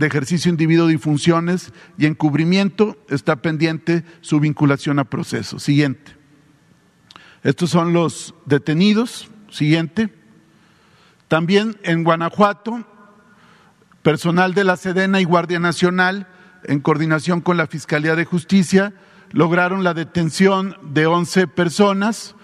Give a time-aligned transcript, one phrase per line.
[0.00, 5.58] de ejercicio individuo de funciones y encubrimiento, está pendiente su vinculación a proceso.
[5.58, 6.16] Siguiente.
[7.42, 9.30] Estos son los detenidos.
[9.50, 10.08] Siguiente.
[11.28, 12.86] También en Guanajuato,
[14.02, 16.28] personal de la Sedena y Guardia Nacional,
[16.64, 18.94] en coordinación con la Fiscalía de Justicia,
[19.32, 22.36] lograron la detención de 11 personas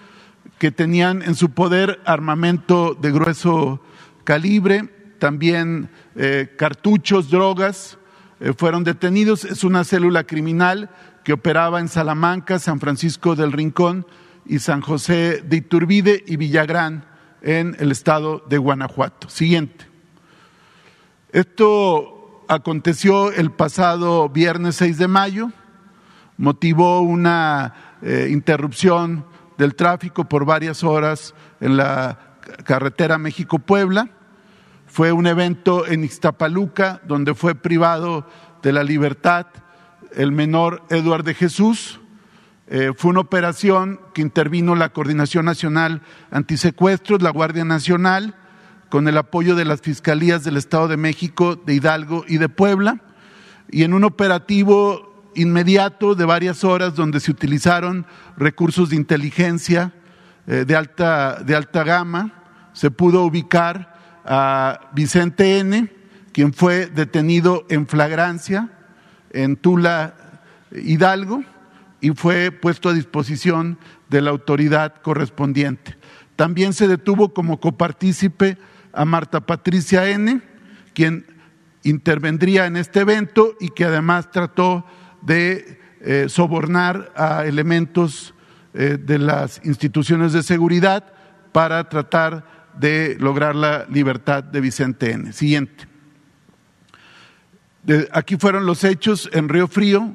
[0.59, 3.81] que tenían en su poder armamento de grueso
[4.25, 7.97] calibre, también eh, cartuchos, drogas,
[8.39, 9.45] eh, fueron detenidos.
[9.45, 10.89] Es una célula criminal
[11.23, 14.05] que operaba en Salamanca, San Francisco del Rincón
[14.45, 17.05] y San José de Iturbide y Villagrán
[17.41, 19.29] en el estado de Guanajuato.
[19.29, 19.85] Siguiente.
[21.31, 25.51] Esto aconteció el pasado viernes 6 de mayo,
[26.37, 29.25] motivó una eh, interrupción
[29.57, 34.09] del tráfico por varias horas en la carretera México-Puebla.
[34.97, 38.25] Fue un evento en Ixtapaluca donde fue privado
[38.63, 39.45] de la libertad
[40.15, 41.99] el menor Eduardo Jesús.
[42.65, 48.33] Eh, fue una operación que intervino la Coordinación Nacional Antisecuestros, la Guardia Nacional,
[48.89, 52.99] con el apoyo de las Fiscalías del Estado de México, de Hidalgo y de Puebla,
[53.69, 59.93] y en un operativo inmediato de varias horas donde se utilizaron recursos de inteligencia
[60.47, 62.33] eh, de, alta, de alta gama,
[62.73, 63.95] se pudo ubicar
[64.27, 65.89] a Vicente N.,
[66.33, 68.69] quien fue detenido en flagrancia
[69.31, 70.13] en Tula
[70.71, 71.43] Hidalgo
[72.01, 75.97] y fue puesto a disposición de la autoridad correspondiente.
[76.35, 78.57] También se detuvo como copartícipe
[78.93, 80.41] a Marta Patricia N.,
[80.93, 81.25] quien
[81.83, 84.85] intervendría en este evento y que además trató
[85.21, 88.33] de eh, sobornar a elementos
[88.73, 91.13] eh, de las instituciones de seguridad
[91.51, 95.33] para tratar de lograr la libertad de Vicente N.
[95.33, 95.87] Siguiente.
[98.11, 100.13] aquí fueron los hechos en Río Frío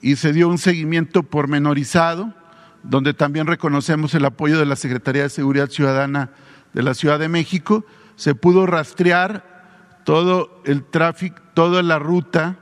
[0.00, 2.34] y se dio un seguimiento pormenorizado,
[2.82, 6.30] donde también reconocemos el apoyo de la Secretaría de Seguridad Ciudadana
[6.74, 12.56] de la Ciudad de México se pudo rastrear todo el tráfico, toda la ruta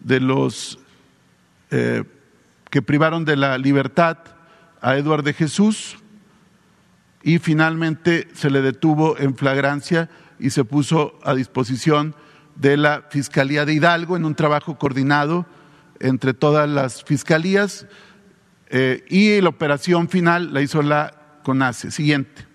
[0.00, 0.78] de los
[1.70, 2.04] eh,
[2.70, 4.18] que privaron de la libertad
[4.80, 5.96] a Eduardo de Jesús
[7.22, 10.08] y finalmente se le detuvo en flagrancia
[10.38, 12.14] y se puso a disposición
[12.56, 15.46] de la Fiscalía de Hidalgo en un trabajo coordinado
[15.98, 17.86] entre todas las fiscalías
[18.68, 21.90] eh, y la operación final la hizo la CONACE.
[21.90, 22.46] Siguiente.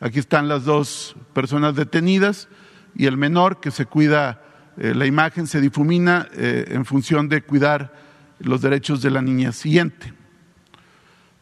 [0.00, 2.48] Aquí están las dos personas detenidas
[2.94, 4.42] y el menor que se cuida,
[4.76, 7.92] eh, la imagen se difumina eh, en función de cuidar
[8.38, 9.52] los derechos de la niña.
[9.52, 10.12] Siguiente.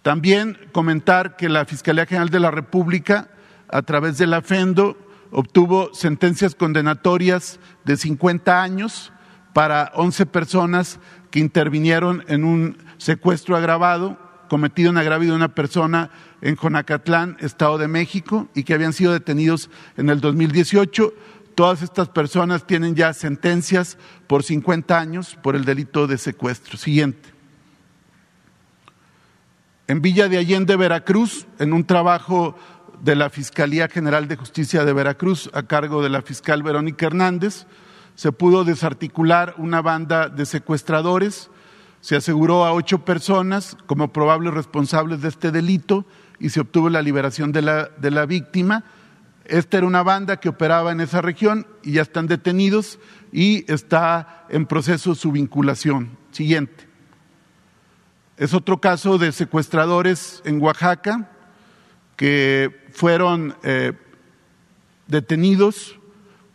[0.02, 3.28] También comentar que la Fiscalía General de la República,
[3.68, 4.96] a través de la FENDO,
[5.30, 9.12] obtuvo sentencias condenatorias de 50 años
[9.52, 10.98] para 11 personas
[11.30, 14.18] que intervinieron en un secuestro agravado
[14.48, 16.10] cometido en agravio de una persona
[16.42, 21.14] en Jonacatlán, Estado de México, y que habían sido detenidos en el 2018.
[21.54, 23.96] Todas estas personas tienen ya sentencias
[24.26, 26.76] por 50 años por el delito de secuestro.
[26.76, 27.31] Siguiente.
[29.88, 32.56] En Villa de Allende, Veracruz, en un trabajo
[33.00, 37.66] de la Fiscalía General de Justicia de Veracruz a cargo de la fiscal Verónica Hernández,
[38.15, 41.50] se pudo desarticular una banda de secuestradores
[42.03, 46.04] se aseguró a ocho personas como probables responsables de este delito
[46.41, 48.84] y se obtuvo la liberación de la, de la víctima.
[49.44, 52.98] Esta era una banda que operaba en esa región y ya están detenidos
[53.31, 56.19] y está en proceso su vinculación.
[56.32, 56.91] Siguiente.
[58.42, 61.30] Es otro caso de secuestradores en Oaxaca
[62.16, 63.92] que fueron eh,
[65.06, 65.97] detenidos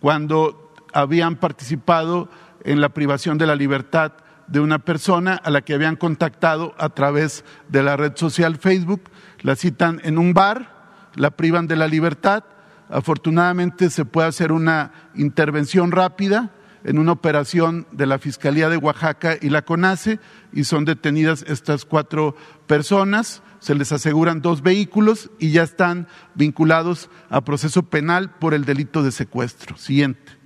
[0.02, 2.30] cuando habían participado
[2.66, 4.12] en la privación de la libertad
[4.48, 9.04] de una persona a la que habían contactado a través de la red social Facebook.
[9.40, 12.44] La citan en un bar, la privan de la libertad.
[12.90, 16.52] Afortunadamente se puede hacer una intervención rápida
[16.84, 20.20] en una operación de la Fiscalía de Oaxaca y la CONACE
[20.54, 22.36] y son detenidas estas cuatro
[22.66, 23.42] personas.
[23.60, 29.04] Se les aseguran dos vehículos y ya están vinculados a proceso penal por el delito
[29.04, 29.78] de secuestro.
[29.78, 30.38] Siguiente.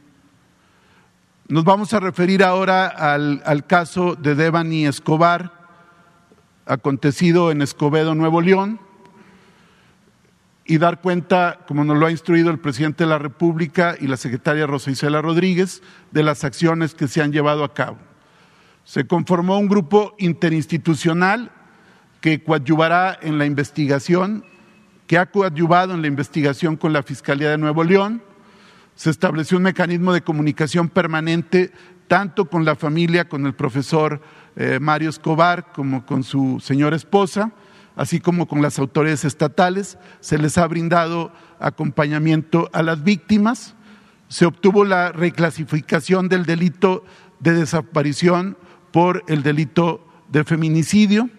[1.51, 5.51] Nos vamos a referir ahora al, caso de Devani Escobar,
[6.65, 8.79] acontecido en Escobedo, Nuevo León,
[10.65, 14.17] y dar cuenta, como nos lo ha instruido el presidente de la República y la
[14.17, 15.81] secretaria Rosa Isela Rodríguez,
[16.11, 17.97] de las acciones que se han llevado a cabo.
[18.83, 21.51] Se conformó un grupo interinstitucional
[22.19, 24.45] que coadyuvará en la investigación,
[25.07, 28.23] que ha coadyuvado en la investigación con la Fiscalía de Nuevo León,
[28.93, 31.71] Se estableció un mecanismo de comunicación permanente
[32.07, 34.21] tanto con la familia, con el profesor
[34.57, 37.51] eh, Mario Escobar, como con su señora esposa,
[38.01, 39.99] así como con las autoridades estatales.
[40.21, 43.75] Se les ha brindado acompañamiento a las víctimas.
[44.27, 47.05] Se obtuvo la reclasificación del delito
[47.41, 48.57] de desaparición
[48.91, 51.29] por el delito de feminicidio.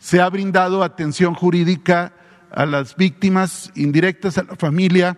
[0.00, 2.12] Se ha brindado atención jurídica
[2.50, 5.16] a las víctimas indirectas, a la familia,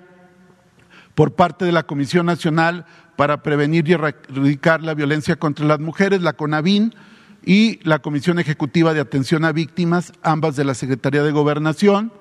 [1.15, 2.85] por parte de la Comisión Nacional
[3.17, 6.95] para Prevenir y Erradicar la Violencia contra las Mujeres, la CONAVIN,
[7.45, 12.13] y la Comisión Ejecutiva de Atención a Víctimas, ambas de la Secretaría de Gobernación.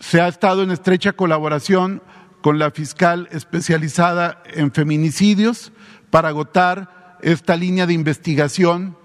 [0.00, 2.02] Se ha estado en estrecha colaboración
[2.40, 5.72] con la fiscal especializada en feminicidios
[6.10, 8.96] para agotar esta línea de investigación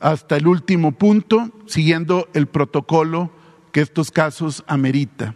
[0.00, 3.30] hasta el último punto, siguiendo el protocolo
[3.72, 5.34] que estos casos amerita.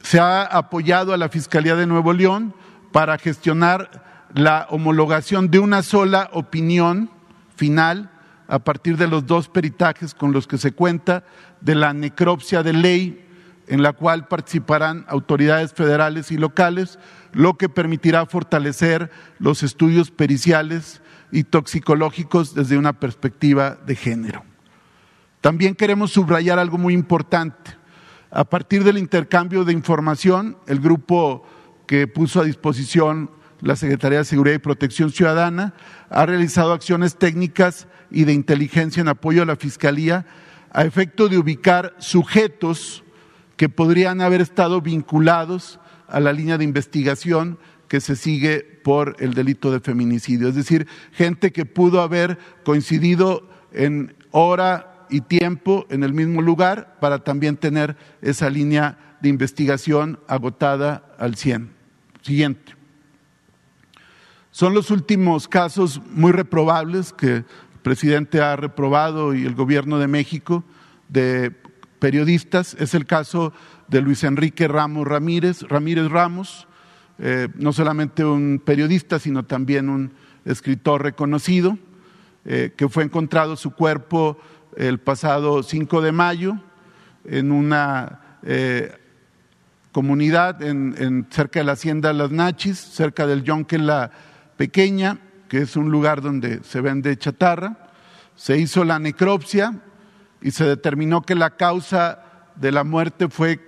[0.00, 2.54] Se ha apoyado a la Fiscalía de Nuevo León
[2.92, 7.10] para gestionar la homologación de una sola opinión
[7.56, 8.10] final
[8.48, 11.24] a partir de los dos peritajes con los que se cuenta
[11.60, 13.26] de la necropsia de ley
[13.68, 16.98] en la cual participarán autoridades federales y locales,
[17.32, 24.44] lo que permitirá fortalecer los estudios periciales y toxicológicos desde una perspectiva de género.
[25.40, 27.72] También queremos subrayar algo muy importante.
[28.30, 31.44] A partir del intercambio de información, el grupo
[31.86, 33.30] que puso a disposición
[33.60, 35.74] la Secretaría de Seguridad y Protección Ciudadana
[36.10, 40.26] ha realizado acciones técnicas y de inteligencia en apoyo a la Fiscalía
[40.70, 43.02] a efecto de ubicar sujetos
[43.56, 47.58] que podrían haber estado vinculados a la línea de investigación
[47.88, 50.48] que se sigue por el delito de feminicidio.
[50.48, 56.96] Es decir, gente que pudo haber coincidido en hora y tiempo en el mismo lugar
[57.00, 61.70] para también tener esa línea de investigación agotada al 100.
[62.22, 62.75] Siguiente.
[64.56, 67.44] Son los últimos casos muy reprobables que el
[67.82, 70.64] presidente ha reprobado y el gobierno de México
[71.10, 71.52] de
[71.98, 72.74] periodistas.
[72.80, 73.52] Es el caso
[73.88, 76.66] de Luis Enrique Ramos Ramírez, Ramírez Ramos,
[77.18, 80.14] eh, no solamente un periodista, sino también un
[80.46, 81.76] escritor reconocido,
[82.46, 84.38] eh, que fue encontrado su cuerpo
[84.74, 86.56] el pasado 5 de mayo
[87.26, 88.90] en una eh,
[89.92, 94.10] comunidad en, cerca de la hacienda Las Nachis, cerca del Yonque La
[94.56, 95.18] Pequeña,
[95.48, 97.90] que es un lugar donde se vende chatarra.
[98.34, 99.80] Se hizo la necropsia
[100.40, 102.22] y se determinó que la causa
[102.56, 103.60] de la muerte fue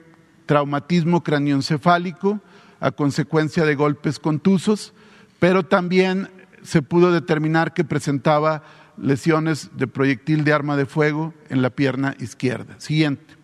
[0.46, 2.40] traumatismo cranioencefálico
[2.80, 4.94] a consecuencia de golpes contusos,
[5.38, 6.30] pero también
[6.62, 8.62] se pudo determinar que presentaba
[8.96, 12.74] lesiones de proyectil de arma de fuego en la pierna izquierda.
[12.78, 13.34] Siguiente.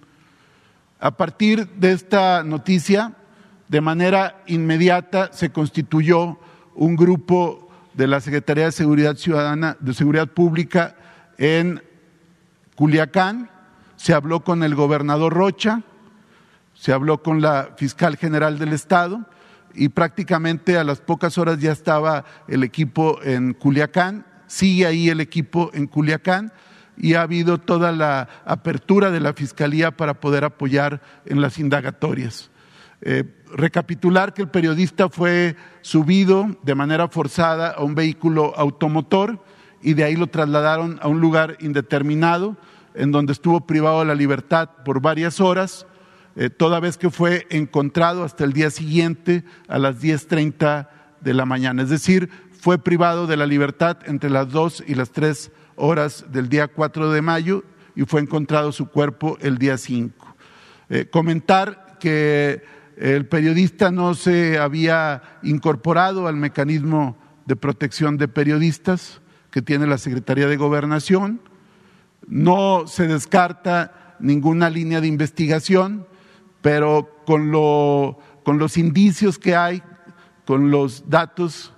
[1.01, 3.15] A partir de esta noticia,
[3.69, 6.39] de manera inmediata se constituyó
[6.75, 10.97] un grupo de la Secretaría de Seguridad Ciudadana, de Seguridad Pública
[11.39, 11.83] en
[12.75, 13.51] Culiacán,
[13.97, 15.83] se habló con el gobernador Rocha,
[16.75, 19.25] se habló con la fiscal general del Estado
[19.75, 25.21] y prácticamente a las pocas horas ya estaba el equipo en Culiacán, sigue ahí el
[25.21, 26.53] equipo en Culiacán
[26.97, 32.51] y ha habido toda la apertura de la Fiscalía para poder apoyar en las indagatorias.
[33.01, 33.25] Eh,
[33.55, 39.43] recapitular que el periodista fue subido de manera forzada a un vehículo automotor
[39.81, 42.57] y de ahí lo trasladaron a un lugar indeterminado
[42.95, 45.87] en donde estuvo privado de la libertad por varias horas,
[46.37, 50.89] eh, toda vez que fue encontrado hasta el día siguiente a las 10.30
[51.21, 51.83] de la mañana.
[51.83, 56.49] Es decir, fue privado de la libertad entre las 2 y las 3 horas del
[56.49, 57.63] día 4 de mayo
[57.95, 60.35] y fue encontrado su cuerpo el día 5.
[60.89, 62.63] Eh, comentar que
[62.97, 69.21] el periodista no se había incorporado al mecanismo de protección de periodistas
[69.51, 71.41] que tiene la Secretaría de Gobernación,
[72.27, 76.07] no se descarta ninguna línea de investigación,
[76.63, 79.83] pero con, los indicios que hay,
[80.47, 81.73] con los datos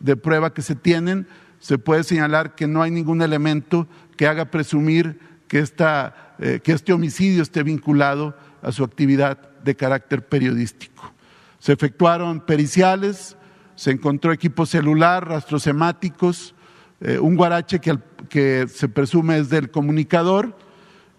[0.00, 3.86] de prueba que se tienen, se puede señalar que no hay ningún elemento
[4.16, 9.74] que haga presumir que, esta, eh, que este homicidio esté vinculado a su actividad de
[9.74, 11.12] carácter periodístico.
[11.58, 13.36] Se efectuaron periciales,
[13.74, 16.54] se encontró equipo celular, rastros semáticos,
[17.00, 20.56] eh, un guarache que, que se presume es del comunicador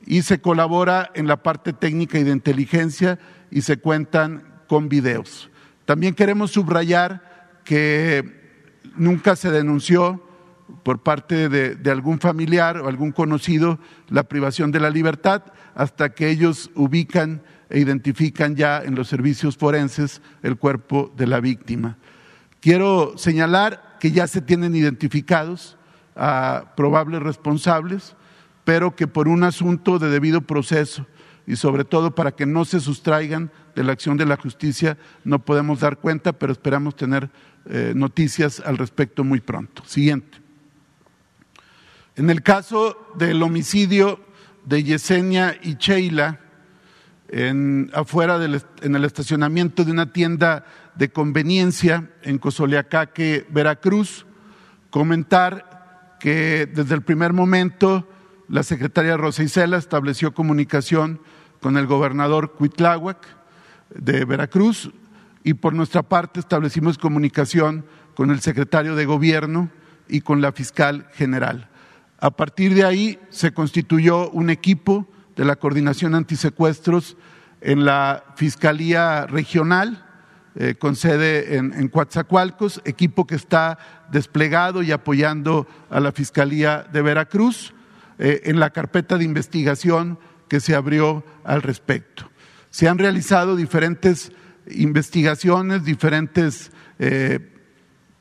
[0.05, 3.19] y se colabora en la parte técnica y de inteligencia
[3.51, 5.49] y se cuentan con videos.
[5.85, 8.41] También queremos subrayar que
[8.95, 10.21] nunca se denunció
[10.83, 15.43] por parte de, algún familiar o algún conocido la privación de la libertad
[15.75, 21.39] hasta que ellos ubican e identifican ya en los servicios forenses el cuerpo de la
[21.39, 21.97] víctima.
[22.61, 25.75] Quiero señalar que ya se tienen identificados
[26.15, 28.15] a probables responsables,
[28.63, 31.07] pero que por un asunto de debido proceso
[31.47, 35.39] y sobre todo para que no se sustraigan de la acción de la justicia, no
[35.39, 37.31] podemos dar cuenta, pero esperamos tener
[37.65, 39.83] eh, noticias al respecto muy pronto.
[39.87, 40.37] Siguiente.
[42.15, 44.19] En el caso del homicidio
[44.63, 46.39] de Yesenia y Sheila,
[47.33, 48.39] en, afuera
[48.83, 54.27] en el estacionamiento de una tienda de conveniencia en Cozoleacaque, Veracruz,
[54.91, 58.07] comentar que desde el primer momento
[58.49, 61.21] la secretaria Rosa Isela estableció comunicación
[61.59, 63.25] con el gobernador Cuitláhuac
[63.95, 64.91] de Veracruz
[65.43, 69.71] y por nuestra parte establecimos comunicación con el secretario de gobierno
[70.07, 71.67] y con la fiscal general.
[72.19, 77.17] A partir de ahí se constituyó un equipo de la coordinación antisecuestros
[77.61, 80.05] en la Fiscalía Regional,
[80.55, 83.79] eh, con sede en, en Coatzacoalcos, equipo que está
[84.11, 87.73] desplegado y apoyando a la Fiscalía de Veracruz
[88.19, 92.29] eh, en la carpeta de investigación que se abrió al respecto.
[92.69, 94.31] Se han realizado diferentes
[94.69, 97.39] investigaciones, diferentes eh,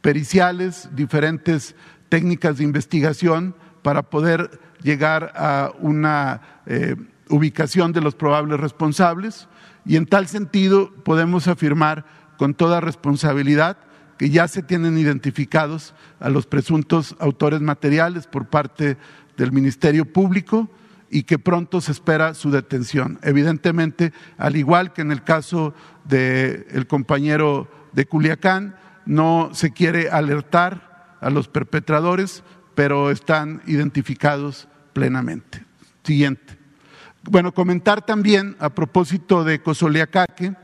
[0.01, 1.75] periciales, diferentes
[2.09, 6.97] técnicas de investigación para poder llegar a una eh,
[7.29, 9.49] ubicación de los probables responsables
[9.85, 12.05] y en tal sentido podemos afirmar
[12.37, 13.77] con toda responsabilidad
[14.19, 18.97] que ya se tienen identificados a los presuntos autores materiales por parte
[19.37, 20.71] del Ministerio Público
[21.11, 23.19] y que pronto se espera su detención.
[23.23, 25.75] Evidentemente, al igual que en el caso
[26.05, 35.65] del compañero de Culiacán, no se quiere alertar a los perpetradores, pero están identificados plenamente.
[36.03, 36.59] Siguiente.
[37.25, 40.55] Bueno, comentar también a propósito de Cosoleacaque,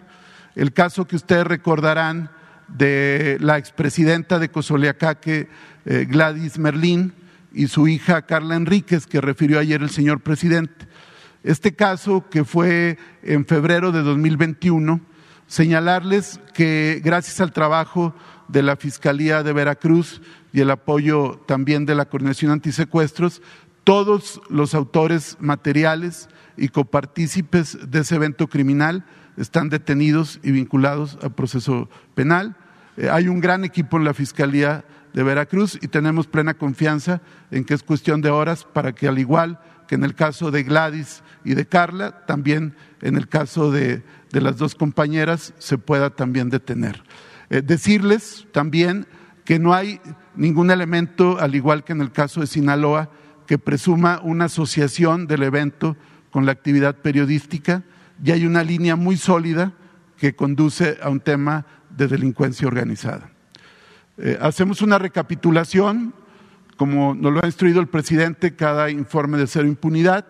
[0.57, 2.31] el caso que ustedes recordarán
[2.67, 5.49] de la expresidenta de Cosoleacaque,
[5.87, 7.15] eh, Gladys Merlín,
[7.53, 10.87] y su hija Carla Enríquez, que refirió ayer el señor presidente.
[11.43, 15.01] Este caso, que fue en febrero de 2021,
[15.47, 18.15] señalarles que gracias al trabajo
[18.49, 20.21] de la Fiscalía de Veracruz
[20.53, 23.43] y el apoyo también de la Coordinación Antisecuestros,
[23.89, 26.29] todos los autores materiales
[26.59, 29.07] y copartícipes de ese evento criminal
[29.39, 32.55] están detenidos y vinculados al proceso penal.
[32.99, 37.65] Eh, hay un gran equipo en la Fiscalía de Veracruz y tenemos plena confianza en
[37.65, 41.23] que es cuestión de horas para que al igual que en el caso de Gladys
[41.43, 44.03] y de Carla, también en el caso de,
[44.33, 47.03] las dos compañeras se pueda también detener.
[47.49, 49.07] Eh, decirles también
[49.47, 49.99] que no hay
[50.37, 53.09] ningún elemento, al igual que en el caso de Sinaloa,
[53.49, 55.97] que presuma una asociación del evento
[56.31, 57.83] con la actividad periodística
[58.23, 59.73] y hay una línea muy sólida
[60.19, 63.31] que conduce a un tema de delincuencia organizada.
[64.19, 66.13] Eh, hacemos una recapitulación,
[66.77, 70.27] como nos lo ha instruido el presidente, cada informe de cero impunidad,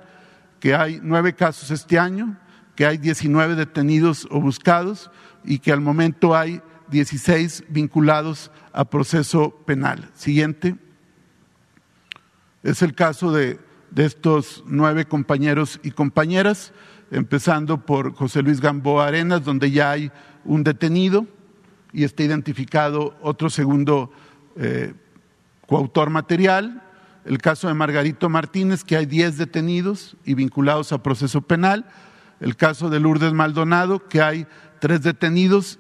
[0.61, 2.37] que hay nueve casos este año,
[2.77, 5.11] que hay 19 detenidos o buscados
[5.45, 10.09] y que al momento hay 16 vinculados a proceso penal.
[10.15, 10.77] Siguiente.
[12.69, 13.59] Es el caso de,
[13.97, 16.75] estos nueve compañeros y compañeras,
[17.11, 20.13] empezando por José Luis Gamboa Arenas, donde ya hay
[20.45, 21.27] un detenido
[21.95, 24.13] y está identificado otro segundo
[24.57, 24.93] eh,
[25.67, 26.83] coautor material,
[27.25, 31.87] el caso de Margarito Martínez, que hay 10 detenidos y vinculados a proceso penal,
[32.39, 34.47] el caso de Lourdes Maldonado, que hay
[34.79, 35.79] tres detenidos,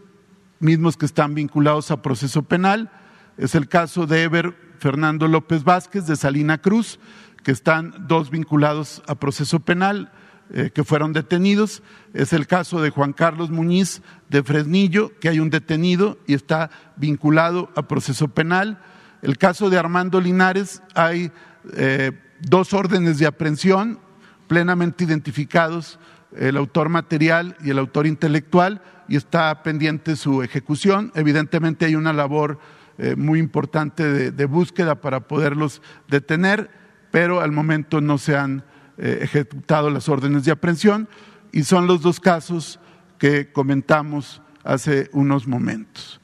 [0.58, 2.90] mismos que están vinculados a proceso penal,
[3.36, 6.98] es el caso de Ever Fernando López Vázquez de Salina Cruz,
[7.42, 10.12] que están dos vinculados a proceso penal,
[10.50, 11.82] eh, que fueron detenidos.
[12.14, 16.70] Es el caso de Juan Carlos Muñiz de Fresnillo, que hay un detenido y está
[16.96, 18.80] vinculado a proceso penal.
[19.20, 21.32] El caso de Armando Linares, hay
[21.74, 23.98] eh, dos órdenes de aprehensión
[24.46, 25.98] plenamente identificados,
[26.34, 31.12] el autor material y el autor intelectual, y está pendiente su ejecución.
[31.14, 32.58] Evidentemente hay una labor
[32.98, 36.70] eh, muy importante de búsqueda para poderlos detener,
[37.10, 38.64] pero al momento no se han
[38.98, 41.08] eh, ejecutado las órdenes de aprehensión
[41.52, 42.80] y son los dos casos
[43.18, 46.20] que comentamos hace unos momentos.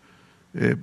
[0.54, 0.76] Eh,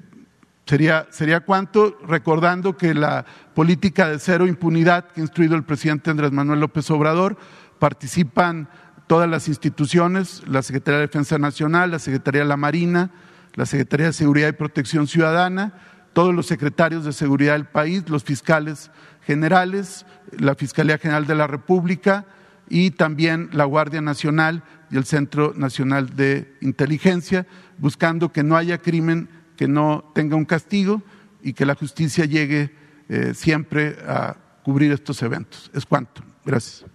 [0.65, 1.97] sería, ¿Sería cuánto?
[2.07, 6.89] Recordando que la política de cero impunidad que ha instruido el presidente Andrés Manuel López
[6.91, 7.37] Obrador
[7.77, 8.69] participan
[9.07, 13.11] todas las instituciones, la Secretaría de Defensa Nacional, la Secretaría de la Marina,
[13.53, 15.73] la Secretaría de Seguridad y Protección Ciudadana,
[16.13, 18.91] todos los secretarios de seguridad del país, los fiscales
[19.21, 22.25] generales, la Fiscalía General de la República
[22.69, 28.77] y también la Guardia Nacional, y el Centro Nacional de Inteligencia, buscando que no haya
[28.77, 31.01] crimen que no tenga un castigo
[31.41, 32.75] y que la justicia llegue
[33.09, 35.71] eh, siempre a cubrir estos eventos.
[35.73, 36.23] Es cuanto.
[36.43, 36.90] Gracias.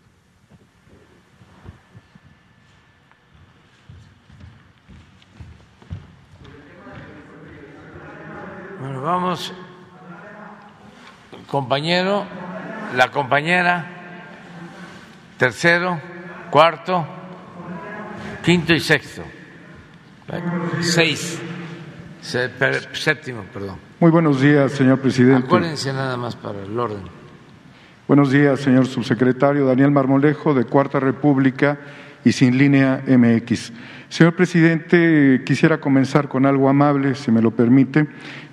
[8.87, 9.53] Bueno, vamos,
[11.49, 12.25] compañero,
[12.95, 13.85] la compañera,
[15.37, 16.01] tercero,
[16.53, 17.05] cuarto,
[18.45, 19.23] quinto y sexto.
[20.81, 21.43] Seis.
[22.21, 23.77] Séptimo, perdón.
[23.99, 25.47] Muy buenos días, señor presidente.
[25.47, 27.03] Acuérdense nada más para el orden.
[28.07, 31.77] Buenos días, señor subsecretario Daniel Marmolejo, de Cuarta República
[32.27, 33.73] y Sin Línea MX.
[34.09, 38.09] Señor presidente, quisiera comenzar con algo amable, si me lo permite.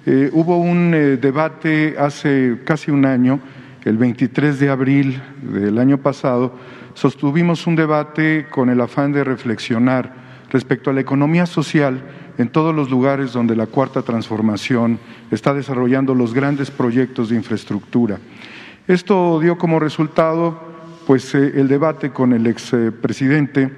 [0.06, 3.40] Eh, hubo un eh, debate hace casi un año,
[3.84, 6.56] el 23 de abril del año pasado,
[6.94, 10.14] sostuvimos un debate con el afán de reflexionar
[10.52, 12.00] respecto a la economía social
[12.38, 15.00] en todos los lugares donde la cuarta transformación
[15.32, 18.20] está desarrollando los grandes proyectos de infraestructura.
[18.88, 20.73] Esto dio como resultado
[21.06, 23.72] pues eh, el debate con el expresidente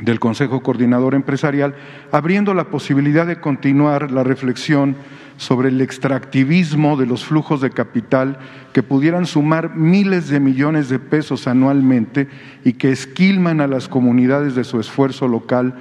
[0.00, 1.74] del Consejo Coordinador Empresarial,
[2.10, 4.96] abriendo la posibilidad de continuar la reflexión
[5.36, 8.38] sobre el extractivismo de los flujos de capital
[8.72, 12.28] que pudieran sumar miles de millones de pesos anualmente
[12.62, 15.76] y que esquilman a las comunidades de su esfuerzo local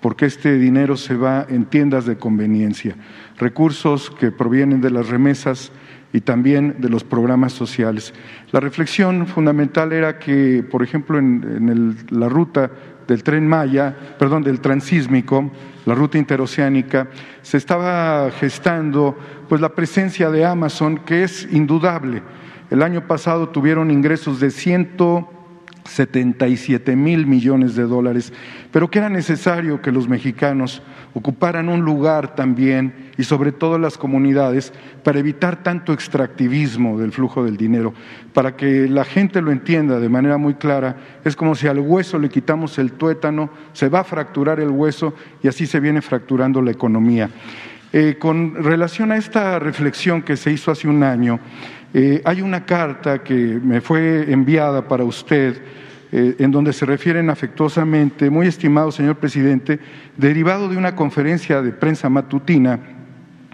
[0.00, 2.94] porque este dinero se va en tiendas de conveniencia,
[3.36, 5.72] recursos que provienen de las remesas
[6.12, 8.12] y también de los programas sociales.
[8.52, 12.70] La reflexión fundamental era que, por ejemplo, en, la ruta
[13.06, 15.50] del tren Maya, perdón, del transísmico,
[15.86, 17.08] la ruta interoceánica,
[17.42, 19.16] se estaba gestando
[19.48, 22.22] pues la presencia de Amazon, que es indudable.
[22.70, 25.28] El año pasado tuvieron ingresos de ciento
[25.84, 28.32] 77 mil millones de dólares,
[28.70, 30.82] pero que era necesario que los mexicanos
[31.14, 34.72] ocuparan un lugar también y sobre todo las comunidades
[35.04, 37.92] para evitar tanto extractivismo del flujo del dinero,
[38.32, 42.18] para que la gente lo entienda de manera muy clara, es como si al hueso
[42.18, 46.62] le quitamos el tuétano, se va a fracturar el hueso y así se viene fracturando
[46.62, 47.28] la economía.
[47.92, 51.40] Eh, con relación a esta reflexión que se hizo hace un año,
[51.92, 55.60] eh, hay una carta que me fue enviada para usted
[56.10, 59.78] eh, en donde se refieren afectuosamente, muy estimado señor presidente,
[60.16, 62.99] derivado de una conferencia de prensa matutina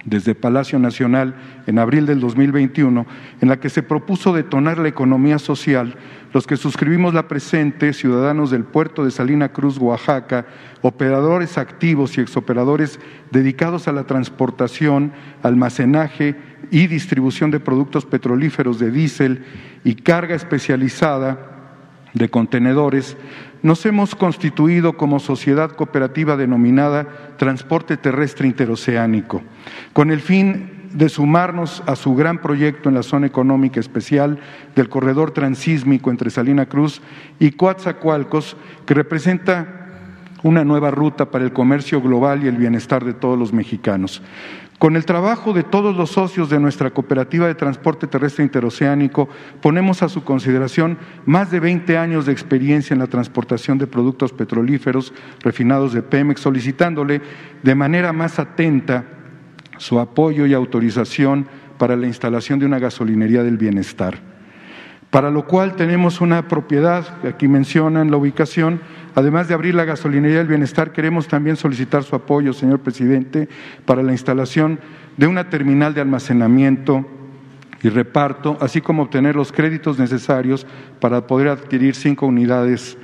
[0.07, 1.35] desde Palacio Nacional
[1.67, 3.07] en abril del 2021,
[3.41, 5.97] en la que se propuso detonar la economía social,
[6.33, 10.47] los que suscribimos la presente, ciudadanos del puerto de Salina Cruz, Oaxaca,
[10.81, 13.01] operadores activos y exoperadores
[13.33, 16.37] dedicados a la transportación, almacenaje
[16.71, 19.45] y distribución de productos petrolíferos de diésel
[19.83, 21.53] y carga especializada
[22.15, 23.17] de contenedores,
[23.67, 29.43] nos hemos constituido como sociedad cooperativa denominada Transporte Terrestre Interoceánico,
[29.93, 34.39] con el fin de sumarnos a su gran proyecto en la zona económica especial
[34.77, 37.03] del corredor transísmico entre Salina Cruz
[37.41, 39.89] y Coatzacoalcos, que representa
[40.45, 44.23] una nueva ruta para el comercio global y el bienestar de todos los mexicanos.
[44.79, 49.27] Con el trabajo de todos los socios de nuestra cooperativa de transporte terrestre interoceánico,
[49.63, 54.35] ponemos a su consideración más de 20 años de experiencia en la transportación de productos
[54.35, 57.23] petrolíferos refinados de Pemex, solicitándole
[57.63, 59.05] de manera más atenta
[59.79, 61.47] su apoyo y autorización
[61.79, 64.36] para la instalación de una gasolinería del bienestar.
[65.17, 68.83] Para lo cual tenemos una propiedad, aquí mencionan la ubicación,
[69.15, 73.49] Además de abrir la gasolinería del bienestar, queremos también solicitar su apoyo, señor presidente,
[73.87, 74.79] para la instalación
[75.17, 77.07] de una terminal de almacenamiento
[77.83, 80.67] y reparto, así como obtener los créditos necesarios
[81.01, 82.99] para poder adquirir cinco unidades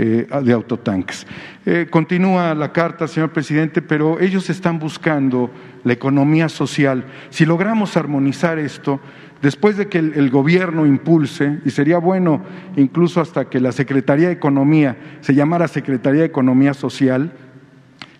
[0.00, 1.26] eh, de autotanques.
[1.66, 5.50] Eh, continúa la carta, señor presidente, pero ellos están buscando
[5.82, 7.04] la economía social.
[7.30, 9.00] Si logramos armonizar esto,
[9.42, 12.44] después de que el, gobierno impulse, y sería bueno
[12.76, 17.32] incluso hasta que la Secretaría de Economía se llamara Secretaría de Economía Social,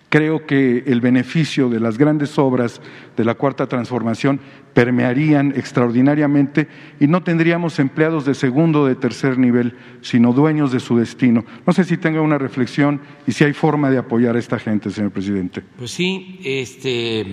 [0.09, 2.81] creo que el beneficio de las grandes obras
[3.15, 4.41] de la Cuarta Transformación
[4.73, 6.67] permearían extraordinariamente
[6.99, 11.45] y no tendríamos empleados de segundo o de tercer nivel, sino dueños de su destino.
[11.65, 14.89] No sé si tenga una reflexión y si hay forma de apoyar a esta gente,
[14.89, 15.61] señor presidente.
[15.77, 17.25] Pues sí, este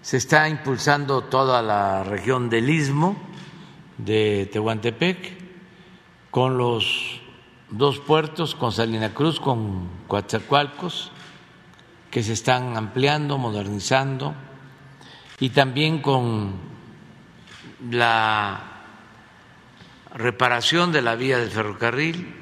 [0.00, 3.16] se está impulsando toda la región del istmo
[3.96, 5.16] de Tehuantepec
[6.30, 7.22] con los
[7.70, 11.10] dos puertos, con Salina Cruz, con Coatzacoalcos,
[12.14, 14.36] que se están ampliando, modernizando,
[15.40, 16.52] y también con
[17.90, 18.62] la
[20.14, 22.36] reparación de la vía del ferrocarril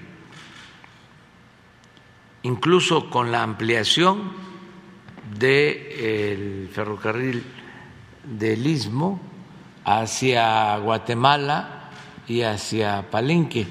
[2.43, 4.33] incluso con la ampliación
[5.39, 7.43] del ferrocarril
[8.25, 9.23] del Istmo
[9.87, 11.89] hacia Guatemala
[12.29, 13.67] y hacia Palenque.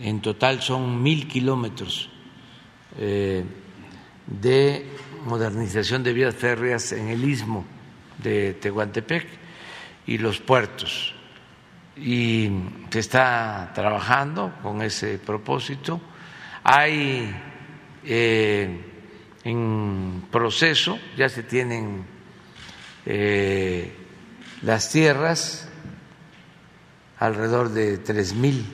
[0.00, 2.08] En total son mil kilómetros
[2.96, 3.44] eh,
[4.30, 4.86] de
[5.26, 7.64] modernización de vías férreas en el Istmo
[8.18, 9.26] de Tehuantepec
[10.06, 11.14] y los puertos.
[11.96, 12.50] Y
[12.90, 16.00] se está trabajando con ese propósito.
[16.62, 17.34] Hay
[18.04, 18.80] eh,
[19.44, 22.04] en proceso, ya se tienen
[23.06, 23.94] eh,
[24.62, 25.68] las tierras,
[27.18, 28.64] alrededor de tres mil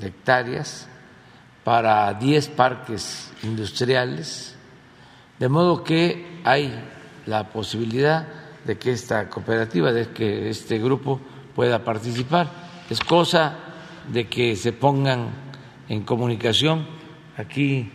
[0.00, 0.88] hectáreas
[1.64, 4.51] para diez parques industriales,
[5.42, 6.72] de modo que hay
[7.26, 8.28] la posibilidad
[8.64, 11.20] de que esta cooperativa, de que este grupo
[11.56, 12.48] pueda participar.
[12.88, 13.58] Es cosa
[14.06, 15.30] de que se pongan
[15.88, 16.86] en comunicación.
[17.36, 17.90] Aquí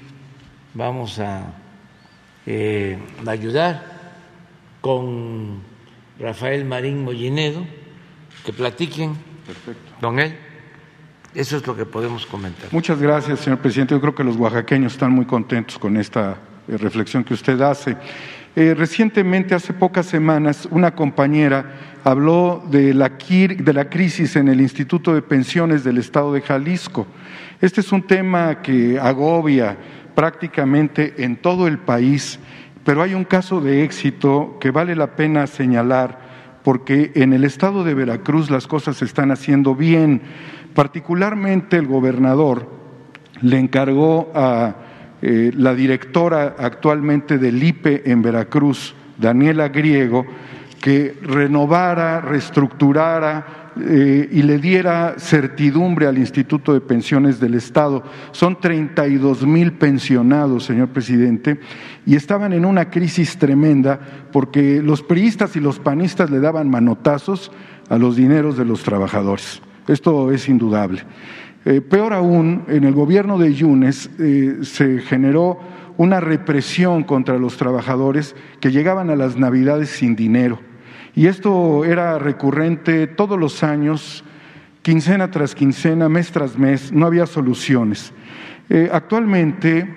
[0.74, 1.54] vamos a
[2.46, 3.82] eh, ayudar
[4.82, 5.62] con
[6.20, 7.66] Rafael Marín Mollinedo,
[8.46, 9.16] que platiquen
[10.02, 10.38] con él.
[11.34, 12.74] Eso es lo que podemos comentar.
[12.74, 13.96] Muchas gracias, señor presidente.
[13.96, 17.96] Yo creo que los oaxaqueños están muy contentos con esta reflexión que usted hace.
[18.56, 24.62] Eh, recientemente, hace pocas semanas, una compañera habló de la, de la crisis en el
[24.62, 27.06] Instituto de Pensiones del Estado de Jalisco.
[27.62, 29.78] Este es un tema que agobia
[30.16, 32.40] prácticamente en todo el país,
[32.84, 36.26] pero hay un caso de éxito que vale la pena señalar
[36.64, 40.22] porque en el estado de Veracruz las cosas se están haciendo bien.
[40.74, 42.70] Particularmente el gobernador
[43.42, 44.87] le encargó a
[45.22, 50.26] eh, la directora actualmente del IPE en Veracruz, Daniela Griego,
[50.82, 58.04] que renovara, reestructurara, eh, y le diera certidumbre al Instituto de Pensiones del Estado.
[58.32, 61.60] Son 32 mil pensionados, señor presidente,
[62.06, 64.00] y estaban en una crisis tremenda
[64.32, 67.52] porque los priistas y los panistas le daban manotazos
[67.90, 69.62] a los dineros de los trabajadores.
[69.88, 71.04] Esto es indudable.
[71.70, 75.60] Eh, peor aún, en el gobierno de Yunes eh, se generó
[75.98, 80.60] una represión contra los trabajadores que llegaban a las navidades sin dinero
[81.14, 84.24] y esto era recurrente todos los años,
[84.82, 88.14] quincena tras quincena, mes tras mes, no había soluciones.
[88.70, 89.94] Eh, actualmente,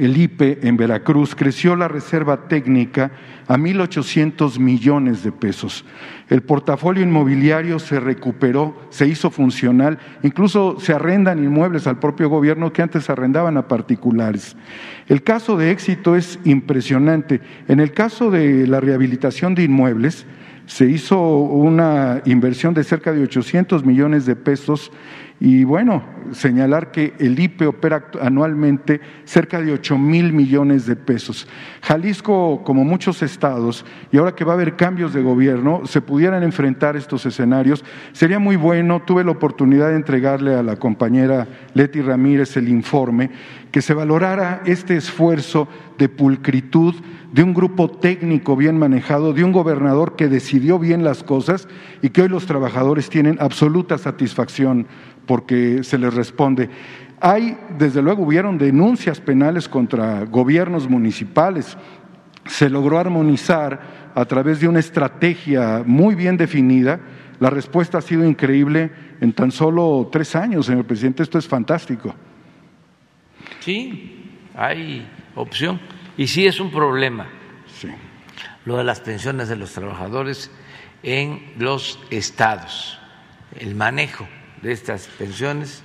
[0.00, 3.12] el IPE en Veracruz creció la reserva técnica
[3.46, 5.84] a 1.800 millones de pesos.
[6.30, 12.72] El portafolio inmobiliario se recuperó, se hizo funcional, incluso se arrendan inmuebles al propio gobierno
[12.72, 14.56] que antes arrendaban a particulares.
[15.06, 17.42] El caso de éxito es impresionante.
[17.68, 20.26] En el caso de la rehabilitación de inmuebles,
[20.64, 24.92] se hizo una inversión de cerca de 800 millones de pesos
[25.42, 31.48] y bueno, señalar que el IPE opera anualmente cerca de 8 mil millones de pesos.
[31.80, 36.42] Jalisco, como muchos estados, y ahora que va a haber cambios de gobierno, se pudieran
[36.42, 37.82] enfrentar estos escenarios.
[38.12, 43.30] Sería muy bueno, tuve la oportunidad de entregarle a la compañera Leti Ramírez el informe,
[43.72, 46.94] que se valorara este esfuerzo de pulcritud
[47.32, 51.68] de un grupo técnico bien manejado, de un gobernador que decidió bien las cosas
[52.02, 54.86] y que hoy los trabajadores tienen absoluta satisfacción
[55.26, 56.68] porque se les responde.
[57.20, 61.76] Hay, desde luego, hubieron denuncias penales contra gobiernos municipales.
[62.46, 67.00] Se logró armonizar a través de una estrategia muy bien definida.
[67.38, 71.22] La respuesta ha sido increíble en tan solo tres años, señor presidente.
[71.22, 72.14] Esto es fantástico.
[73.60, 75.78] Sí, hay opción.
[76.16, 77.26] Y sí es un problema
[78.64, 80.50] lo de las pensiones de los trabajadores
[81.02, 82.98] en los estados,
[83.58, 84.28] el manejo
[84.62, 85.82] de estas pensiones,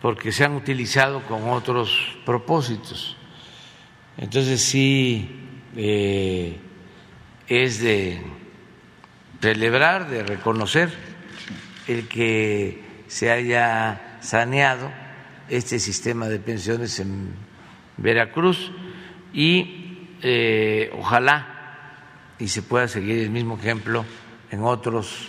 [0.00, 3.16] porque se han utilizado con otros propósitos.
[4.16, 5.28] Entonces sí
[5.76, 6.56] eh,
[7.48, 8.22] es de
[9.40, 10.90] celebrar, de reconocer
[11.88, 14.90] el que se haya saneado
[15.48, 17.34] este sistema de pensiones en
[17.96, 18.72] Veracruz
[19.32, 21.54] y eh, ojalá
[22.38, 24.04] y se pueda seguir el mismo ejemplo
[24.50, 25.28] en otros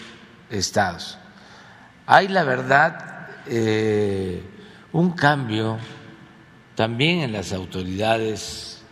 [0.49, 1.19] estados.
[2.07, 4.43] Hay, la verdad, eh,
[4.91, 5.79] un cambio
[6.75, 8.83] también en las autoridades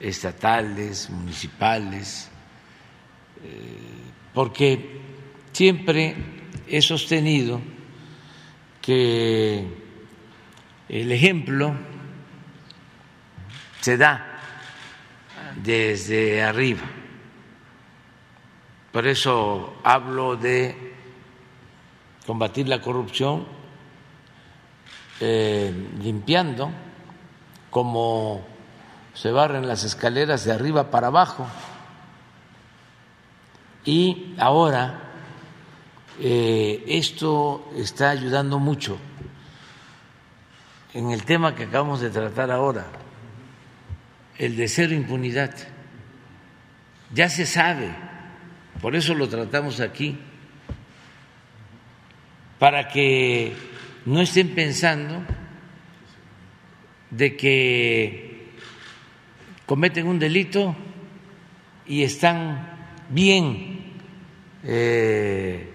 [0.00, 2.28] estatales, municipales,
[3.44, 3.78] eh,
[4.32, 5.00] porque
[5.52, 6.16] siempre
[6.66, 7.60] he sostenido
[8.82, 9.66] que
[10.88, 11.74] el ejemplo
[13.80, 14.40] se da
[15.62, 16.82] desde arriba.
[18.90, 20.83] Por eso hablo de
[22.26, 23.46] combatir la corrupción
[25.20, 26.70] eh, limpiando
[27.70, 28.42] como
[29.14, 31.46] se barren las escaleras de arriba para abajo.
[33.84, 35.12] Y ahora
[36.20, 38.98] eh, esto está ayudando mucho
[40.94, 42.86] en el tema que acabamos de tratar ahora,
[44.38, 45.52] el de cero impunidad.
[47.12, 47.94] Ya se sabe,
[48.80, 50.18] por eso lo tratamos aquí,
[52.58, 53.52] para que
[54.06, 55.22] no estén pensando
[57.10, 58.50] de que
[59.66, 60.76] cometen un delito
[61.86, 62.74] y están
[63.08, 63.94] bien
[64.64, 65.70] eh,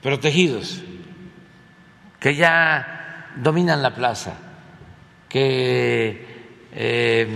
[0.00, 0.82] protegidos,
[2.18, 4.38] que ya dominan la plaza,
[5.28, 6.32] que
[6.72, 7.26] eh,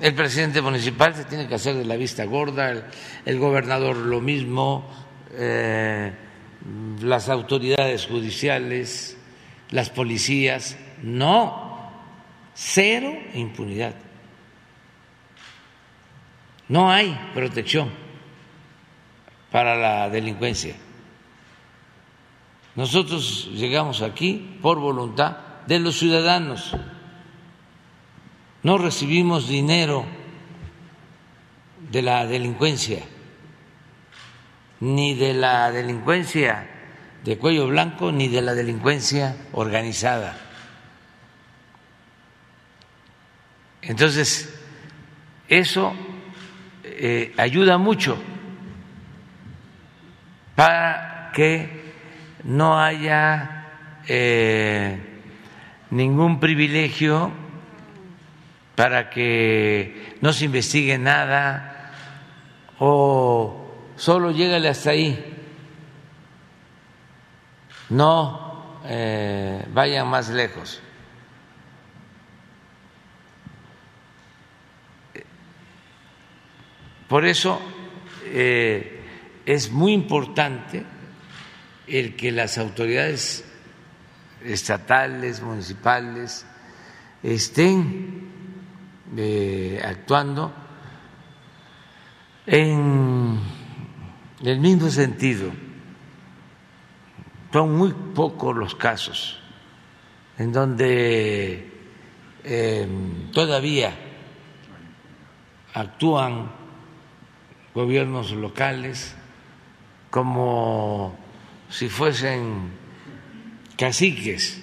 [0.00, 2.88] el presidente municipal se tiene que hacer de la vista gorda,
[3.24, 4.88] el, gobernador lo mismo,
[5.32, 6.12] eh,
[7.00, 9.16] las autoridades judiciales,
[9.70, 10.76] las policías.
[11.02, 11.90] No,
[12.54, 13.94] cero impunidad.
[16.68, 17.90] No hay protección
[19.50, 20.74] para la delincuencia.
[22.74, 26.74] Nosotros llegamos aquí por voluntad de los ciudadanos.
[28.62, 30.06] No recibimos dinero
[31.90, 33.02] de la delincuencia,
[34.82, 36.66] ni de la delincuencia
[37.22, 40.36] de cuello blanco, ni de la delincuencia organizada.
[43.80, 44.60] Entonces,
[45.48, 45.94] eso
[46.82, 48.20] eh, ayuda mucho
[50.56, 51.92] para que
[52.42, 53.68] no haya
[54.08, 54.98] eh,
[55.90, 57.30] ningún privilegio,
[58.74, 61.92] para que no se investigue nada
[62.80, 63.61] o
[64.02, 65.16] solo llegale hasta ahí,
[67.90, 70.82] no eh, vayan más lejos.
[77.08, 77.60] Por eso
[78.24, 79.04] eh,
[79.46, 80.84] es muy importante
[81.86, 83.44] el que las autoridades
[84.44, 86.44] estatales, municipales,
[87.22, 88.32] estén
[89.16, 90.52] eh, actuando
[92.46, 93.61] en
[94.42, 95.50] el mismo sentido.
[97.52, 99.38] Son muy pocos los casos
[100.38, 101.70] en donde
[102.44, 102.88] eh,
[103.32, 103.94] todavía
[105.74, 106.50] actúan
[107.74, 109.14] gobiernos locales
[110.10, 111.16] como
[111.68, 112.70] si fuesen
[113.76, 114.62] caciques,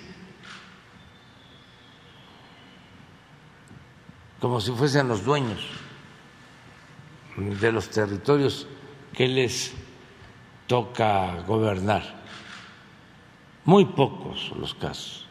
[4.39, 5.65] como si fuesen los dueños
[7.37, 8.67] de los territorios
[9.13, 9.73] que les
[10.67, 12.03] toca gobernar.
[13.65, 15.29] Muy pocos los casos.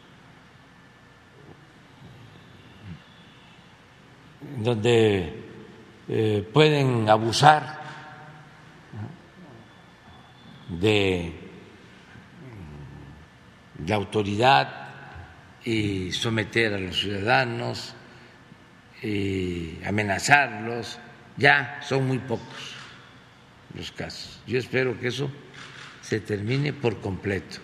[4.57, 5.33] donde
[6.07, 7.79] eh, pueden abusar
[10.69, 11.33] de
[13.85, 14.89] la autoridad
[15.63, 17.95] y someter a los ciudadanos
[19.01, 20.99] y amenazarlos,
[21.37, 22.78] ya son muy pocos
[23.75, 24.41] los casos.
[24.47, 25.29] Yo espero que eso
[26.01, 27.57] se termine por completo.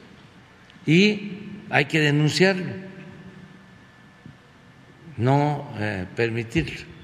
[0.85, 1.39] Y
[1.69, 2.71] hay que denunciarlo,
[5.17, 6.95] no eh, permitirlo.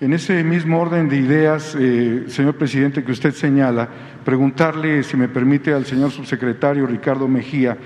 [0.00, 3.88] En ese mismo orden de ideas, eh, señor presidente, que usted señala,
[4.24, 7.76] preguntarle, si me permite, al señor subsecretario Ricardo Mejía,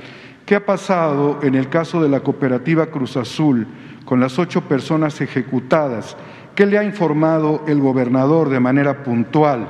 [0.47, 3.67] ¿qué ha pasado en el caso de la cooperativa Cruz Azul
[4.05, 6.17] con las ocho personas ejecutadas?
[6.55, 9.69] ¿Qué le ha informado el gobernador de manera puntual?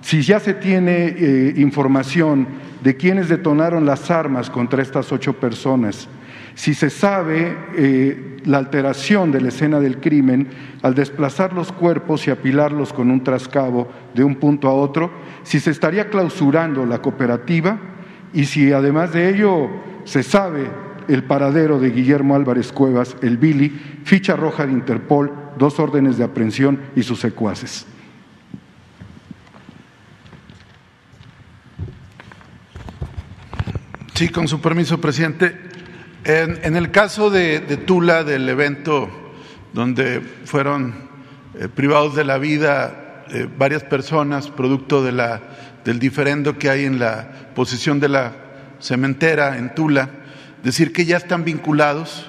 [0.00, 2.48] Si ya se tiene eh, información
[2.82, 6.08] de quiénes detonaron las armas contra estas ocho personas,
[6.54, 10.48] si se sabe eh, la alteración de la escena del crimen
[10.82, 15.12] al desplazar los cuerpos y apilarlos con un trascabo de un punto a otro,
[15.44, 17.78] si se estaría clausurando la cooperativa
[18.32, 19.68] y si además de ello
[20.04, 20.66] se sabe
[21.08, 23.68] el paradero de Guillermo Álvarez Cuevas, el Billy,
[24.04, 27.86] ficha roja de Interpol, dos órdenes de aprehensión y sus secuaces.
[34.14, 35.54] Sí, con su permiso, presidente.
[36.24, 39.08] En, el caso de, Tula, del evento
[39.74, 40.94] donde fueron
[41.54, 45.42] eh, privados de la vida eh, varias personas, producto de la,
[45.84, 48.32] del diferendo que hay en la posición de la
[48.80, 50.08] cementera en Tula,
[50.62, 52.26] decir que ya están vinculados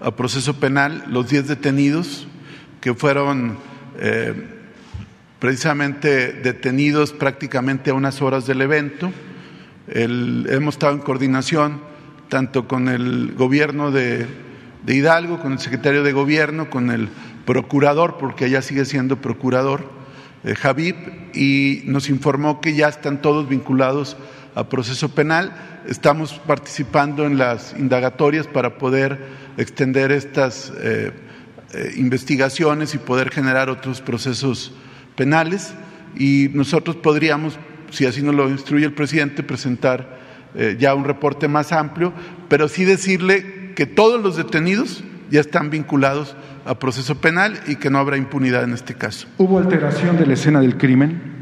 [0.00, 2.26] a proceso penal los 10 detenidos
[2.80, 3.58] que fueron
[3.98, 4.34] eh,
[5.38, 9.12] precisamente detenidos prácticamente a unas horas del evento.
[9.86, 11.80] hemos estado en coordinación
[12.28, 14.26] tanto con el gobierno de
[14.86, 17.08] Hidalgo, con el secretario de Gobierno, con el
[17.44, 19.84] procurador, porque allá sigue siendo procurador,
[20.44, 20.94] eh, Javib,
[21.34, 24.16] y nos informó que ya están todos vinculados
[24.54, 25.82] a proceso penal.
[25.86, 29.18] Estamos participando en las indagatorias para poder
[29.56, 31.10] extender estas eh,
[31.72, 34.72] eh, investigaciones y poder generar otros procesos
[35.16, 35.74] penales.
[36.18, 37.58] Y nosotros podríamos,
[37.90, 40.18] si así nos lo instruye el presidente, presentar
[40.80, 42.12] ya un reporte más amplio,
[42.48, 46.34] pero sí decirle que todos los detenidos ya están vinculados
[46.66, 49.26] a proceso penal y que no habrá impunidad en este caso.
[49.38, 51.40] ¿Hubo alteración de la escena del crimen?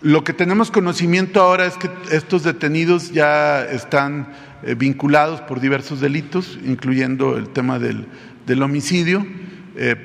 [0.00, 4.28] Lo que tenemos conocimiento ahora es que estos detenidos ya están
[4.62, 8.06] eh, vinculados por diversos delitos, incluyendo el tema del,
[8.62, 9.26] homicidio.
[9.76, 9.96] Eh,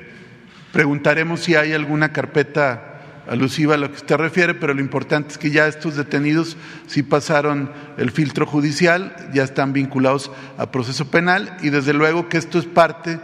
[0.72, 2.92] preguntaremos si hay alguna carpeta
[3.28, 7.02] alusiva a lo que usted refiere, pero lo importante es que ya estos detenidos sí
[7.02, 12.58] pasaron el filtro judicial, ya están vinculados a proceso penal y desde luego que esto
[12.58, 13.20] es parte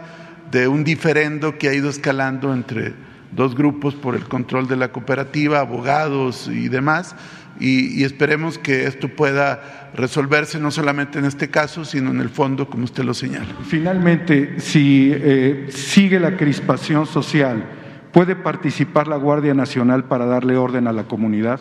[0.51, 2.93] de un diferendo que ha ido escalando entre
[3.31, 7.15] dos grupos por el control de la cooperativa, abogados y demás,
[7.59, 12.69] y, esperemos que esto pueda resolverse no solamente en este caso, sino en el fondo,
[12.69, 13.47] como usted lo señala.
[13.67, 17.65] Finalmente, si eh, sigue la crispación social,
[18.11, 21.59] ¿Puede participar la Guardia Nacional para darle orden a la comunidad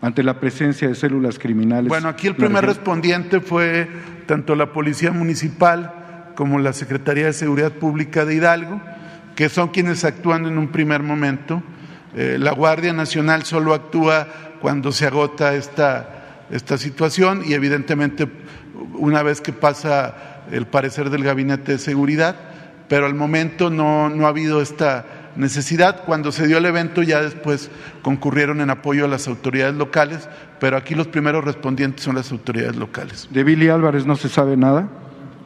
[0.00, 1.88] ante la presencia de células criminales?
[1.88, 3.88] Bueno, aquí el primer respondiente fue
[4.26, 8.80] tanto la Policía Municipal como la Secretaría de Seguridad Pública de Hidalgo,
[9.34, 11.64] que son quienes actúan en un primer momento.
[12.14, 14.28] Eh, la Guardia Nacional solo actúa
[14.60, 18.28] cuando se agota esta, esta situación y evidentemente
[18.94, 22.36] una vez que pasa el parecer del Gabinete de Seguridad,
[22.88, 25.04] pero al momento no, no ha habido esta
[25.36, 26.04] necesidad.
[26.04, 27.70] Cuando se dio el evento ya después
[28.02, 30.28] concurrieron en apoyo a las autoridades locales,
[30.60, 33.28] pero aquí los primeros respondientes son las autoridades locales.
[33.30, 34.88] ¿De Billy Álvarez no se sabe nada?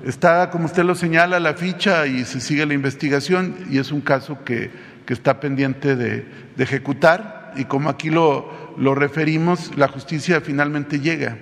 [0.04, 4.00] Está, como usted lo señala, la ficha y se sigue la investigación y es un
[4.00, 11.00] caso que, está pendiente de, ejecutar y como aquí lo, lo referimos, la justicia finalmente
[11.00, 11.38] llega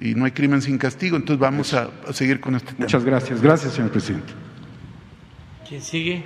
[0.00, 2.80] y no hay crimen sin castigo, entonces vamos a, a seguir con este tema.
[2.80, 3.42] Muchas gracias.
[3.42, 4.32] Gracias, señor presidente.
[5.68, 6.24] ¿Quién sigue?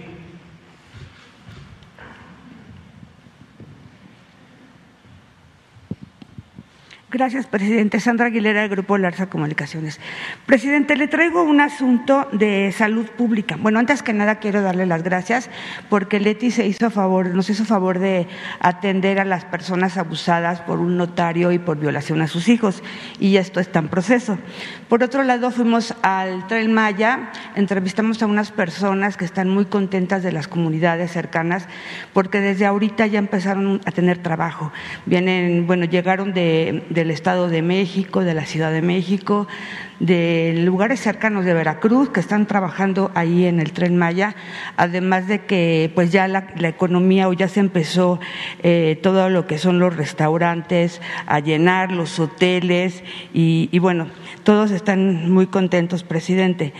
[7.13, 8.01] Gracias, presidente.
[8.01, 10.01] Sandra Aguilera, del Grupo Larsa Comunicaciones.
[10.47, 13.59] Presidente, le traigo un asunto de salud pública.
[13.61, 15.51] Bueno, antes que nada quiero darle las gracias
[15.91, 18.29] porque Leti se hizo favor, nos hizo favor de
[18.61, 22.83] atender a las personas abusadas por un notario y por violación a sus hijos,
[23.21, 24.39] y esto está en proceso.
[24.89, 30.23] Por otro lado, fuimos al Tren Maya, entrevistamos a unas personas que están muy contentas
[30.23, 31.69] de las comunidades cercanas
[32.15, 34.73] porque desde ahorita ya empezaron a tener trabajo.
[35.05, 39.49] Vienen, bueno, llegaron de del Estado de México, de la Ciudad de México,
[39.99, 44.37] de lugares cercanos de Veracruz que están trabajando ahí en el Tren Maya,
[44.77, 48.21] además de que pues ya la, economía o ya se empezó
[48.63, 53.03] eh, todo lo que son los restaurantes a llenar, los hoteles
[53.35, 54.07] y, y bueno,
[54.45, 56.73] todos están muy contentos, presidente.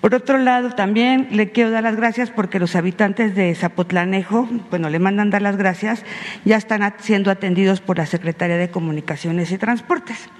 [0.00, 4.88] Por otro lado, también le quiero dar las gracias porque los habitantes de Zapotlanejo, bueno,
[4.88, 6.04] le mandan dar las gracias,
[6.46, 10.30] ya están siendo atendidos por la Secretaría de Comunicaciones y Transportes.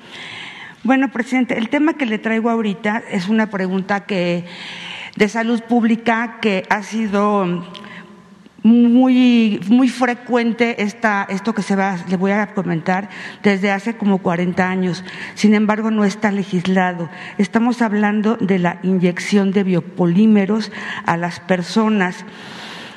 [0.82, 4.46] Bueno, presidente, el tema que le traigo ahorita es una pregunta que
[5.16, 7.66] de salud pública que ha sido
[8.62, 13.08] muy, muy frecuente esta, esto que se va, le voy a comentar
[13.42, 15.04] desde hace como 40 años.
[15.34, 17.08] Sin embargo, no está legislado.
[17.38, 20.72] Estamos hablando de la inyección de biopolímeros
[21.06, 22.24] a las personas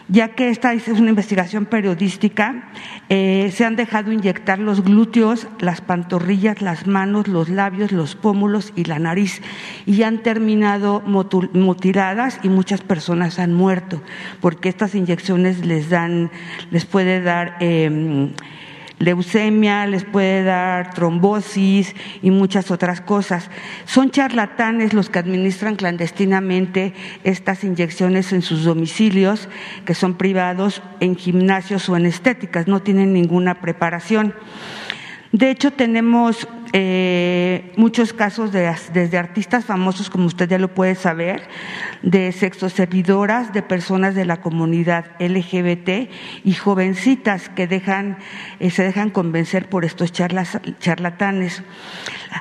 [0.10, 2.70] ya que esta es una investigación periodística,
[3.10, 8.74] eh, se han dejado inyectar los glúteos, las pantorrillas, las manos, los labios, los pómulos
[8.76, 9.42] y la nariz
[9.86, 14.02] y han terminado mutiladas y muchas personas han muerto
[14.42, 16.32] porque estas inyecciones les dan,
[16.72, 18.30] les puede dar eh,
[19.04, 23.50] leucemia, les puede dar trombosis y muchas otras cosas.
[23.86, 26.93] Son charlatanes los que administran clandestinamente
[27.24, 29.49] estas inyecciones en sus domicilios,
[29.86, 34.34] que son privados, en gimnasios o en estéticas, no tienen ninguna preparación.
[35.32, 40.95] De hecho, tenemos eh, muchos casos de, desde artistas famosos, como usted ya lo puede
[40.95, 41.47] saber,
[42.01, 46.09] de sexoservidoras, de personas de la comunidad LGBT
[46.43, 48.17] y jovencitas que dejan,
[48.59, 51.61] eh, se dejan convencer por estos charlatanes.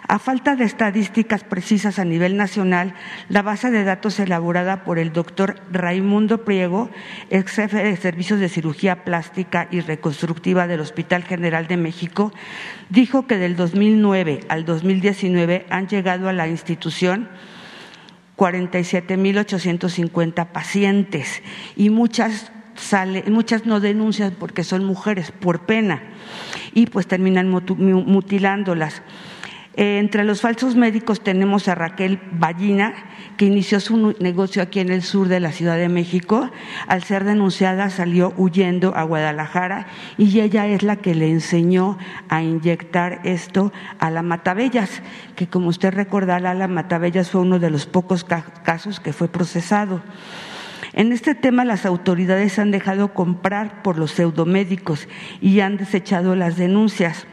[0.09, 2.95] A falta de estadísticas precisas a nivel nacional,
[3.28, 6.89] la base de datos elaborada por el doctor Raimundo Priego,
[7.28, 12.33] ex jefe de servicios de cirugía plástica y reconstructiva del Hospital General de México,
[12.89, 17.29] dijo que del 2009 al 2019 han llegado a la institución
[18.37, 21.43] 47.850 pacientes
[21.77, 26.03] y muchas sale, muchas no denuncian porque son mujeres por pena
[26.73, 29.03] y pues terminan mutilándolas.
[29.75, 32.93] Eh, entre los falsos médicos tenemos a Raquel Ballina,
[33.39, 36.51] que inició su negocio aquí en el sur de la Ciudad de México.
[36.87, 39.87] Al ser denunciada salió huyendo a Guadalajara
[40.18, 41.97] y ella es la que le enseñó
[42.29, 45.03] a inyectar esto a la Matabellas,
[45.37, 50.03] que como usted recordará, la Matabellas fue uno de los pocos casos que fue procesado.
[50.93, 55.09] En este tema las autoridades han dejado comprar por los pseudomédicos
[55.41, 57.27] y han desechado las denuncias.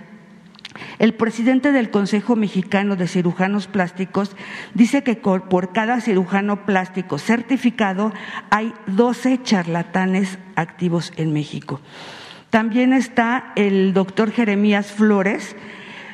[0.99, 4.35] El presidente del Consejo Mexicano de Cirujanos Plásticos
[4.73, 8.13] dice que por cada cirujano plástico certificado
[8.49, 11.79] hay 12 charlatanes activos en México.
[12.49, 15.55] También está el doctor Jeremías Flores,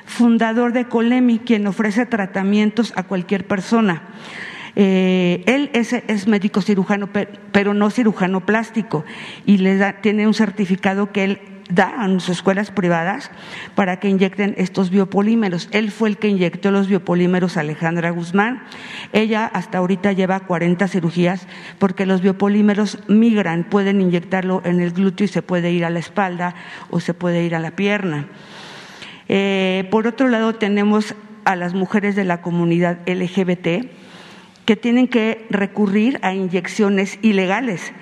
[0.05, 4.03] fundador de Colemi, quien ofrece tratamientos a cualquier persona.
[4.76, 7.09] Eh, él es, médico cirujano,
[7.51, 9.05] pero no cirujano plástico,
[9.45, 11.39] y le tiene un certificado que él
[11.70, 13.32] da a sus escuelas privadas
[13.74, 15.68] para que inyecten estos biopolímeros.
[15.72, 18.63] Él fue el que inyectó los biopolímeros a Alejandra Guzmán.
[19.13, 21.47] Ella hasta ahorita lleva 40 cirugías
[21.80, 25.99] porque los biopolímeros migran, pueden inyectarlo en el glúteo y se puede ir a la
[25.99, 26.55] espalda
[26.89, 28.28] o se puede ir a la pierna.
[29.28, 33.89] Eh, por otro lado, tenemos a las mujeres de la comunidad LGBT
[34.66, 37.93] que tienen que recurrir a inyecciones ilegales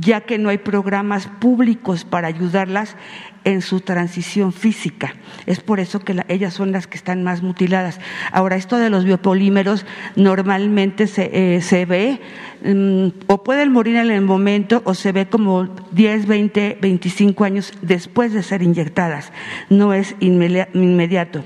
[0.00, 2.96] ya que no hay programas públicos para ayudarlas
[3.44, 5.14] en su transición física.
[5.46, 8.00] Es por eso que ellas son las que están más mutiladas.
[8.32, 9.86] Ahora, esto de los biopolímeros
[10.16, 12.20] normalmente se, eh, ve
[12.64, 17.72] mm, o pueden morir en el momento o se ve como 10, 20, 25 años
[17.82, 19.32] después de ser inyectadas.
[19.70, 21.44] No es inmediato.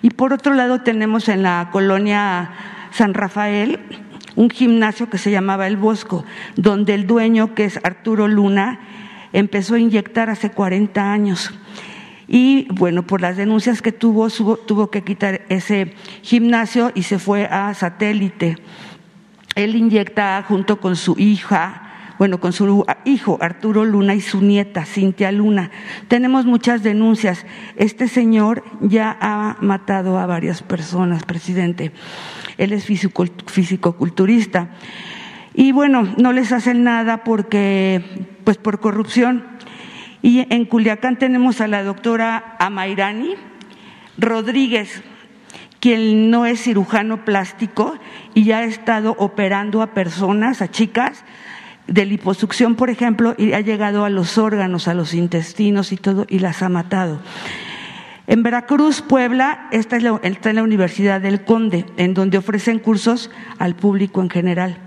[0.00, 2.52] Y por otro lado tenemos en la colonia
[2.92, 3.80] San Rafael
[4.36, 6.24] un gimnasio que se llamaba El Bosco,
[6.56, 8.80] donde el dueño, que es Arturo Luna,
[9.32, 11.52] empezó a inyectar hace 40 años.
[12.28, 17.46] Y bueno, por las denuncias que tuvo, tuvo que quitar ese gimnasio y se fue
[17.46, 18.56] a satélite.
[19.54, 21.81] Él inyecta junto con su hija,
[22.18, 25.70] bueno, con su hijo Arturo Luna y su nieta Cintia Luna.
[26.08, 27.46] Tenemos muchas denuncias.
[27.76, 31.92] Este señor ya ha matado a varias personas, presidente
[32.58, 34.68] él es fisicoculturista.
[35.54, 39.44] Y bueno, no les hacen nada porque, pues por corrupción.
[40.22, 43.34] Y en Culiacán tenemos a la doctora Amairani
[44.16, 45.02] Rodríguez,
[45.80, 47.98] quien no es cirujano plástico
[48.34, 51.24] y ya ha estado operando a personas, a chicas,
[51.86, 56.26] de liposucción, por ejemplo, y ha llegado a los órganos, a los intestinos y todo,
[56.28, 57.20] y las ha matado.
[58.26, 64.22] En Veracruz, Puebla, está en la Universidad del Conde, en donde ofrecen cursos al público
[64.22, 64.78] en general.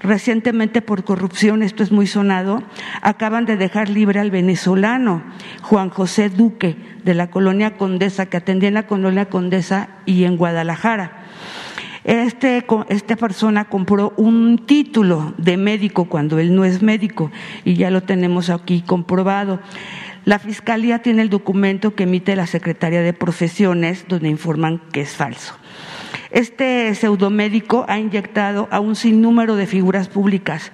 [0.00, 2.62] Recientemente, por corrupción, esto es muy sonado,
[3.02, 5.24] acaban de dejar libre al venezolano
[5.62, 10.36] Juan José Duque, de la colonia Condesa, que atendía en la colonia Condesa y en
[10.36, 11.24] Guadalajara.
[12.08, 17.30] Este, esta persona compró un título de médico cuando él no es médico
[17.66, 19.60] y ya lo tenemos aquí comprobado.
[20.24, 25.10] La Fiscalía tiene el documento que emite la Secretaría de Profesiones donde informan que es
[25.10, 25.54] falso.
[26.30, 30.72] Este pseudomédico ha inyectado a un sinnúmero de figuras públicas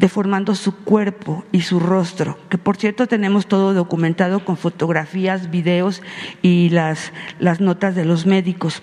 [0.00, 6.02] deformando su cuerpo y su rostro, que por cierto tenemos todo documentado con fotografías, videos
[6.40, 8.82] y las, las notas de los médicos.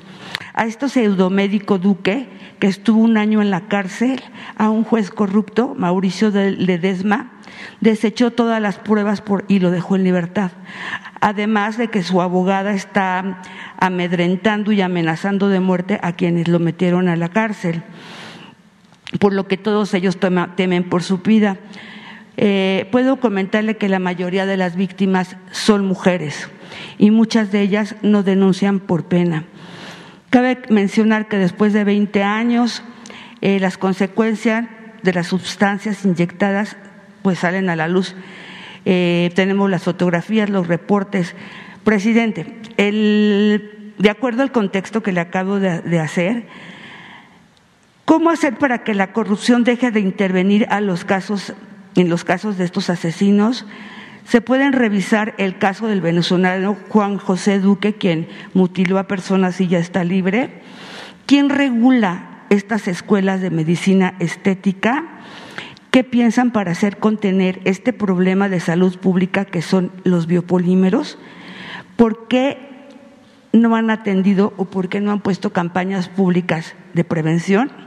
[0.54, 4.22] A este pseudomédico Duque, que estuvo un año en la cárcel,
[4.58, 7.32] a un juez corrupto, Mauricio Ledesma,
[7.82, 10.52] desechó todas las pruebas y lo dejó en libertad.
[11.20, 13.42] Además de que su abogada está
[13.80, 17.82] amedrentando y amenazando de muerte a quienes lo metieron a la cárcel,
[19.20, 20.18] por lo que todos ellos
[20.56, 21.58] temen por su vida.
[22.38, 26.50] Eh, puedo comentarle que la mayoría de las víctimas son mujeres
[26.98, 29.46] y muchas de ellas no denuncian por pena.
[30.30, 32.84] Cabe mencionar que después de 20 años,
[33.42, 34.68] eh, las consecuencias
[35.02, 36.78] de las sustancias inyectadas
[37.22, 38.16] pues salen a la luz.
[38.86, 41.36] Eh, tenemos las fotografías, los reportes.
[41.84, 46.48] Presidente, de acuerdo al contexto que le acabo de, hacer,
[48.08, 51.54] ¿cómo hacer para que la corrupción deje de intervenir a los casos,
[51.96, 53.66] en los casos de estos asesinos?
[54.24, 59.68] Se pueden revisar el caso del venezolano Juan José Duque, quien mutiló a personas y
[59.68, 60.62] ya está libre.
[61.26, 65.04] ¿Quién regula estas escuelas de medicina estética?
[65.92, 71.20] ¿Qué piensan para hacer contener este problema de salud pública que son los biopolímeros?
[71.98, 72.88] ¿Por qué
[73.52, 77.87] no han atendido o por qué no han puesto campañas públicas de prevención?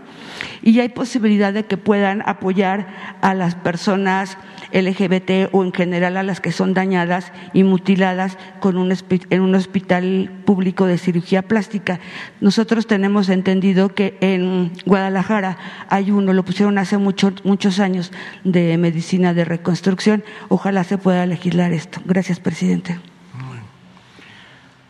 [0.62, 2.86] Y hay posibilidad de que puedan apoyar
[3.20, 4.38] a las personas
[4.72, 8.94] LGBT o en general a las que son dañadas y mutiladas con un,
[9.30, 12.00] en un hospital público de cirugía plástica.
[12.40, 15.58] Nosotros tenemos entendido que en Guadalajara
[15.88, 18.12] hay uno, lo pusieron hace muchos años,
[18.44, 20.24] de medicina de reconstrucción.
[20.48, 22.00] Ojalá se pueda legislar esto.
[22.04, 22.98] Gracias, presidente.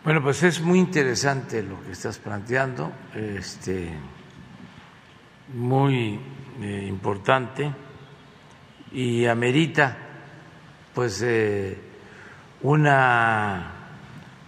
[0.03, 3.91] Bueno, pues es muy interesante lo que estás planteando, este,
[5.53, 6.19] muy
[6.61, 7.71] eh, importante
[8.91, 9.97] y amerita
[10.93, 11.77] pues eh,
[12.61, 13.73] una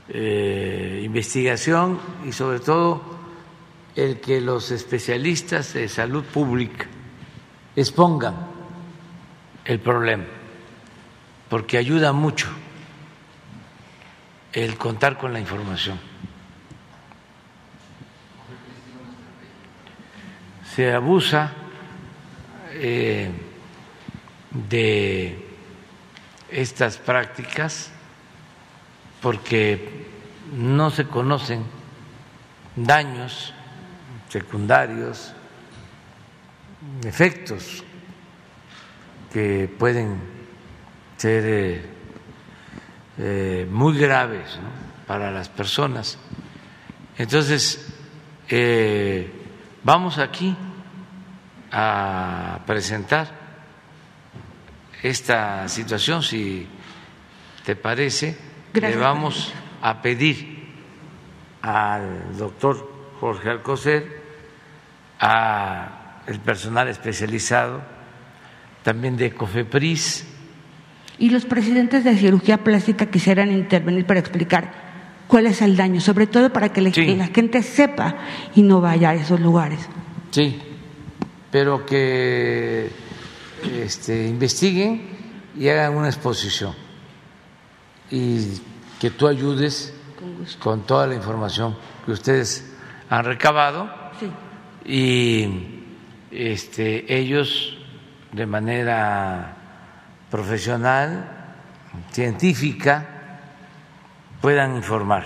[0.10, 3.02] eh, investigación y sobre todo
[3.96, 6.88] el que los especialistas de salud pública
[7.76, 8.36] expongan
[9.66, 10.26] el problema,
[11.50, 12.50] porque ayuda mucho
[14.52, 16.13] el contar con la información.
[20.76, 21.52] Se abusa
[22.72, 23.30] eh,
[24.50, 25.48] de
[26.50, 27.92] estas prácticas
[29.22, 30.08] porque
[30.56, 31.64] no se conocen
[32.76, 33.54] daños
[34.30, 35.34] secundarios,
[37.06, 37.84] efectos
[39.32, 40.18] que pueden
[41.18, 41.86] ser eh,
[43.20, 44.58] eh, muy graves
[45.06, 46.18] para las personas.
[47.16, 47.94] Entonces,
[49.84, 50.56] vamos aquí
[51.72, 53.28] a presentar
[55.02, 56.68] esta situación, si
[57.66, 58.38] te parece,
[58.74, 60.72] le vamos a pedir
[61.62, 64.24] al doctor Jorge Alcocer,
[65.20, 67.82] a el personal especializado,
[68.84, 70.28] también de COFEPRIS,
[71.20, 74.83] y los presidentes de cirugía plástica quisieran intervenir para explicar
[75.34, 78.18] cuál es el daño, sobre todo para que la, gente sepa
[78.54, 79.80] y no vaya a esos lugares.
[80.30, 80.62] Sí,
[81.50, 82.92] pero que
[83.82, 85.02] este, investiguen
[85.58, 86.76] y hagan una exposición
[88.12, 88.62] y
[89.00, 89.96] que tú ayudes
[90.60, 91.76] con, toda la información
[92.06, 92.72] que ustedes
[93.10, 93.90] han recabado
[94.86, 95.48] y
[96.30, 97.76] este, ellos
[98.32, 99.58] de manera
[100.30, 101.56] profesional,
[102.12, 103.13] científica,
[104.44, 105.24] puedan informar.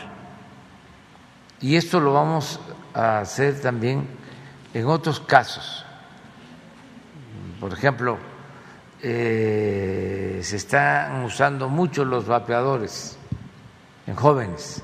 [1.60, 2.60] Y esto lo vamos
[2.94, 4.08] a hacer también
[4.76, 5.84] en otros casos.
[7.60, 8.20] Por ejemplo,
[9.02, 13.18] eh, se están usando mucho los vapeadores
[14.06, 14.84] en jóvenes.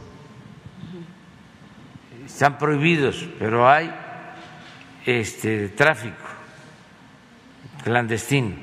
[2.25, 3.93] Están prohibidos, pero hay
[5.05, 6.25] este tráfico
[7.83, 8.55] clandestino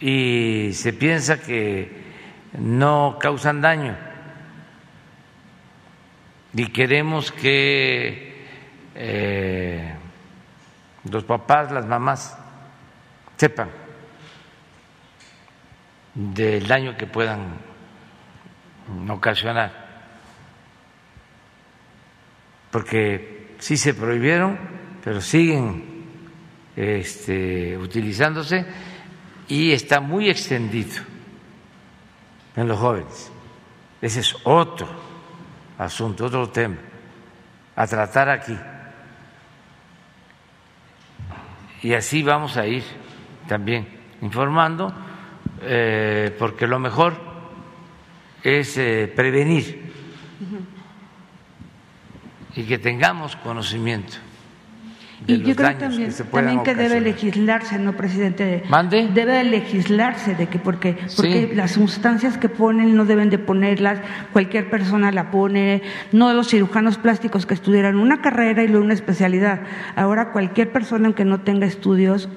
[0.00, 2.01] y se piensa que
[2.58, 3.96] no causan daño.
[6.54, 8.46] Y queremos que
[8.94, 9.94] eh,
[11.10, 12.38] los papás, las mamás
[13.36, 13.70] sepan
[16.14, 17.56] del daño que puedan
[19.08, 19.72] ocasionar,
[22.70, 24.58] porque sí se prohibieron,
[25.02, 26.04] pero siguen
[26.76, 28.66] este, utilizándose
[29.48, 31.11] y está muy extendido
[32.56, 33.30] en los jóvenes.
[34.00, 34.88] Ese es otro
[35.78, 36.76] asunto, otro tema
[37.76, 38.56] a tratar aquí.
[41.82, 42.84] Y así vamos a ir
[43.48, 43.88] también
[44.20, 44.92] informando,
[45.62, 47.14] eh, porque lo mejor
[48.42, 49.92] es eh, prevenir
[52.54, 54.18] y que tengamos conocimiento
[55.26, 58.64] y yo creo también que, también que debe legislarse, ¿no, presidente?
[58.68, 59.08] ¿Mande?
[59.12, 64.00] Debe legislarse de que porque, porque las sustancias que ponen no deben de ponerlas,
[64.32, 68.94] cualquier persona la pone, no los cirujanos plásticos que estudiaran una carrera y luego una
[68.94, 69.60] especialidad.
[69.94, 72.28] Ahora cualquier persona que no tenga estudios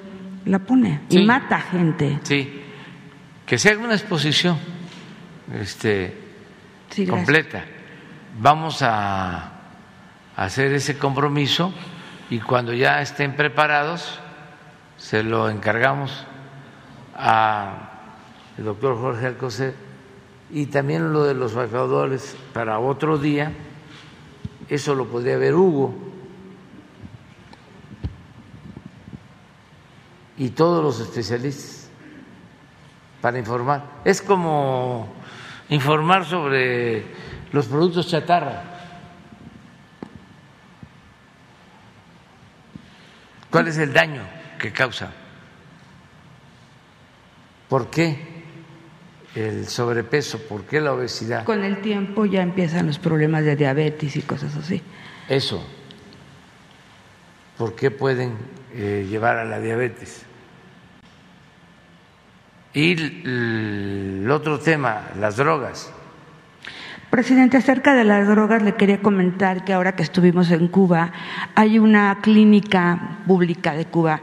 [0.44, 2.20] la pone y mata gente.
[2.22, 2.62] Sí,
[3.44, 4.58] que se haga una exposición
[5.60, 6.16] este,
[7.08, 7.64] completa.
[8.38, 9.52] Vamos a
[10.36, 11.72] hacer ese compromiso
[12.30, 14.18] y cuando ya estén preparados
[14.96, 16.24] se lo encargamos
[17.14, 17.76] al
[18.58, 19.74] doctor Jorge Alcocer
[20.50, 23.52] y también lo de los vapeadores para otro día,
[24.68, 25.94] eso lo podría ver Hugo
[30.36, 31.88] y todos los especialistas
[33.20, 33.82] para informar.
[34.04, 35.08] Es como
[35.68, 37.06] informar sobre
[37.52, 38.75] los productos chatarra.
[43.56, 44.20] ¿Cuál es el daño
[44.58, 45.10] que causa?
[47.70, 48.18] ¿Por qué
[49.34, 50.46] el sobrepeso?
[50.46, 51.42] ¿Por qué la obesidad?
[51.44, 54.82] Con el tiempo ya empiezan los problemas de diabetes y cosas así.
[55.26, 55.66] Eso.
[57.56, 58.36] por qué pueden
[58.74, 60.26] eh, llevar a la diabetes.
[62.74, 65.94] Y el otro tema, las drogas.
[67.10, 71.12] Presidente, acerca de las drogas le quería comentar que ahora que estuvimos en Cuba
[71.54, 74.20] hay una clínica pública de Cuba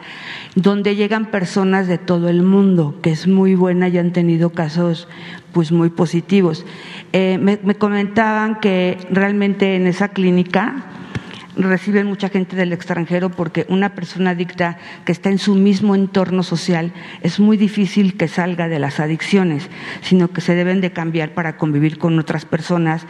[0.56, 5.08] donde llegan personas de todo el mundo, que es muy buena y han tenido casos
[5.54, 6.66] pues muy positivos.
[7.14, 10.84] Eh, me comentaban que realmente en esa clínica
[11.56, 16.44] reciben mucha gente del extranjero porque una persona adicta que está en su mismo entorno
[16.44, 19.70] social es muy difícil que salga de las adicciones,
[20.02, 23.06] sino que se deben de cambiar para convivir con otras personas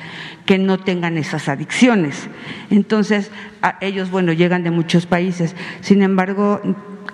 [0.45, 2.29] que no tengan esas adicciones.
[2.69, 3.31] Entonces,
[3.81, 5.55] ellos, bueno, llegan de muchos países.
[5.81, 6.61] Sin embargo,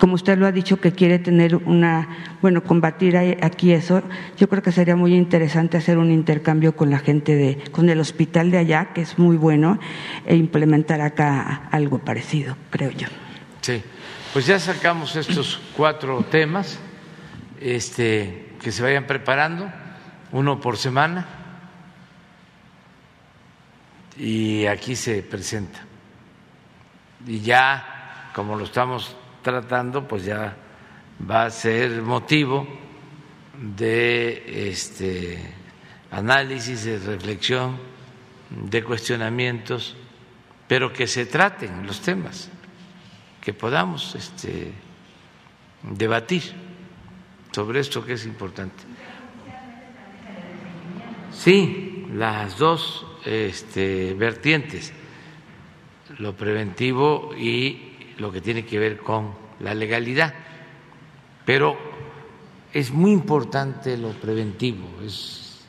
[0.00, 2.08] como usted lo ha dicho, que quiere tener una,
[2.40, 4.02] bueno, combatir aquí eso,
[4.38, 8.00] yo creo que sería muy interesante hacer un intercambio con la gente de, con el
[8.00, 9.78] hospital de allá, que es muy bueno,
[10.24, 13.08] e implementar acá algo parecido, creo yo.
[13.60, 13.82] Sí,
[14.32, 16.80] pues ya sacamos estos cuatro temas,
[17.60, 19.70] este, que se vayan preparando,
[20.32, 21.26] uno por semana,
[24.16, 25.80] y aquí se presenta.
[27.26, 30.56] Y ya, como lo estamos tratando, pues ya
[31.28, 32.66] va a ser motivo
[33.60, 35.38] de este
[36.10, 37.78] análisis, de reflexión,
[38.50, 39.96] de cuestionamientos,
[40.66, 42.50] pero que se traten los temas,
[43.40, 44.72] que podamos este,
[45.82, 46.42] debatir
[47.52, 48.82] sobre esto que es importante.
[51.32, 54.92] Sí, las dos este, vertientes,
[56.18, 57.89] lo preventivo y
[58.20, 60.34] lo que tiene que ver con la legalidad.
[61.44, 61.76] Pero
[62.72, 65.66] es muy importante lo preventivo, es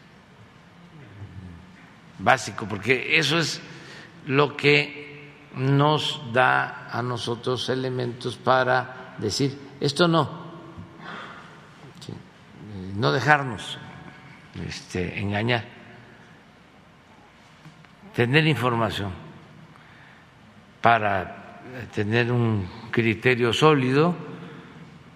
[2.20, 3.62] básico, porque eso es
[4.28, 10.30] lo que nos da a nosotros elementos para decir, esto no,
[12.96, 13.78] no dejarnos
[14.68, 15.66] este, engañar,
[18.14, 19.12] tener información
[20.82, 21.41] para
[21.94, 24.16] tener un criterio sólido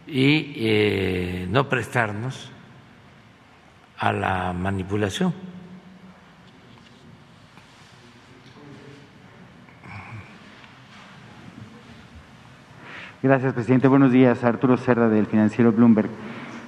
[0.07, 2.51] y eh, no prestarnos
[3.97, 5.33] a la manipulación.
[13.23, 13.87] Gracias, presidente.
[13.87, 14.43] Buenos días.
[14.43, 16.09] Arturo Cerda, del financiero Bloomberg.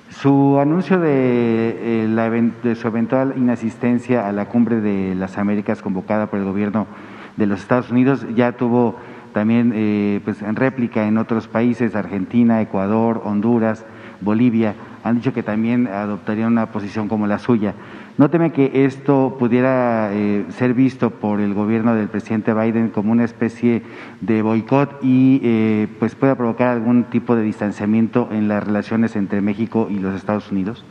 [0.09, 6.27] Su anuncio de, eh, de su eventual inasistencia a la cumbre de las Américas convocada
[6.27, 6.87] por el gobierno
[7.35, 8.95] de los Estados Unidos ya tuvo
[9.37, 13.85] también eh, pues en réplica en otros países, Argentina, Ecuador, Honduras,
[14.19, 14.73] Bolivia,
[15.03, 17.75] han dicho que también adoptarían una posición como la suya.
[18.17, 23.11] ¿No teme que esto pudiera eh, ser visto por el gobierno del presidente Biden como
[23.11, 23.83] una especie
[24.21, 29.41] de boicot y eh, pues pueda provocar algún tipo de distanciamiento en las relaciones entre
[29.41, 30.83] México y los Estados Unidos?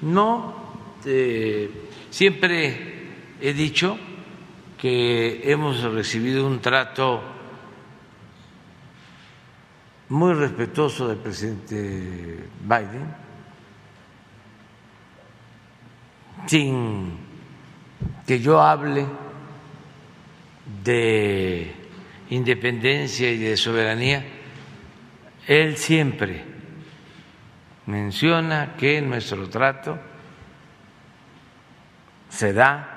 [0.00, 0.54] No,
[2.10, 2.76] siempre
[3.40, 3.98] he dicho
[4.78, 7.33] que hemos recibido un trato
[10.08, 13.14] muy respetuoso del presidente Biden,
[16.46, 17.18] sin
[18.26, 19.06] que yo hable
[20.82, 21.72] de
[22.30, 24.24] independencia y de soberanía,
[25.46, 26.44] él siempre
[27.86, 29.98] menciona que nuestro trato
[32.28, 32.90] se da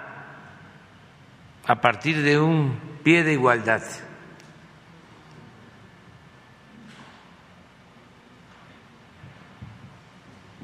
[1.66, 3.82] a partir de un pie de igualdad.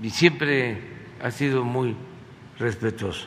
[0.03, 0.77] Y siempre
[1.21, 1.95] ha sido muy
[2.59, 3.25] respetuoso.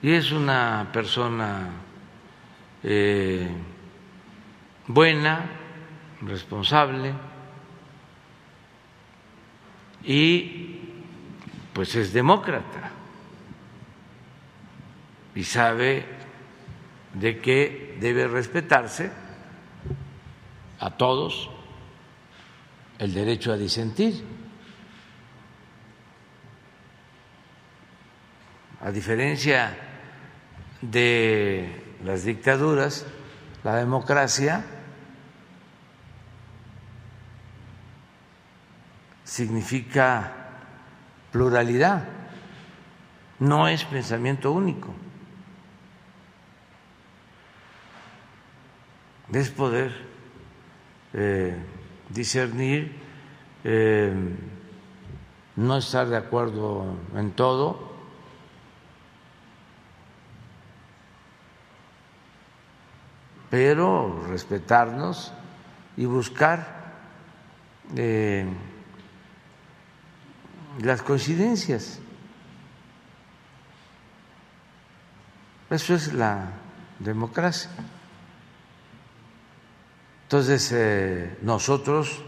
[0.00, 1.68] Y es una persona
[2.84, 3.48] eh,
[4.86, 5.50] buena,
[6.22, 7.12] responsable
[10.04, 10.78] y
[11.72, 12.92] pues es demócrata
[15.34, 16.04] y sabe
[17.14, 19.10] de que debe respetarse
[20.78, 21.50] a todos
[23.00, 24.39] el derecho a disentir.
[28.82, 29.76] A diferencia
[30.80, 33.04] de las dictaduras,
[33.62, 34.64] la democracia
[39.22, 40.32] significa
[41.30, 42.04] pluralidad,
[43.38, 44.94] no es pensamiento único,
[49.30, 49.92] es poder
[51.12, 51.54] eh,
[52.08, 52.96] discernir,
[53.62, 54.12] eh,
[55.56, 57.99] no estar de acuerdo en todo
[63.50, 65.32] pero respetarnos
[65.96, 66.80] y buscar
[67.96, 68.46] eh,
[70.80, 71.98] las coincidencias.
[75.68, 76.52] Eso es la
[77.00, 77.70] democracia.
[80.22, 82.22] Entonces, eh, nosotros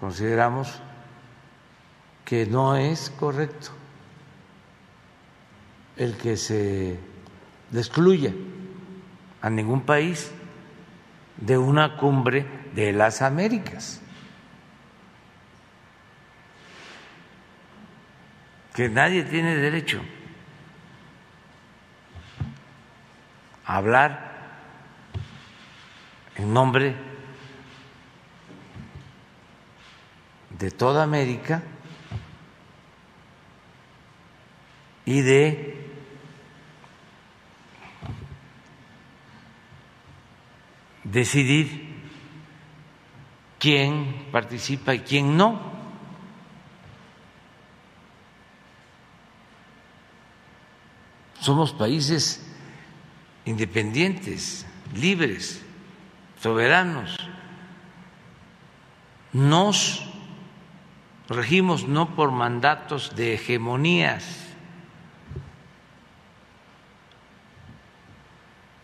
[0.00, 0.80] consideramos
[2.24, 3.70] que no es correcto
[5.96, 6.98] el que se
[7.72, 8.32] excluya
[9.46, 10.32] a ningún país
[11.36, 12.44] de una cumbre
[12.74, 14.02] de las Américas.
[18.74, 20.02] Que nadie tiene derecho
[23.64, 24.32] a hablar
[26.34, 26.96] en nombre
[30.58, 31.62] de toda América
[35.04, 35.85] y de
[41.10, 41.94] decidir
[43.58, 45.60] quién participa y quién no.
[51.40, 52.44] Somos países
[53.44, 55.64] independientes, libres,
[56.40, 57.16] soberanos.
[59.32, 60.02] Nos
[61.28, 64.46] regimos no por mandatos de hegemonías,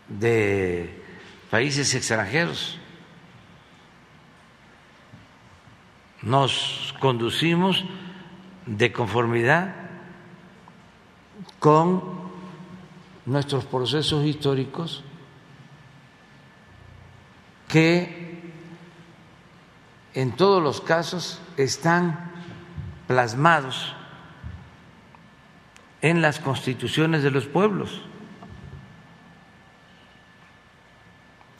[0.07, 1.02] de
[1.53, 2.79] países extranjeros.
[6.23, 7.85] Nos conducimos
[8.65, 9.75] de conformidad
[11.59, 12.01] con
[13.27, 15.03] nuestros procesos históricos
[17.67, 18.51] que
[20.15, 22.31] en todos los casos están
[23.05, 23.93] plasmados
[26.01, 28.01] en las constituciones de los pueblos.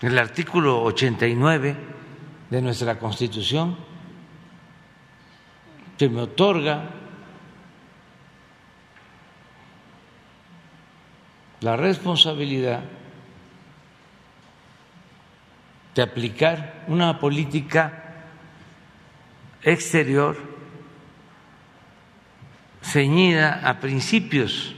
[0.04, 1.76] El artículo 89
[2.50, 3.78] de nuestra Constitución,
[5.98, 6.90] que me otorga
[11.62, 12.82] la responsabilidad
[15.96, 18.26] de aplicar una política
[19.62, 20.36] exterior
[22.82, 24.76] ceñida a principios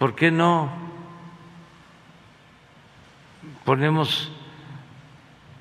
[0.00, 0.70] ¿Por qué no
[3.66, 4.32] ponemos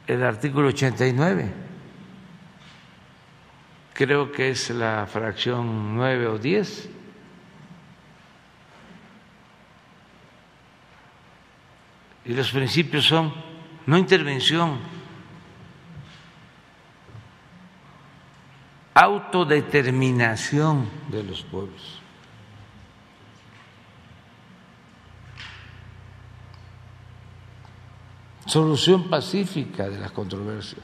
[0.07, 1.53] el artículo 89?
[3.93, 6.89] Creo que es la fracción 9 o 10.
[12.23, 13.33] Y los principios son
[13.87, 14.79] no intervención,
[18.93, 21.98] autodeterminación de los pueblos.
[28.49, 30.81] Solución pacífica de las controversias.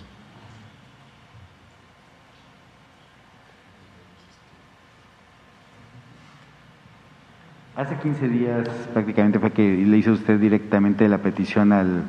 [7.75, 12.03] Hace 15 días prácticamente fue que le hizo usted directamente la petición al,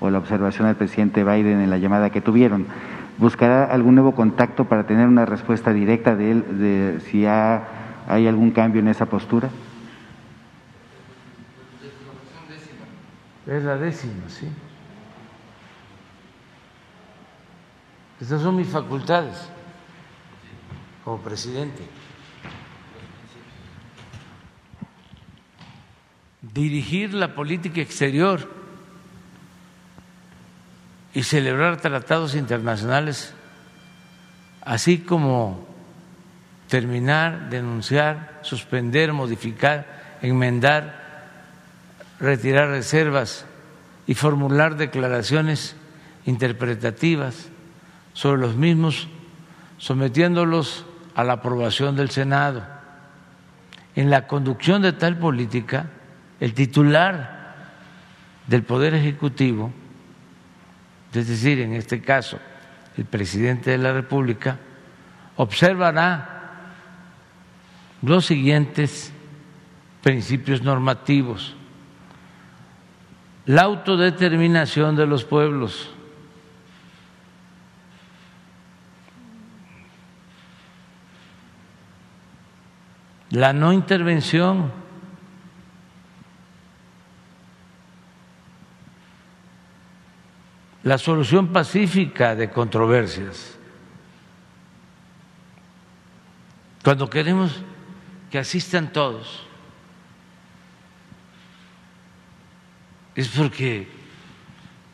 [0.00, 2.66] o la observación al presidente Biden en la llamada que tuvieron.
[3.18, 8.50] ¿Buscará algún nuevo contacto para tener una respuesta directa de él de si hay algún
[8.50, 9.50] cambio en esa postura?
[13.46, 14.48] Es la décima, sí.
[18.22, 19.34] Estas son mis facultades
[21.04, 21.82] como presidente.
[26.40, 28.48] Dirigir la política exterior
[31.12, 33.34] y celebrar tratados internacionales,
[34.60, 35.66] así como
[36.68, 40.94] terminar, denunciar, suspender, modificar, enmendar,
[42.20, 43.46] retirar reservas
[44.06, 45.74] y formular declaraciones
[46.24, 47.48] interpretativas
[48.12, 49.08] sobre los mismos,
[49.78, 50.84] sometiéndolos
[51.14, 52.62] a la aprobación del Senado.
[53.94, 55.86] En la conducción de tal política,
[56.40, 57.42] el titular
[58.46, 59.72] del Poder Ejecutivo,
[61.12, 62.38] es decir, en este caso,
[62.96, 64.58] el presidente de la República,
[65.36, 66.40] observará
[68.02, 69.12] los siguientes
[70.02, 71.54] principios normativos.
[73.46, 75.91] La autodeterminación de los pueblos,
[83.32, 84.82] la no intervención.
[90.84, 93.56] la solución pacífica de controversias.
[96.82, 97.62] Cuando queremos
[98.30, 99.46] que asistan todos,
[103.14, 103.86] es porque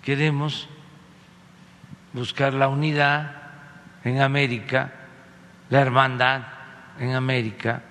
[0.03, 0.69] queremos
[2.13, 3.35] buscar la unidad
[4.05, 4.93] en América,
[5.71, 6.43] la hermandad
[6.99, 7.83] en América.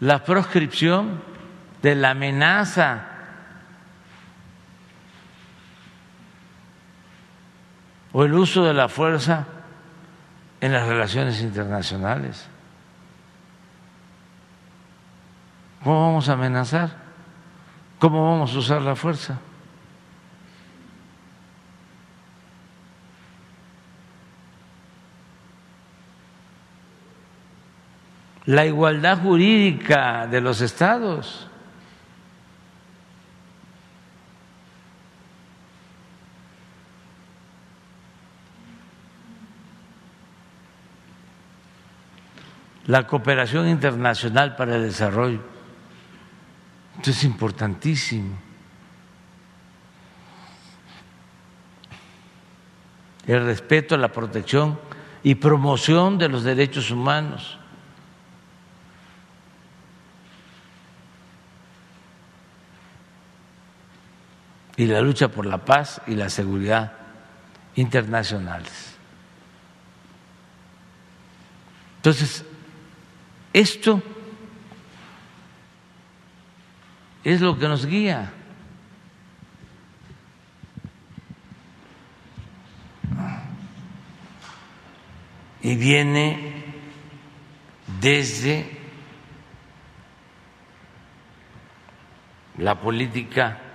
[0.00, 1.22] La proscripción
[1.82, 3.06] de la amenaza
[8.12, 9.46] o el uso de la fuerza
[10.60, 12.48] en las relaciones internacionales.
[15.84, 16.96] ¿Cómo vamos a amenazar?
[17.98, 19.38] ¿Cómo vamos a usar la fuerza?
[28.46, 31.48] La igualdad jurídica de los estados.
[42.86, 45.40] la cooperación internacional para el desarrollo.
[46.96, 48.38] Esto es importantísimo.
[53.26, 54.78] El respeto, la protección
[55.24, 57.58] y promoción de los derechos humanos.
[64.76, 66.92] Y la lucha por la paz y la seguridad
[67.76, 68.96] internacionales.
[71.96, 72.44] Entonces,
[73.52, 74.02] esto
[77.24, 78.32] es lo que nos guía.
[85.62, 86.64] Y viene
[88.00, 88.78] desde
[92.58, 93.65] la política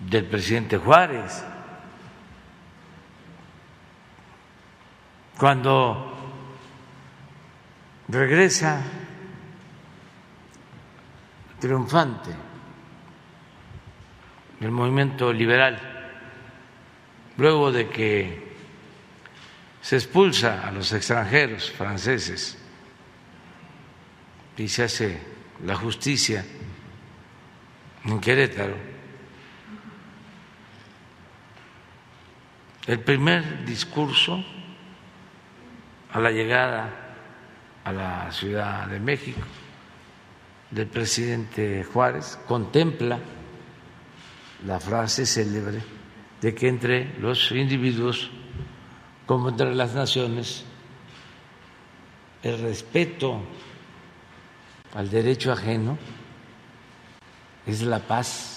[0.00, 1.44] del presidente Juárez,
[5.38, 6.14] cuando
[8.08, 8.82] regresa
[11.58, 12.30] triunfante
[14.60, 15.78] el movimiento liberal,
[17.36, 18.54] luego de que
[19.80, 22.56] se expulsa a los extranjeros franceses
[24.56, 25.20] y se hace
[25.64, 26.44] la justicia
[28.04, 28.93] en Querétaro.
[32.86, 34.44] El primer discurso
[36.12, 36.90] a la llegada
[37.82, 39.40] a la Ciudad de México
[40.70, 43.18] del presidente Juárez contempla
[44.66, 45.80] la frase célebre
[46.42, 48.30] de que entre los individuos
[49.24, 50.64] como entre las naciones
[52.42, 53.40] el respeto
[54.94, 55.96] al derecho ajeno
[57.66, 58.53] es la paz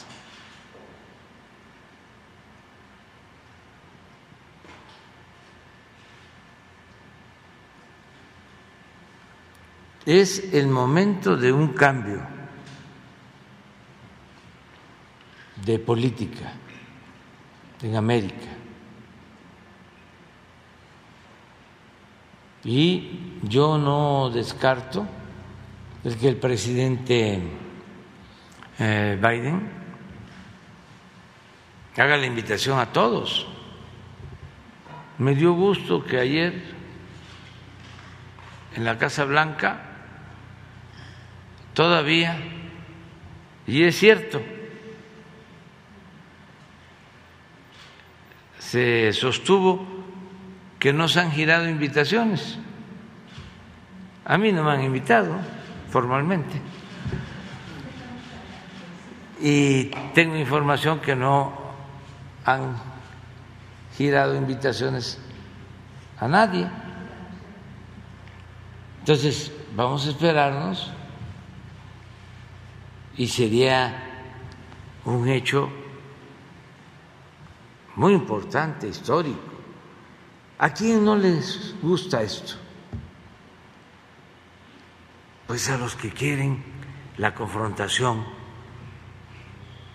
[10.07, 12.21] es el momento de un cambio
[15.65, 16.53] de política
[17.81, 18.47] en América.
[22.63, 25.05] Y yo no descarto
[26.05, 27.41] el que el presidente
[28.79, 29.69] eh, Biden
[31.97, 33.45] haga la invitación a todos.
[35.17, 36.63] Me dio gusto que ayer
[38.73, 39.86] en la Casa Blanca
[41.77, 42.35] todavía,
[43.67, 44.41] y es cierto,
[48.57, 49.85] se sostuvo
[50.79, 52.57] que no se han girado invitaciones.
[54.25, 55.35] A mí no me han invitado
[55.91, 56.59] formalmente.
[59.39, 61.53] Y tengo información que no
[62.43, 62.75] han
[63.95, 65.19] girado invitaciones
[66.19, 66.67] a nadie.
[69.01, 70.96] Entonces, vamos a esperarnos
[73.17, 74.03] y sería
[75.05, 75.69] un hecho
[77.95, 79.39] muy importante, histórico.
[80.59, 82.53] ¿A quién no les gusta esto?
[85.47, 86.63] Pues a los que quieren
[87.17, 88.23] la confrontación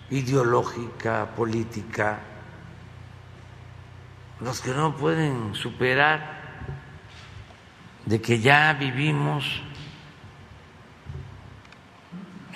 [0.09, 2.19] ideológica, política,
[4.41, 6.41] los que no pueden superar
[8.05, 9.63] de que ya vivimos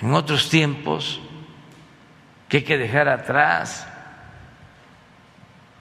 [0.00, 1.20] en otros tiempos
[2.48, 3.86] que hay que dejar atrás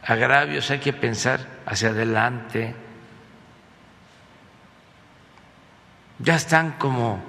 [0.04, 2.76] agravios, hay que pensar hacia adelante.
[6.20, 7.22] Ya están como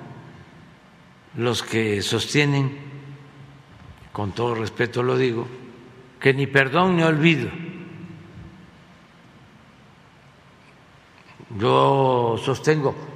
[1.37, 2.79] los que sostienen,
[4.13, 5.47] con todo respeto lo digo,
[6.21, 7.51] que ni perdón ni olvido.
[11.59, 13.08] Yo sostengo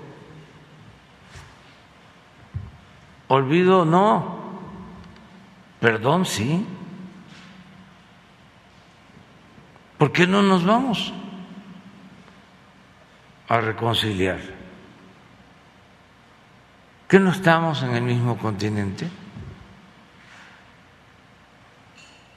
[3.33, 4.41] olvido no,
[5.81, 6.67] perdón sí.
[9.97, 11.15] ¿Por qué no nos vamos
[13.49, 14.39] a reconciliar?
[17.09, 19.09] ¿Que no estamos en el mismo continente?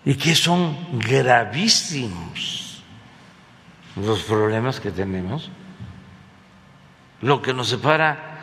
[0.05, 2.83] Y que son gravísimos
[3.95, 5.49] los problemas que tenemos.
[7.21, 8.34] Lo que nos separa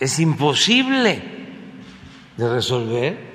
[0.00, 1.22] es imposible
[2.36, 3.28] de resolver.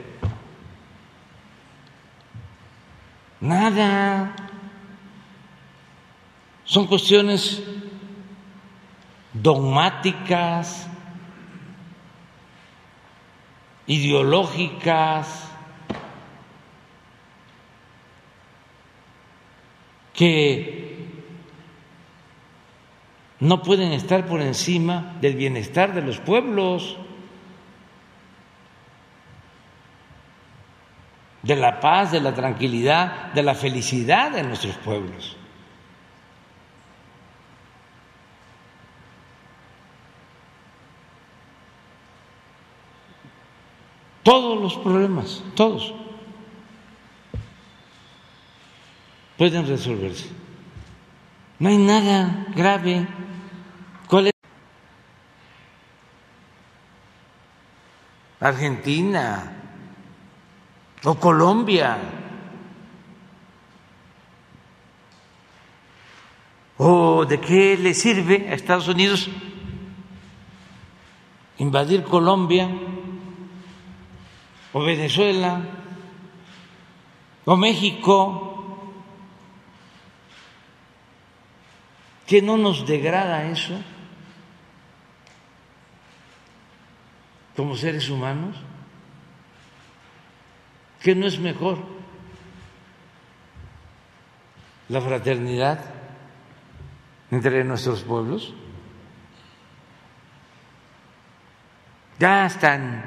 [3.42, 4.36] Nada.
[6.64, 7.62] Son cuestiones
[9.34, 10.88] dogmáticas,
[13.86, 15.50] ideológicas,
[20.14, 20.93] que
[23.44, 26.98] no pueden estar por encima del bienestar de los pueblos,
[31.42, 35.36] de la paz, de la tranquilidad, de la felicidad de nuestros pueblos.
[44.24, 45.94] Todos los problemas, todos,
[49.38, 50.30] pueden resolverse.
[51.60, 53.06] No hay nada grave.
[54.08, 54.34] ¿Cuál es?
[58.44, 59.56] Argentina
[61.04, 61.98] o Colombia.
[66.78, 69.30] O de qué le sirve a Estados Unidos
[71.58, 72.68] invadir Colombia
[74.74, 75.64] o Venezuela
[77.46, 78.50] o México
[82.26, 83.76] ¿Que no nos degrada eso
[87.56, 88.56] como seres humanos?
[91.02, 91.80] ¿Que no es mejor
[94.90, 95.80] la fraternidad
[97.32, 98.54] entre nuestros pueblos?
[102.20, 103.04] Ya están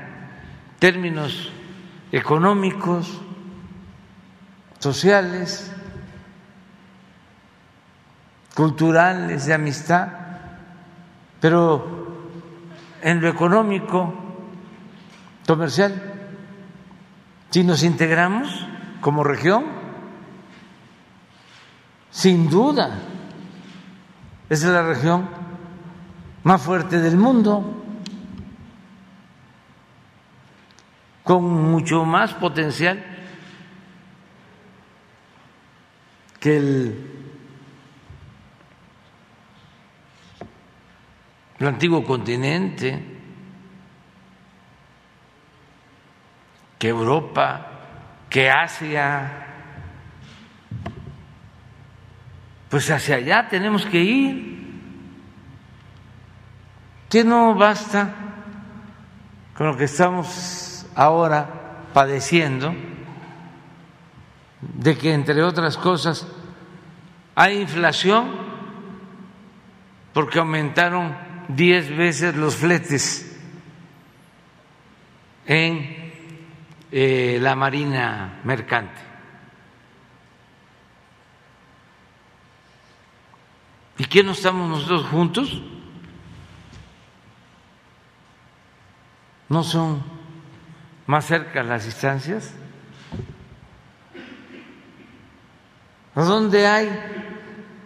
[0.78, 1.50] términos
[2.12, 3.20] económicos,
[4.78, 5.72] sociales,
[8.54, 10.08] culturales, de amistad,
[11.40, 12.06] pero
[13.02, 14.25] en lo económico,
[15.46, 16.02] comercial,
[17.50, 18.66] si nos integramos
[19.00, 19.64] como región,
[22.10, 22.98] sin duda,
[24.48, 25.28] es la región
[26.42, 27.84] más fuerte del mundo,
[31.22, 33.04] con mucho más potencial
[36.38, 37.26] que el
[41.58, 43.15] antiguo continente,
[46.86, 47.66] Europa,
[48.28, 49.46] que Asia,
[52.68, 54.56] pues hacia allá tenemos que ir.
[57.08, 58.14] Que no basta
[59.56, 62.74] con lo que estamos ahora padeciendo,
[64.60, 66.26] de que entre otras cosas
[67.34, 68.46] hay inflación
[70.12, 71.16] porque aumentaron
[71.48, 73.38] diez veces los fletes
[75.46, 76.05] en
[76.90, 79.00] eh, la marina mercante.
[83.98, 85.62] ¿Y qué no estamos nosotros juntos?
[89.48, 90.02] ¿No son
[91.06, 92.54] más cerca las distancias?
[96.14, 96.90] ¿A dónde hay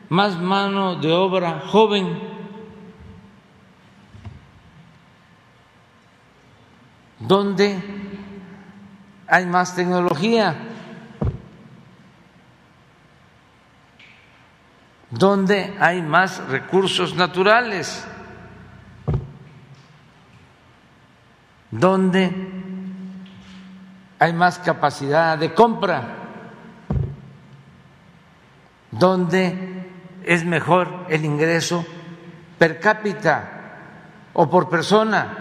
[0.09, 2.18] más mano de obra joven?
[7.18, 7.99] ¿Dónde
[9.31, 10.57] hay más tecnología?
[15.11, 18.05] ¿Dónde hay más recursos naturales?
[21.70, 22.33] ¿Dónde
[24.18, 26.16] hay más capacidad de compra?
[28.91, 29.91] ¿Dónde
[30.24, 31.87] es mejor el ingreso
[32.59, 33.51] per cápita
[34.33, 35.39] o por persona?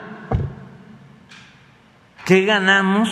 [2.25, 3.09] ¿Qué ganamos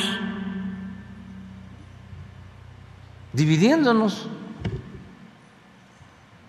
[3.34, 4.30] dividiéndonos?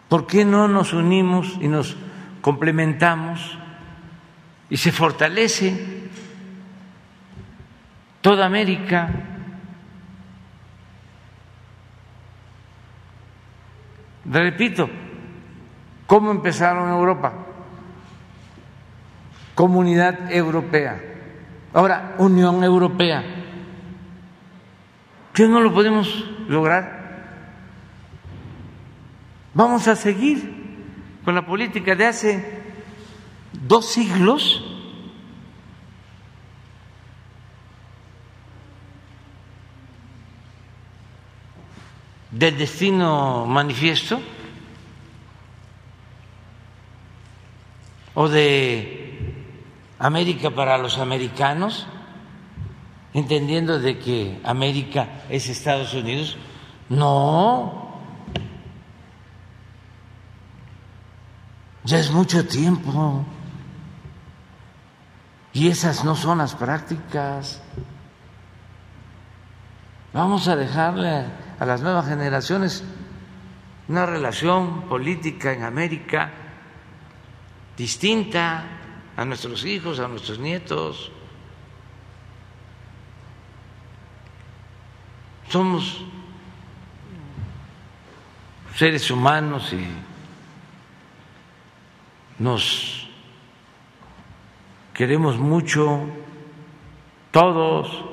[0.09, 1.97] ¿Por qué no nos unimos y nos
[2.41, 3.59] complementamos
[4.71, 6.09] y se fortalece
[8.21, 9.11] toda América?
[14.25, 14.89] Repito,
[16.07, 17.33] ¿cómo empezaron Europa?
[19.55, 21.09] Comunidad Europea
[21.73, 23.23] Ahora, Unión Europea,
[25.39, 26.99] ¿qué no lo podemos lograr?
[29.55, 32.63] Vamos a seguir con la política de hace
[33.53, 34.65] dos siglos.
[42.31, 44.21] del destino manifiesto
[48.15, 49.35] o de
[49.99, 51.89] América para los americanos,
[53.15, 56.37] entendiendo de que América es Estados Unidos.
[56.89, 57.89] No,
[61.85, 63.25] ya es mucho tiempo.
[65.53, 67.63] Y esas no son las prácticas.
[70.13, 71.25] Vamos a dejarle
[71.59, 72.85] a las nuevas generaciones
[73.89, 76.31] una relación política en América
[77.77, 78.65] distinta
[79.17, 81.11] a nuestros hijos, a nuestros nietos.
[85.49, 86.05] Somos
[88.77, 89.87] seres humanos y
[92.39, 93.09] nos
[94.93, 96.07] queremos mucho
[97.31, 98.05] todos.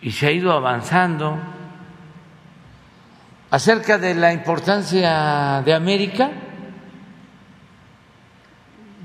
[0.00, 1.36] Y se ha ido avanzando.
[3.50, 6.30] Acerca de la importancia de América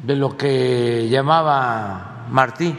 [0.04, 2.74] de lo que llamaba Martí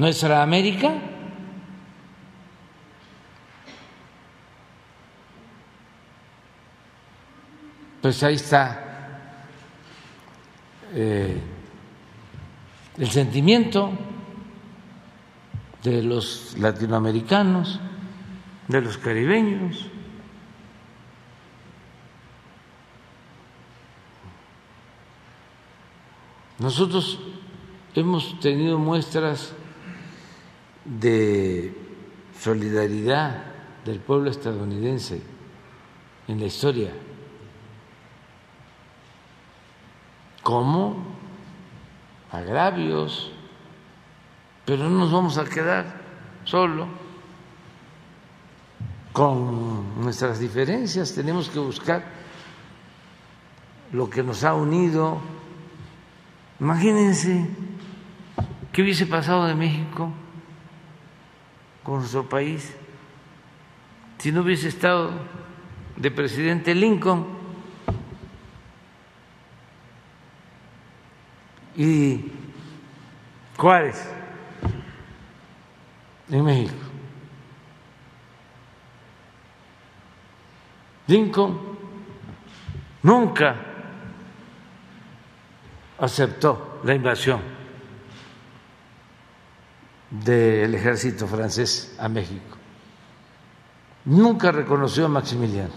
[0.00, 0.94] nuestra América.
[8.00, 9.44] Pues ahí está
[10.94, 11.38] eh,
[12.96, 13.92] el sentimiento
[15.82, 17.78] de los latinoamericanos,
[18.68, 19.86] de los caribeños.
[26.58, 27.20] Nosotros
[27.94, 29.59] hemos tenido muestras
[30.84, 31.74] de
[32.38, 33.44] solidaridad
[33.84, 35.22] del pueblo estadounidense
[36.28, 36.90] en la historia,
[40.42, 40.96] como
[42.30, 43.32] agravios,
[44.64, 46.00] pero no nos vamos a quedar
[46.44, 46.86] solo.
[49.12, 52.04] Con nuestras diferencias, tenemos que buscar
[53.92, 55.18] lo que nos ha unido.
[56.60, 57.48] Imagínense
[58.72, 60.12] qué hubiese pasado de México
[61.82, 62.74] con nuestro país
[64.18, 65.12] si no hubiese estado
[65.96, 67.26] de presidente Lincoln
[71.76, 72.30] y
[73.56, 74.06] Juárez
[76.30, 76.74] en México.
[81.06, 81.58] Lincoln
[83.02, 83.56] nunca
[85.98, 87.59] aceptó la invasión
[90.10, 92.56] del ejército francés a México.
[94.04, 95.74] Nunca reconoció a Maximiliano.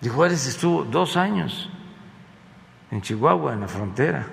[0.00, 1.68] Y Juárez estuvo dos años
[2.90, 4.26] en Chihuahua, en la frontera.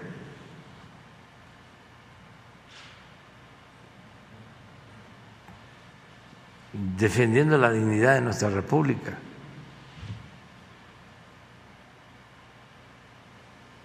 [6.97, 9.17] defendiendo la dignidad de nuestra república.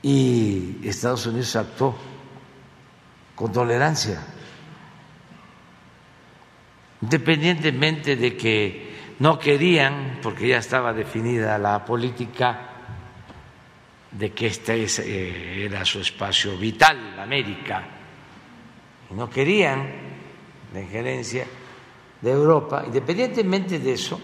[0.02, 1.96] Y Estados Unidos actuó
[3.34, 4.20] con tolerancia,
[7.02, 12.66] independientemente de que no querían, porque ya estaba definida la política
[14.10, 17.84] de que este eh, era su espacio vital, América,
[19.10, 19.90] y no querían
[20.72, 21.46] la injerencia
[22.20, 24.20] de Europa, independientemente de eso,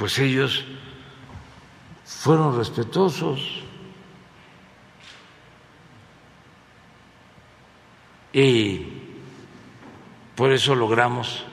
[0.00, 0.64] pues ellos
[2.06, 3.62] fueron respetuosos
[8.32, 8.86] y
[10.34, 11.44] por eso logramos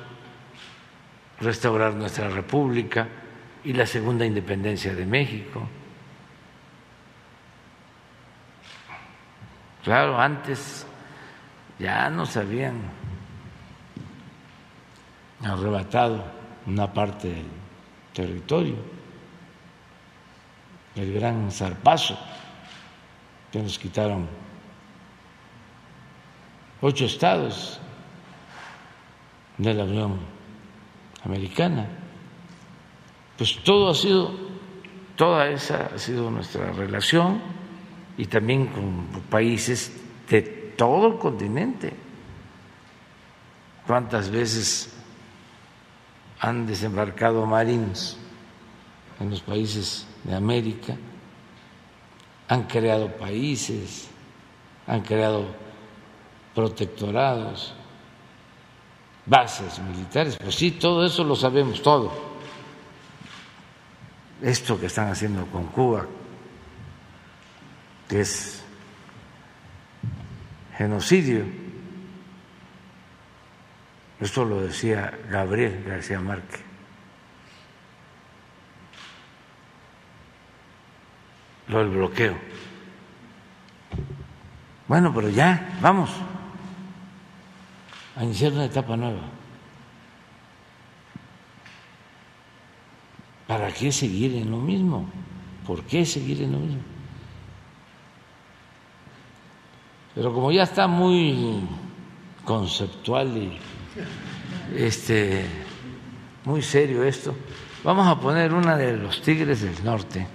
[1.41, 3.09] restaurar nuestra república
[3.65, 5.67] y la segunda independencia de México.
[9.83, 10.87] Claro, antes
[11.79, 12.79] ya nos habían
[15.43, 16.23] arrebatado
[16.65, 17.43] una parte
[18.17, 18.73] territorio,
[20.95, 22.17] el gran zarpazo
[23.51, 24.27] que nos quitaron
[26.81, 27.79] ocho estados
[29.59, 30.17] de la Unión
[31.25, 31.87] Americana.
[33.37, 34.31] Pues todo ha sido,
[35.15, 37.39] toda esa ha sido nuestra relación
[38.17, 39.93] y también con países
[40.27, 40.41] de
[40.75, 41.93] todo el continente.
[43.85, 44.96] ¿Cuántas veces
[46.39, 48.17] han desembarcado marinos
[49.19, 50.95] en los países de América,
[52.47, 54.09] han creado países,
[54.85, 55.45] han creado
[56.53, 57.73] protectorados,
[59.25, 62.11] bases militares, pues sí, todo eso lo sabemos, todo.
[64.41, 66.05] Esto que están haciendo con Cuba,
[68.07, 68.63] que es
[70.77, 71.66] genocidio,
[74.19, 76.61] esto lo decía Gabriel García Márquez.
[81.67, 82.37] Lo del bloqueo.
[84.87, 86.09] Bueno, pero ya, vamos
[88.15, 89.21] a iniciar una etapa nueva.
[93.45, 95.09] ¿Para qué seguir en lo mismo?
[95.65, 96.81] ¿Por qué seguir en lo mismo?
[100.15, 101.61] Pero como ya está muy
[102.43, 103.59] conceptual y
[104.75, 105.45] este
[106.47, 107.35] muy serio esto,
[107.83, 110.25] vamos a poner una de los Tigres del Norte.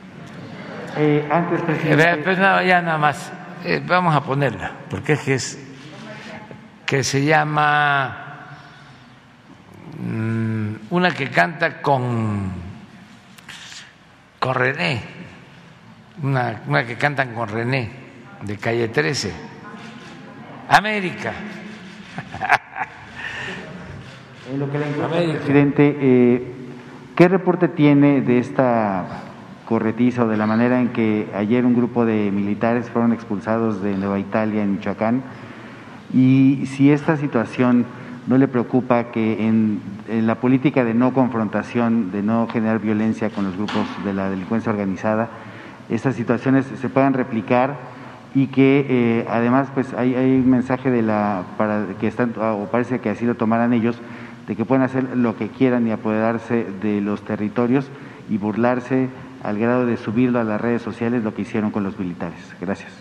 [0.97, 2.23] Eh, antes, presidente.
[2.23, 3.33] Pues ya nada más,
[3.65, 5.59] eh, vamos a ponerla, porque es que es
[6.85, 8.59] que se llama
[9.99, 12.53] mm, una que canta con,
[14.39, 15.03] con René,
[16.23, 17.91] una, una que cantan con René
[18.43, 19.33] de calle 13,
[20.69, 21.33] América.
[24.53, 25.39] En lo que le América.
[25.39, 26.43] presidente, eh,
[27.17, 29.07] ¿qué reporte tiene de esta
[29.65, 33.97] corretiza o de la manera en que ayer un grupo de militares fueron expulsados de
[33.97, 35.23] Nueva Italia en Michoacán?
[36.13, 37.87] Y si esta situación
[38.27, 39.81] no le preocupa que en,
[40.27, 44.71] la política de no confrontación, de no generar violencia con los grupos de la delincuencia
[44.71, 45.31] organizada,
[45.89, 47.79] estas situaciones se puedan replicar
[48.35, 52.99] y que eh, además pues hay, un mensaje de la para que están o parece
[52.99, 53.99] que así lo tomarán ellos
[54.47, 57.87] de que pueden hacer lo que quieran y apoderarse de los territorios
[58.29, 59.09] y burlarse
[59.43, 62.39] al grado de subirlo a las redes sociales lo que hicieron con los militares.
[62.61, 62.93] Gracias.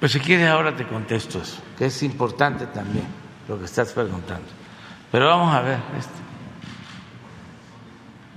[0.00, 3.06] Pues si quieres ahora te contesto eso, que es importante también
[3.48, 4.46] lo que estás preguntando.
[5.10, 6.26] Pero vamos a ver, este.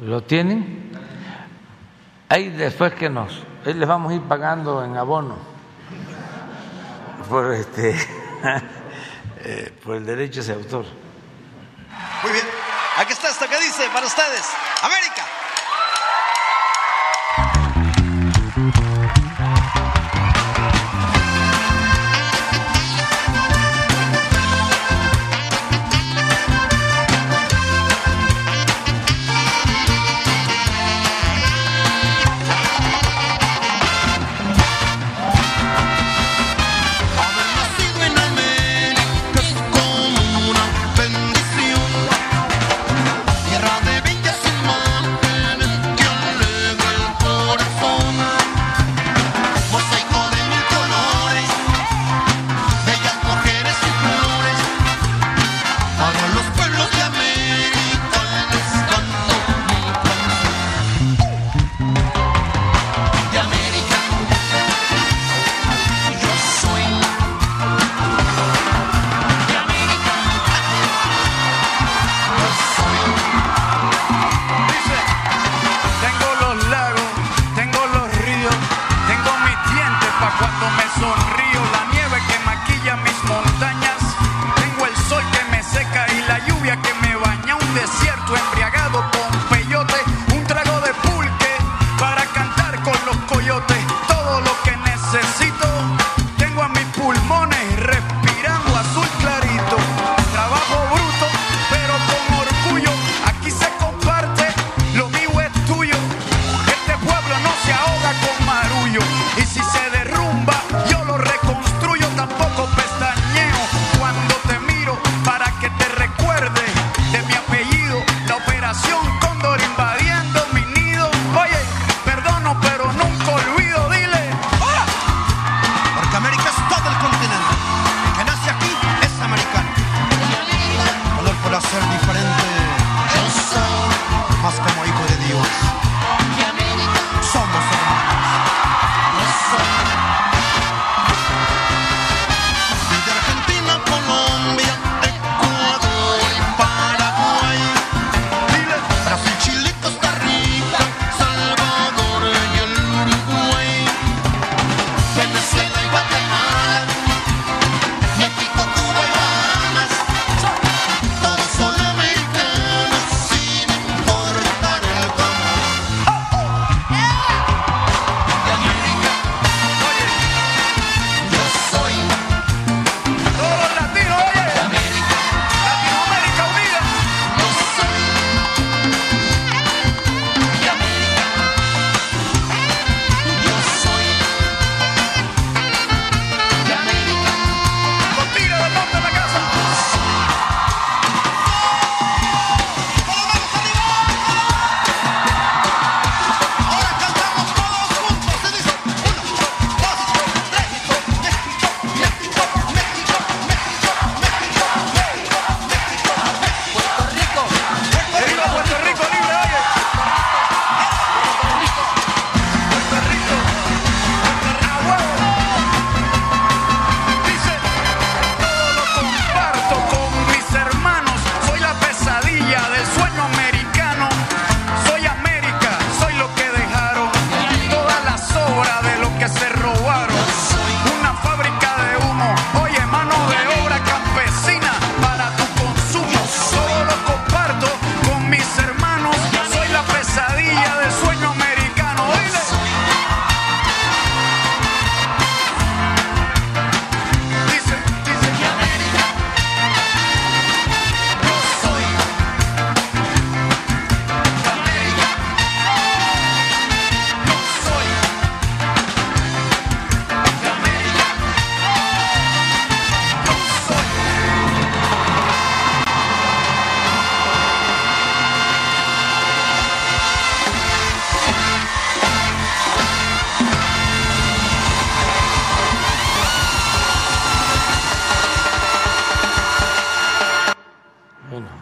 [0.06, 0.90] ¿lo tienen?
[2.30, 5.36] Ahí después que nos, les vamos a ir pagando en abono
[7.28, 7.96] por este,
[9.44, 10.86] eh, por el derecho de autor.
[12.24, 12.48] Muy bien,
[12.98, 14.46] aquí está esto que dice para ustedes,
[14.82, 15.39] América.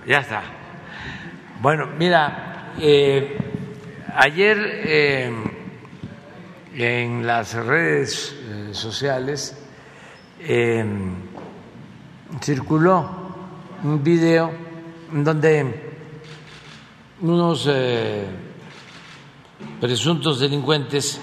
[0.07, 0.41] Ya está.
[1.61, 3.37] Bueno, mira, eh,
[4.15, 5.33] ayer eh,
[6.75, 9.57] en las redes eh, sociales
[12.39, 13.09] circuló
[13.83, 14.49] un video
[15.11, 15.91] donde
[17.19, 17.69] unos
[19.81, 21.19] presuntos delincuentes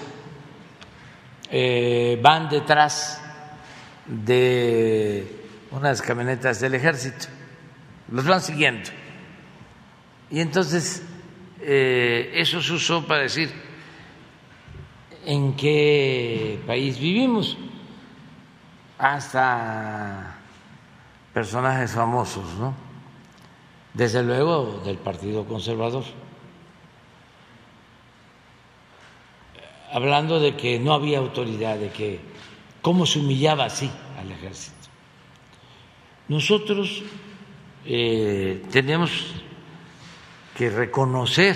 [2.21, 3.19] van detrás
[4.05, 7.25] de unas camionetas del ejército,
[8.11, 8.89] los van siguiendo.
[10.29, 11.03] Y entonces
[11.61, 13.51] eh, eso se usó para decir
[15.25, 17.57] en qué país vivimos,
[18.97, 20.37] hasta
[21.33, 22.73] personajes famosos, ¿no?
[23.93, 26.03] Desde luego del Partido Conservador.
[29.91, 32.19] Hablando de que no había autoridad, de que
[32.81, 34.75] cómo se humillaba así al ejército.
[36.27, 37.03] Nosotros
[37.85, 39.35] eh, tenemos
[40.57, 41.55] que reconocer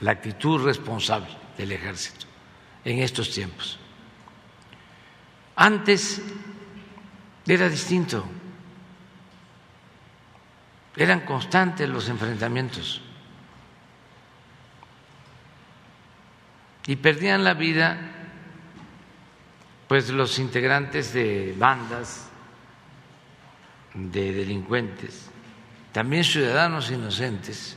[0.00, 2.26] la actitud responsable del ejército
[2.84, 3.78] en estos tiempos.
[5.54, 6.22] Antes
[7.46, 8.24] era distinto,
[10.96, 13.02] eran constantes los enfrentamientos
[16.86, 17.98] y perdían la vida
[19.88, 22.31] pues los integrantes de bandas
[23.94, 25.30] de delincuentes,
[25.92, 27.76] también ciudadanos inocentes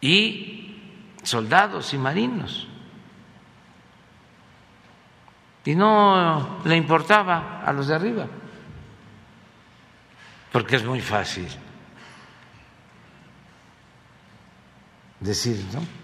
[0.00, 0.76] y
[1.22, 2.66] soldados y marinos.
[5.64, 8.26] Y no le importaba a los de arriba,
[10.50, 11.48] porque es muy fácil
[15.20, 16.00] decir, ¿no?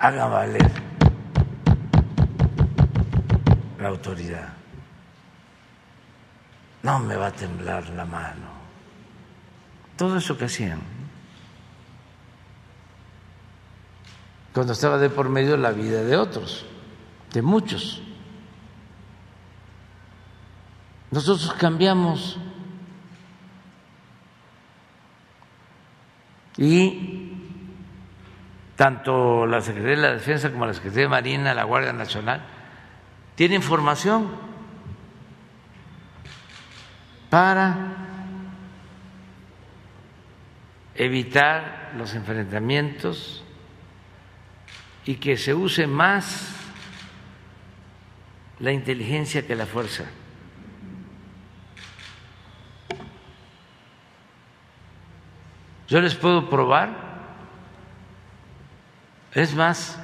[0.00, 0.70] haga valer
[3.80, 4.48] la autoridad.
[6.82, 8.48] No me va a temblar la mano.
[9.96, 10.80] Todo eso que hacían.
[14.52, 16.66] Cuando estaba de por medio la vida de otros,
[17.32, 18.02] de muchos.
[21.10, 22.38] Nosotros cambiamos
[26.56, 27.32] y
[28.76, 32.42] tanto la Secretaría de la Defensa como la Secretaría de Marina, la Guardia Nacional,
[33.40, 34.28] tienen formación
[37.30, 37.74] para
[40.94, 43.42] evitar los enfrentamientos
[45.06, 46.54] y que se use más
[48.58, 50.04] la inteligencia que la fuerza.
[55.88, 56.90] Yo les puedo probar
[59.32, 59.98] es más,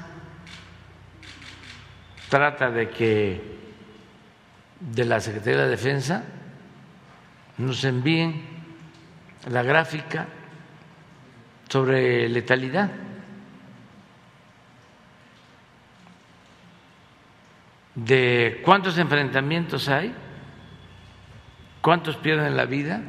[2.28, 3.40] trata de que
[4.80, 6.24] de la Secretaría de Defensa
[7.58, 8.42] nos envíen
[9.48, 10.26] la gráfica
[11.68, 12.90] sobre letalidad.
[17.96, 20.14] de cuántos enfrentamientos hay,
[21.80, 23.00] cuántos pierden la vida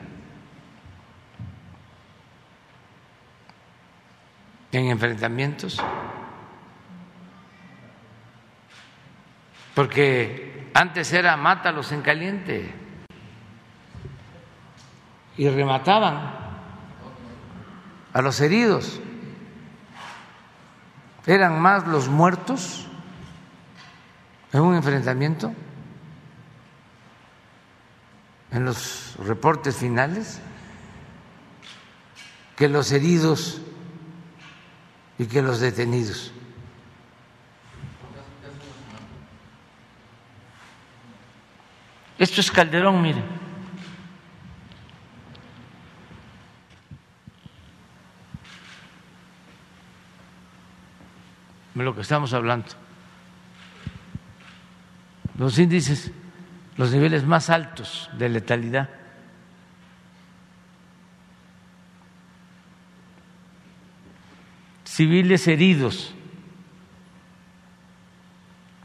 [4.72, 5.80] en enfrentamientos.
[9.78, 12.74] Porque antes era mátalos en caliente
[15.38, 16.34] y remataban
[18.12, 19.00] a los heridos.
[21.28, 22.88] Eran más los muertos
[24.52, 25.54] en un enfrentamiento,
[28.50, 30.42] en los reportes finales,
[32.56, 33.62] que los heridos
[35.20, 36.34] y que los detenidos.
[42.18, 43.22] Esto es Calderón, mire.
[51.76, 52.68] De lo que estamos hablando.
[55.38, 56.12] Los índices,
[56.76, 58.90] los niveles más altos de letalidad.
[64.84, 66.16] Civiles heridos.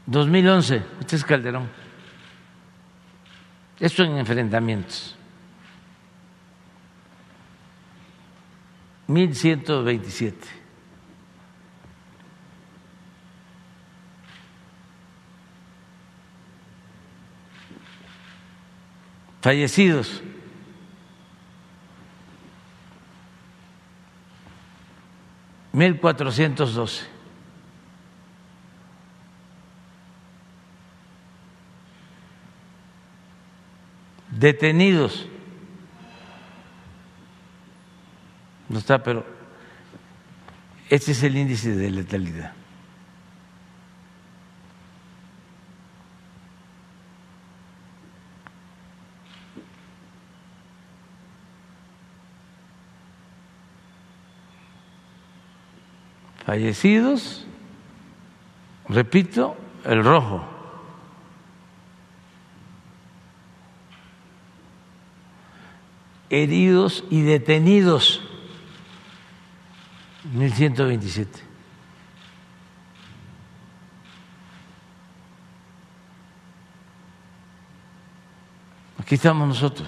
[0.05, 1.67] 2011, este es Calderón.
[3.79, 5.15] Esto en enfrentamientos.
[9.07, 10.47] 1127.
[19.41, 20.21] Fallecidos.
[25.73, 27.12] Mil cuatrocientos doce.
[34.39, 35.27] Detenidos.
[38.69, 39.25] No está, pero
[40.89, 42.53] este es el índice de letalidad.
[56.45, 57.47] Fallecidos,
[58.87, 59.55] repito,
[59.85, 60.52] el rojo.
[66.35, 68.19] Heridos y detenidos,
[70.33, 71.39] 1127.
[78.97, 79.87] Aquí estamos nosotros.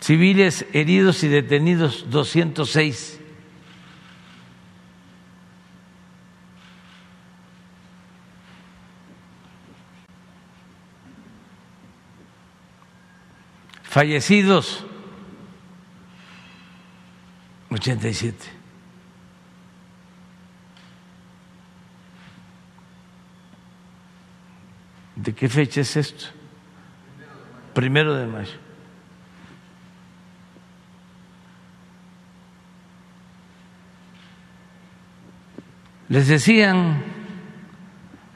[0.00, 3.21] civiles heridos y detenidos 206.
[13.92, 14.86] Fallecidos
[17.68, 18.38] 87.
[25.14, 26.24] ¿De qué fecha es esto?
[27.74, 28.58] Primero de mayo.
[36.08, 37.02] les decían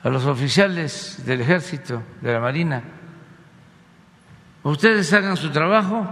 [0.02, 2.95] a los oficiales del ejército, de la marina,
[4.70, 6.06] ustedes hagan su trabajo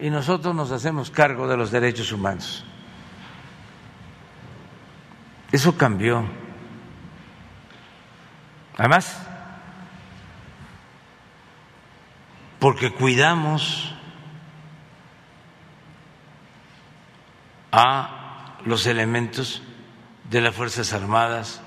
[0.00, 2.64] y nosotros nos hacemos cargo de los derechos humanos.
[5.52, 6.24] Eso cambió.
[8.76, 9.26] Además,
[12.58, 13.94] porque cuidamos
[17.72, 19.62] a los elementos
[20.28, 21.62] de las Fuerzas Armadas,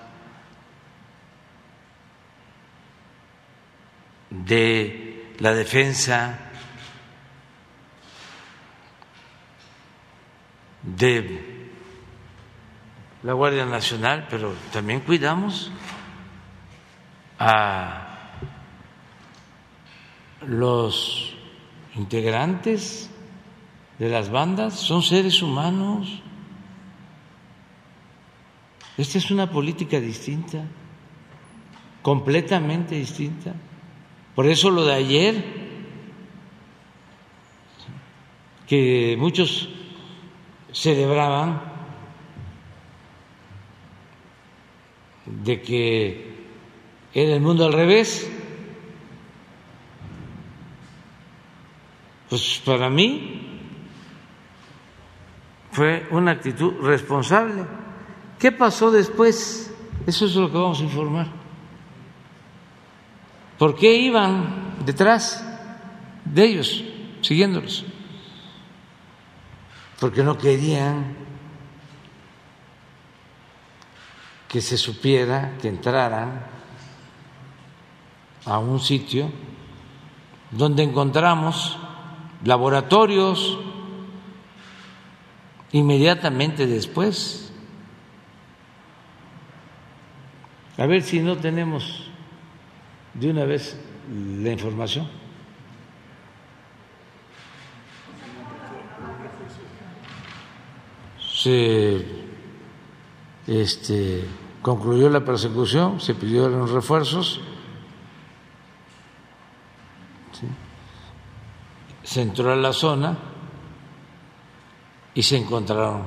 [4.30, 6.40] de la defensa,
[10.84, 11.70] de
[13.24, 15.72] la Guardia Nacional, pero también cuidamos
[17.40, 18.08] a
[20.46, 21.34] los
[21.96, 23.10] integrantes
[23.98, 26.22] de las bandas, son seres humanos.
[28.98, 30.66] Esta es una política distinta,
[32.02, 33.54] completamente distinta.
[34.36, 35.44] Por eso lo de ayer,
[38.68, 39.70] que muchos
[40.72, 41.62] celebraban
[45.26, 46.34] de que
[47.14, 48.30] era el mundo al revés,
[52.30, 53.60] pues para mí
[55.72, 57.66] fue una actitud responsable
[58.44, 59.74] ¿Qué pasó después?
[60.06, 61.28] Eso es lo que vamos a informar.
[63.58, 65.44] ¿Por qué iban detrás
[66.26, 66.84] de ellos,
[67.22, 67.86] siguiéndolos?
[70.00, 71.16] Porque no querían
[74.48, 76.46] que se supiera que entraran
[78.46, 79.32] a un sitio
[80.52, 81.78] donde encontramos
[82.44, 83.58] laboratorios
[85.72, 87.44] inmediatamente después
[90.78, 92.10] A ver si no tenemos
[93.14, 93.80] de una vez
[94.10, 95.08] la información.
[101.34, 102.06] Se
[103.48, 104.26] este,
[104.62, 107.42] concluyó la persecución, se pidieron refuerzos,
[112.04, 113.18] se entró a la zona
[115.14, 116.04] y se encontraron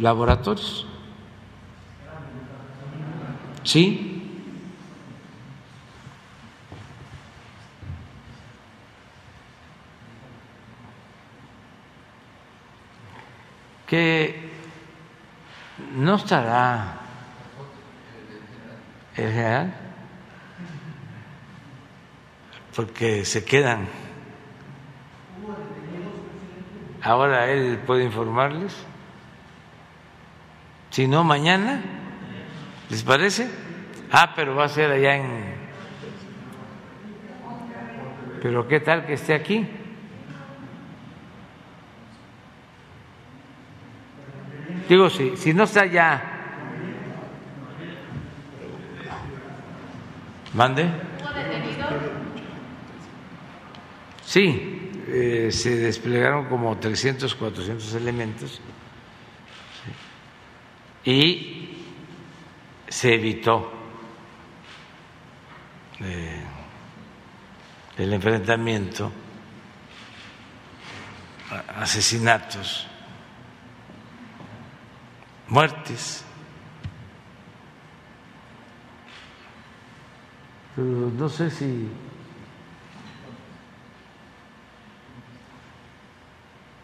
[0.00, 0.86] laboratorios.
[3.64, 4.15] ¿Sí?
[13.86, 14.50] Que
[15.94, 17.00] no estará
[19.16, 19.86] el general
[22.76, 23.88] porque se quedan.
[27.02, 28.76] Ahora él puede informarles.
[30.90, 31.80] Si no, mañana.
[32.90, 33.50] ¿Les parece?
[34.12, 35.56] Ah, pero va a ser allá en...
[38.42, 39.68] Pero ¿qué tal que esté aquí?
[44.88, 46.32] Digo, si, si no está allá...
[50.54, 50.88] ¿Mande?
[54.24, 58.60] Sí, eh, se desplegaron como 300, 400 elementos.
[61.04, 61.76] Y
[62.88, 63.72] se evitó
[66.00, 66.42] eh,
[67.98, 69.12] el enfrentamiento,
[71.76, 72.88] asesinatos,
[75.48, 76.24] muertes.
[80.74, 81.88] Pero no sé si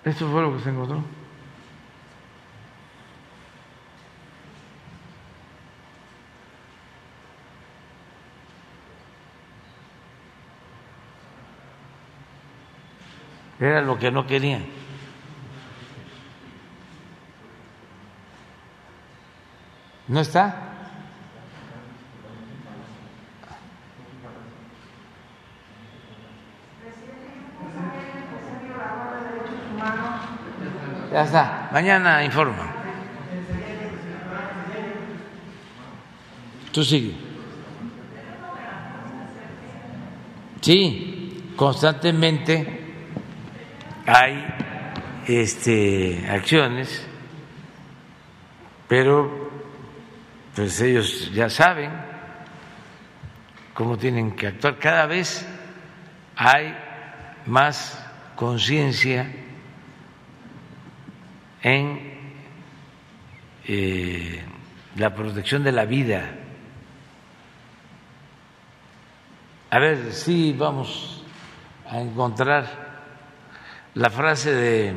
[0.05, 1.05] esto fue lo que se encontró.
[13.60, 14.81] Era lo que no querían.
[20.12, 20.55] ¿No está?
[31.10, 31.70] Ya está.
[31.72, 32.74] Mañana informa.
[36.72, 37.14] Tú sigue.
[40.60, 42.80] Sí, constantemente
[44.06, 44.44] hay
[45.26, 47.09] este, acciones,
[48.89, 49.41] pero
[50.55, 51.91] pues ellos ya saben
[53.74, 54.79] cómo tienen que actuar.
[54.79, 55.47] Cada vez
[56.37, 56.77] hay
[57.47, 57.99] más
[58.37, 59.33] conciencia
[61.62, 62.12] en
[63.65, 64.43] eh,
[64.97, 66.39] la protección de la vida.
[69.70, 71.24] A ver si vamos
[71.89, 72.66] a encontrar
[73.95, 74.95] la frase de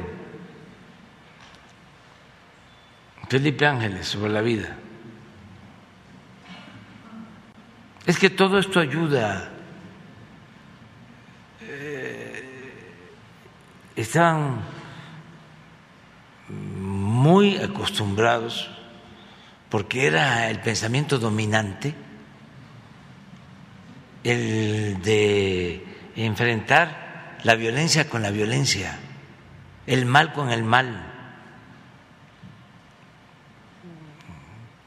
[3.30, 4.78] Felipe Ángeles sobre la vida.
[8.06, 9.50] Es que todo esto ayuda.
[11.62, 12.44] Eh,
[13.96, 14.62] están
[16.50, 18.70] muy acostumbrados,
[19.70, 21.96] porque era el pensamiento dominante,
[24.24, 25.84] el de
[26.16, 29.00] enfrentar la violencia con la violencia,
[29.88, 31.12] el mal con el mal,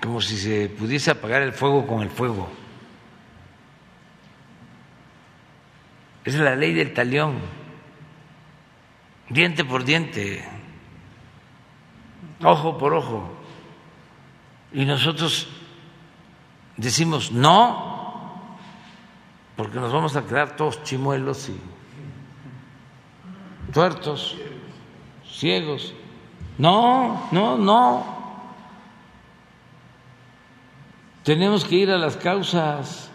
[0.01, 2.57] como si se pudiese apagar el fuego con el fuego.
[6.28, 7.38] Es la ley del talión,
[9.30, 10.46] diente por diente,
[12.44, 13.32] ojo por ojo.
[14.74, 15.48] Y nosotros
[16.76, 18.59] decimos no,
[19.56, 21.59] porque nos vamos a quedar todos chimuelos y
[23.72, 24.36] tuertos,
[25.26, 25.94] ciegos.
[26.59, 28.05] No, no, no.
[31.24, 33.07] Tenemos que ir a las causas,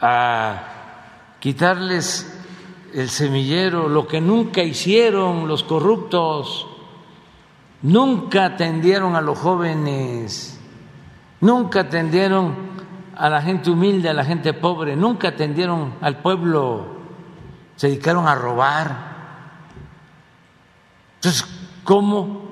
[0.00, 2.32] a quitarles
[2.94, 6.66] el semillero, lo que nunca hicieron los corruptos,
[7.82, 10.58] nunca atendieron a los jóvenes,
[11.40, 12.54] nunca atendieron
[13.14, 16.86] a la gente humilde, a la gente pobre, nunca atendieron al pueblo,
[17.76, 19.16] se dedicaron a robar.
[21.16, 21.46] Entonces,
[21.84, 22.46] ¿cómo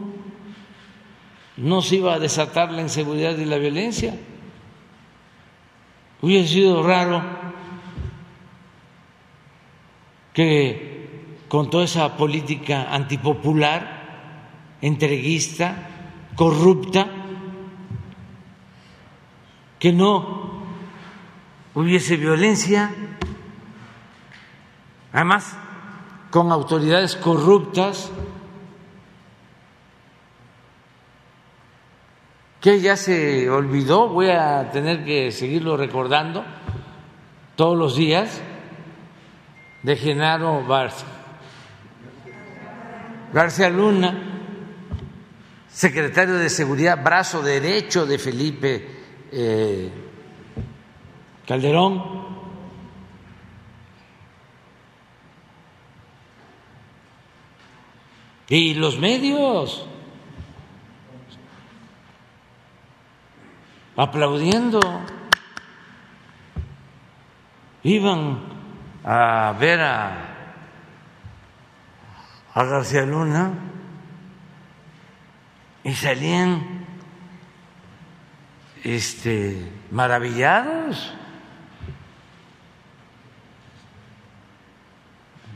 [1.57, 4.15] no se iba a desatar la inseguridad y la violencia?
[6.25, 7.23] Hubiera sido raro
[10.33, 15.87] que con toda esa política antipopular, entreguista,
[16.35, 17.09] corrupta,
[19.79, 20.63] que no
[21.75, 22.91] hubiese violencia,
[25.13, 25.59] además
[26.31, 28.11] con autoridades corruptas,
[32.65, 36.43] que ya se olvidó, voy a tener que seguirlo recordando
[37.57, 38.41] todos los días,
[39.83, 41.07] de Genaro García,
[43.35, 44.19] García Luna,
[45.69, 48.89] secretario de Seguridad, brazo derecho de Felipe
[49.31, 49.91] eh,
[51.47, 52.03] Calderón,
[58.49, 59.87] y los medios
[63.97, 64.81] aplaudiendo,
[67.83, 68.41] iban
[69.05, 70.35] a ver a,
[72.55, 73.53] a García Luna
[75.83, 76.87] y salían
[78.83, 81.15] este, maravillados.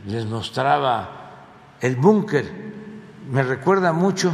[0.09, 1.11] les mostraba
[1.81, 2.51] el búnker,
[3.31, 4.33] me recuerda mucho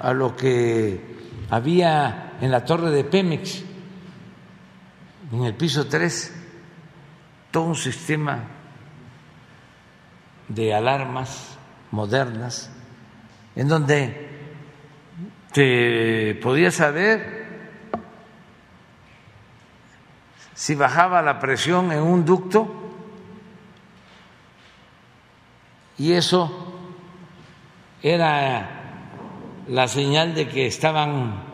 [0.00, 1.16] a lo que
[1.48, 3.62] había en la torre de Pemex,
[5.32, 6.34] en el piso 3,
[7.50, 8.44] todo un sistema
[10.48, 11.58] de alarmas
[11.90, 12.70] modernas
[13.54, 14.28] en donde
[15.52, 17.40] te podías saber
[20.54, 22.68] si bajaba la presión en un ducto
[25.98, 26.74] y eso
[28.02, 28.68] era
[29.68, 31.49] la señal de que estaban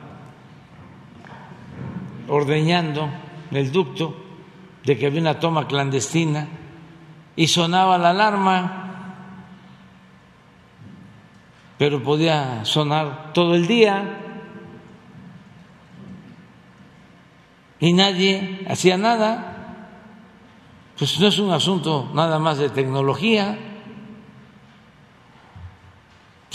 [2.28, 3.08] ordeñando
[3.50, 4.16] el ducto,
[4.84, 6.48] de que había una toma clandestina
[7.34, 8.82] y sonaba la alarma,
[11.78, 14.20] pero podía sonar todo el día
[17.80, 19.52] y nadie hacía nada.
[20.96, 23.58] Pues no es un asunto nada más de tecnología,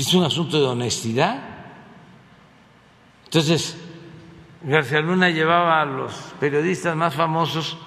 [0.01, 1.39] es un asunto de honestidad.
[3.25, 3.80] Entonces,
[4.63, 7.77] García Luna llevaba a los periodistas más famosos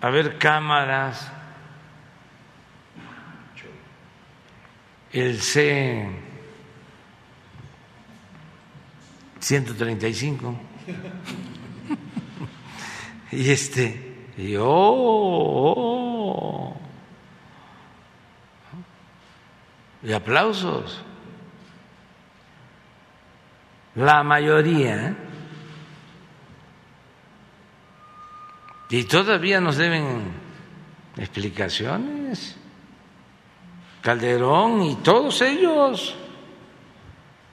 [0.00, 1.30] a ver cámaras,
[5.12, 6.08] el C
[9.40, 10.60] 135
[13.32, 16.76] y este y oh, oh,
[20.02, 21.02] y aplausos.
[23.94, 25.16] La mayoría
[28.90, 30.22] y todavía nos deben
[31.16, 32.56] explicaciones
[34.04, 36.14] Calderón y todos ellos.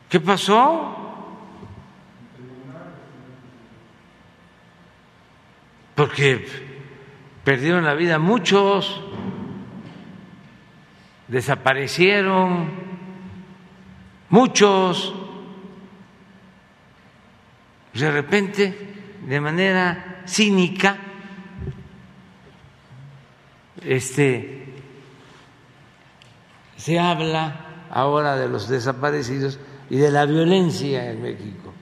[0.10, 0.98] ¿Qué pasó?
[5.96, 6.46] Porque
[7.46, 9.02] perdieron la vida muchos,
[11.30, 12.70] desaparecieron
[14.28, 15.16] muchos,
[17.94, 18.94] de repente,
[19.26, 20.98] de manera cínica,
[23.86, 24.74] este
[26.78, 29.60] se habla ahora de los desaparecidos
[29.90, 31.74] y de la violencia en México,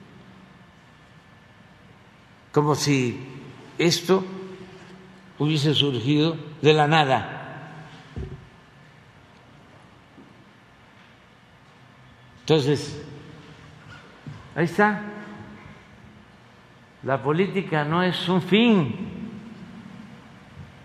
[2.52, 3.18] como si
[3.78, 4.24] esto
[5.38, 7.36] hubiese surgido de la nada.
[12.40, 13.00] Entonces,
[14.54, 15.02] ahí está,
[17.04, 19.19] la política no es un fin,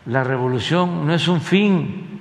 [0.06, 2.20] la revolución no es un fin,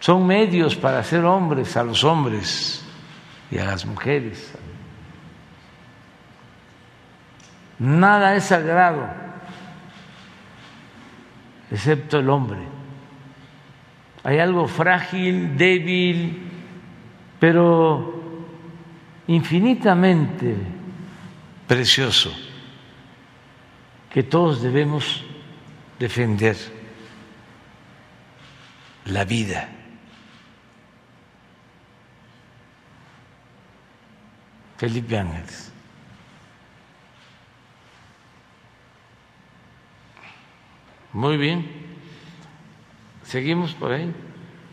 [0.00, 2.84] son medios para hacer hombres a los hombres
[3.50, 4.52] y a las mujeres.
[7.78, 9.06] Nada es sagrado
[11.70, 12.60] excepto el hombre.
[14.24, 16.50] Hay algo frágil, débil,
[17.38, 18.22] pero
[19.26, 20.56] infinitamente
[21.66, 22.32] precioso
[24.16, 25.22] que todos debemos
[25.98, 26.56] defender,
[29.04, 29.68] la vida.
[34.78, 35.70] Felipe Ángeles.
[41.12, 41.66] Muy bien.
[43.22, 44.14] Seguimos por ahí.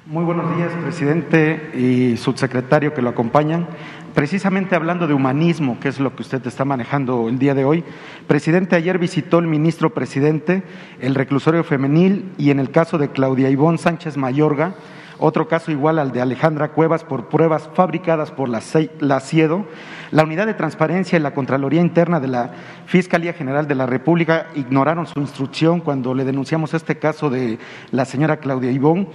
[0.06, 3.68] Muy buenos días, presidente y subsecretario que lo acompañan.
[4.14, 7.84] Precisamente hablando de humanismo, que es lo que usted está manejando el día de hoy,
[8.28, 10.62] presidente, ayer visitó el ministro presidente
[11.02, 14.76] el reclusorio femenil y en el caso de Claudia Ivón Sánchez Mayorga,
[15.18, 19.66] otro caso igual al de Alejandra Cuevas por pruebas fabricadas por la, CIEDO,
[20.14, 22.52] la Unidad de Transparencia y la Contraloría Interna de la
[22.86, 27.58] Fiscalía General de la República ignoraron su instrucción cuando le denunciamos este caso de
[27.90, 29.08] la señora Claudia Ibón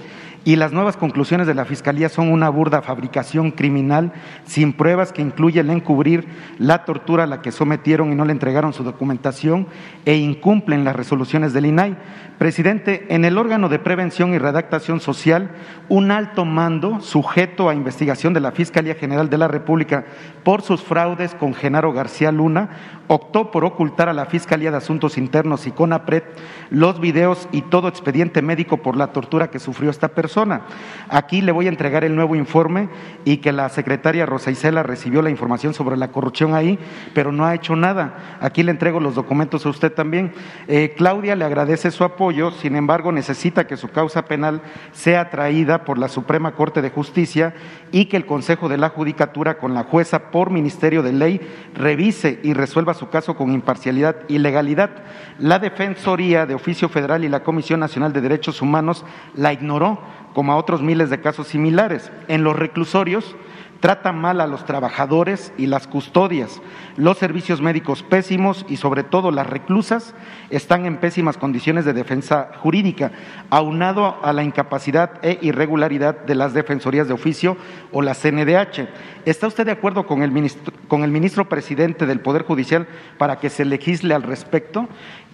[0.44, 4.12] y las nuevas conclusiones de la Fiscalía son una burda fabricación criminal
[4.44, 6.26] sin pruebas que incluye el encubrir
[6.58, 9.66] la tortura a la que sometieron y no le entregaron su documentación
[10.04, 11.96] e incumplen las resoluciones del INAI.
[12.38, 15.50] Presidente, en el órgano de prevención y redactación social,
[15.88, 20.06] un alto mando sujeto a investigación de la Fiscalía General de la República
[20.44, 22.68] por sus fraudes con Genaro García Luna
[23.08, 26.22] optó por ocultar a la Fiscalía de Asuntos Internos y CONAPRED
[26.70, 30.62] los videos y todo expediente médico por la tortura que sufrió esta persona.
[31.08, 32.88] Aquí le voy a entregar el nuevo informe
[33.24, 36.78] y que la secretaria Rosa Isela recibió la información sobre la corrupción ahí,
[37.14, 38.38] pero no ha hecho nada.
[38.40, 40.32] Aquí le entrego los documentos a usted también.
[40.68, 44.60] Eh, Claudia le agradece su apoyo, sin embargo necesita que su causa penal
[44.92, 47.54] sea traída por la Suprema Corte de Justicia
[47.90, 51.40] y que el Consejo de la Judicatura con la jueza por Ministerio de Ley
[51.74, 54.90] revise y resuelva su caso con imparcialidad y legalidad.
[55.38, 59.04] La Defensoría de Oficio Federal y la Comisión Nacional de Derechos Humanos
[59.34, 60.00] la ignoró,
[60.34, 62.12] como a otros miles de casos similares.
[62.28, 63.36] En los reclusorios
[63.80, 66.60] trata mal a los trabajadores y las custodias,
[66.96, 70.14] los servicios médicos pésimos y sobre todo las reclusas
[70.50, 73.12] están en pésimas condiciones de defensa jurídica,
[73.50, 77.56] aunado a la incapacidad e irregularidad de las defensorías de oficio
[77.92, 78.88] o la CNDH.
[79.24, 82.88] ¿Está usted de acuerdo con el ministro, con el ministro presidente del Poder Judicial
[83.18, 84.88] para que se legisle al respecto?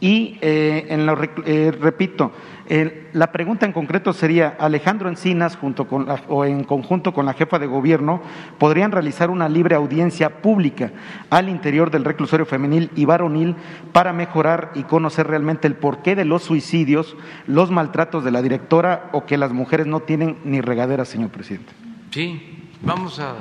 [0.05, 2.31] Y, eh, en lo, eh, repito,
[2.67, 7.33] eh, la pregunta en concreto sería, Alejandro Encinas, junto con o en conjunto con la
[7.33, 8.21] jefa de gobierno,
[8.59, 10.93] podrían realizar una libre audiencia pública
[11.31, 13.57] al interior del reclusorio femenil y varonil
[13.93, 17.17] para mejorar y conocer realmente el porqué de los suicidios,
[17.47, 21.73] los maltratos de la directora o que las mujeres no tienen ni regadera, señor presidente.
[22.11, 23.37] Sí, vamos a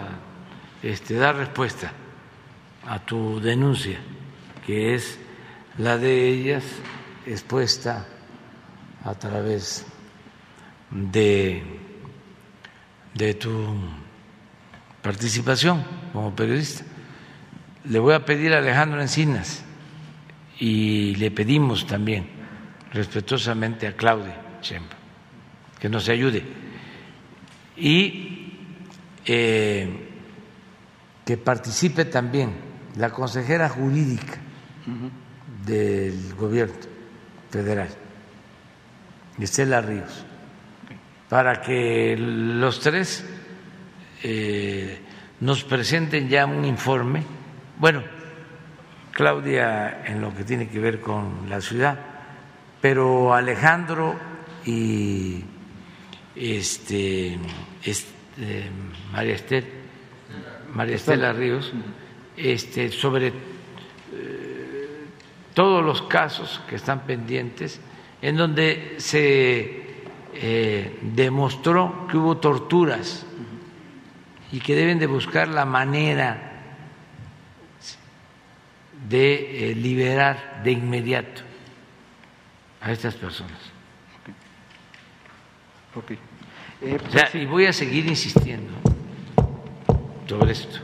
[0.81, 1.91] este, dar respuesta
[2.87, 3.99] a tu denuncia,
[4.65, 5.19] que es
[5.77, 6.63] la de ellas
[7.25, 8.05] expuesta
[9.03, 9.85] a través
[10.91, 11.63] de,
[13.13, 13.75] de tu
[15.01, 15.83] participación
[16.13, 16.83] como periodista.
[17.85, 19.63] Le voy a pedir a Alejandro Encinas
[20.59, 22.29] y le pedimos también
[22.93, 24.95] respetuosamente a Claudia Chemba
[25.79, 26.43] que nos ayude
[27.75, 28.53] y
[29.25, 30.09] eh,
[31.25, 32.53] que participe también
[32.95, 34.37] la consejera jurídica
[35.65, 36.75] del gobierno
[37.49, 37.89] federal,
[39.39, 40.25] Estela Ríos,
[41.29, 43.25] para que los tres
[44.23, 44.99] eh,
[45.39, 47.23] nos presenten ya un informe.
[47.77, 48.03] Bueno,
[49.11, 51.99] Claudia en lo que tiene que ver con la ciudad,
[52.81, 54.15] pero Alejandro
[54.65, 55.43] y
[56.35, 57.37] este,
[57.83, 58.69] este
[59.11, 59.67] María Estela,
[60.73, 61.71] María Estela Ríos,
[62.35, 63.52] este, sobre
[65.53, 67.79] todos los casos que están pendientes
[68.21, 69.83] en donde se
[70.33, 73.25] eh, demostró que hubo torturas
[74.51, 76.51] y que deben de buscar la manera
[79.09, 81.41] de eh, liberar de inmediato
[82.81, 83.59] a estas personas.
[86.81, 86.97] Eh,
[87.33, 88.71] y voy a seguir insistiendo
[90.27, 90.79] sobre esto,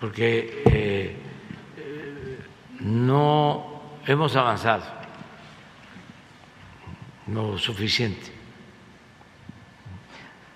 [0.00, 1.16] porque
[2.84, 4.82] no hemos avanzado
[7.28, 8.30] lo suficiente.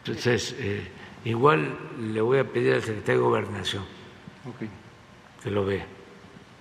[0.05, 0.89] Entonces, eh,
[1.24, 3.85] igual le voy a pedir al secretario de Gobernación
[5.43, 5.86] que lo vea.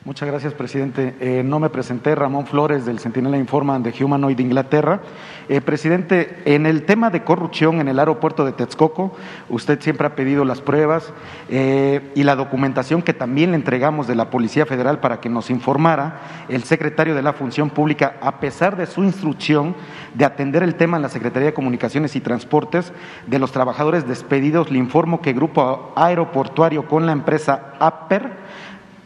[0.04, 1.16] Muchas gracias, presidente.
[1.20, 5.02] Eh, no me presenté, Ramón Flores del Sentinela Informa de Humanoid de Inglaterra.
[5.47, 9.13] Eh, presidente, en el tema de corrupción en el aeropuerto de Texcoco,
[9.49, 11.13] usted siempre ha pedido las pruebas
[11.49, 15.51] eh, y la documentación que también le entregamos de la Policía Federal para que nos
[15.51, 16.45] informara.
[16.49, 19.76] El secretario de la Función Pública, a pesar de su instrucción
[20.15, 22.91] de atender el tema en la Secretaría de Comunicaciones y Transportes
[23.27, 28.45] de los trabajadores despedidos, le informo que Grupo Aeroportuario con la empresa APER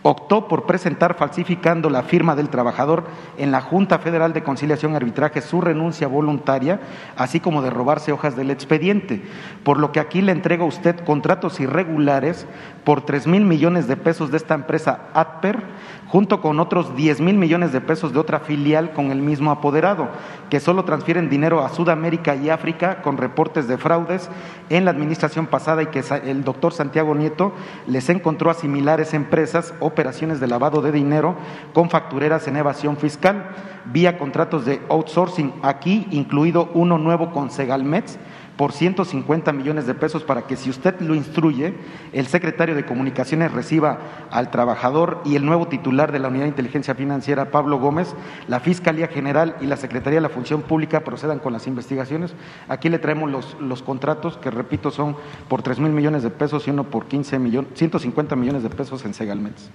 [0.02, 3.06] optó por presentar falsificando la firma del trabajador
[3.38, 6.80] en la Junta Federal de Conciliación y Arbitraje su renuncia voluntaria,
[7.18, 9.22] así como de robarse hojas del expediente,
[9.64, 12.48] por lo que aquí le entrega a usted contratos irregulares
[12.84, 15.64] por tres mil millones de pesos de esta empresa ADPER,
[16.10, 20.10] junto con otros 10 mil millones de pesos de otra filial con el mismo apoderado,
[20.50, 24.30] que solo transfieren dinero a Sudamérica y África con reportes de fraudes
[24.70, 27.54] en la administración pasada y que el doctor Santiago Nieto
[27.88, 31.36] les encontró a similares empresas operaciones de lavado de dinero
[31.74, 33.46] con factureras en evasión fiscal
[33.86, 38.18] vía contratos de outsourcing, aquí incluido uno nuevo con Segalmex
[38.60, 41.76] por 150 millones de pesos para que si usted lo instruye,
[42.12, 44.00] el secretario de Comunicaciones reciba
[44.32, 48.14] al trabajador y el nuevo titular de la Unidad de Inteligencia Financiera, Pablo Gómez,
[48.50, 52.34] la Fiscalía General y la Secretaría de la Función Pública procedan con las investigaciones.
[52.68, 55.16] Aquí le traemos los, los contratos, que repito son
[55.48, 59.06] por 3 mil millones de pesos y uno por 15 millones, 150 millones de pesos
[59.06, 59.70] en Segalmex.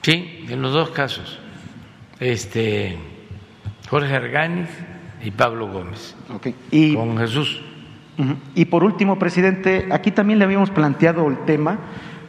[0.00, 1.40] Sí, en los dos casos.
[2.20, 2.96] Este,
[3.90, 4.70] Jorge Arganiz
[5.22, 6.16] y Pablo Gómez.
[6.70, 7.60] Y, con Jesús.
[8.54, 11.78] Y por último, presidente, aquí también le habíamos planteado el tema.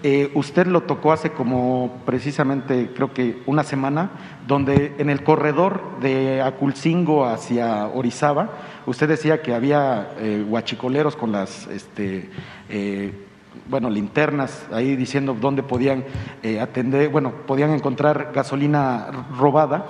[0.08, 4.12] Eh, usted lo tocó hace como precisamente, creo que una semana,
[4.48, 8.52] donde en el corredor de Aculcingo hacia Orizaba,
[8.86, 12.30] usted decía que había eh, huachicoleros con las este,
[12.70, 13.25] eh,
[13.68, 16.04] bueno, linternas ahí diciendo dónde podían
[16.44, 19.88] eh, atender, bueno, podían encontrar gasolina robada.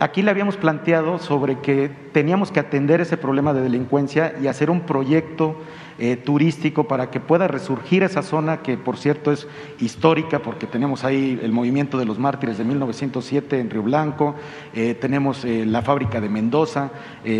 [0.00, 4.70] aquí le habíamos planteado sobre que teníamos que atender ese problema de delincuencia y hacer
[4.70, 5.56] un proyecto
[5.98, 9.46] eh, turístico para que pueda resurgir esa zona que, por cierto, es
[9.78, 14.34] histórica porque tenemos ahí el movimiento de los mártires de 1907 en Río Blanco,
[14.74, 16.90] eh, tenemos la fábrica de Mendoza,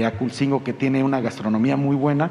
[0.07, 2.31] Aculcingo que tiene una gastronomía muy buena.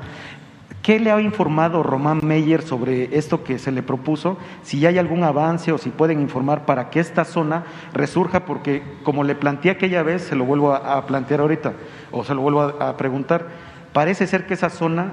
[0.81, 4.37] ¿Qué le ha informado Román Meyer sobre esto que se le propuso?
[4.63, 9.23] Si hay algún avance o si pueden informar para que esta zona resurja, porque como
[9.23, 11.73] le planteé aquella vez, se lo vuelvo a, plantear ahorita,
[12.11, 13.47] o se lo vuelvo a, preguntar,
[13.93, 15.11] parece ser que esa zona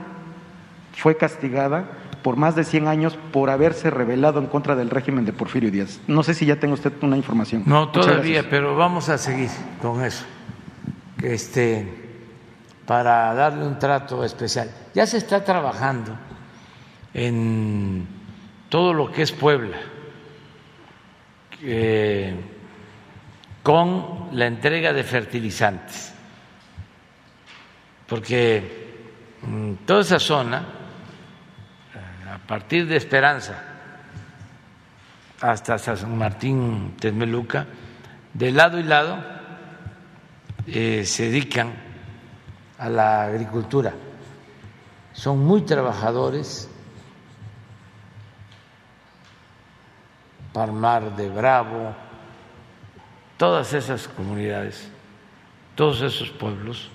[0.95, 1.85] fue castigada
[2.23, 6.01] por más de 100 años por haberse rebelado en contra del régimen de Porfirio Díaz.
[6.07, 7.63] No sé si ya tengo usted una información.
[7.67, 9.51] No, todavía, pero vamos a seguir
[9.83, 10.25] con eso.
[11.23, 11.98] Este,
[12.89, 14.71] para darle un trato especial.
[14.95, 16.19] Ya se está trabajando
[17.13, 18.09] en
[18.71, 19.77] todo lo que es Puebla,
[21.63, 22.35] eh,
[23.63, 26.15] con la entrega de fertilizantes,
[28.09, 28.89] porque
[29.85, 30.65] toda esa zona,
[32.33, 33.65] a partir de Esperanza
[35.43, 37.67] hasta San Martín Tesmeluca,
[38.33, 39.23] de lado y lado
[40.67, 41.88] eh, se dedican
[42.79, 43.93] a la agricultura.
[45.13, 46.71] Son muy trabajadores.
[50.53, 51.95] Palmar de Bravo,
[53.37, 54.91] todas esas comunidades,
[55.75, 56.91] todos esos pueblos,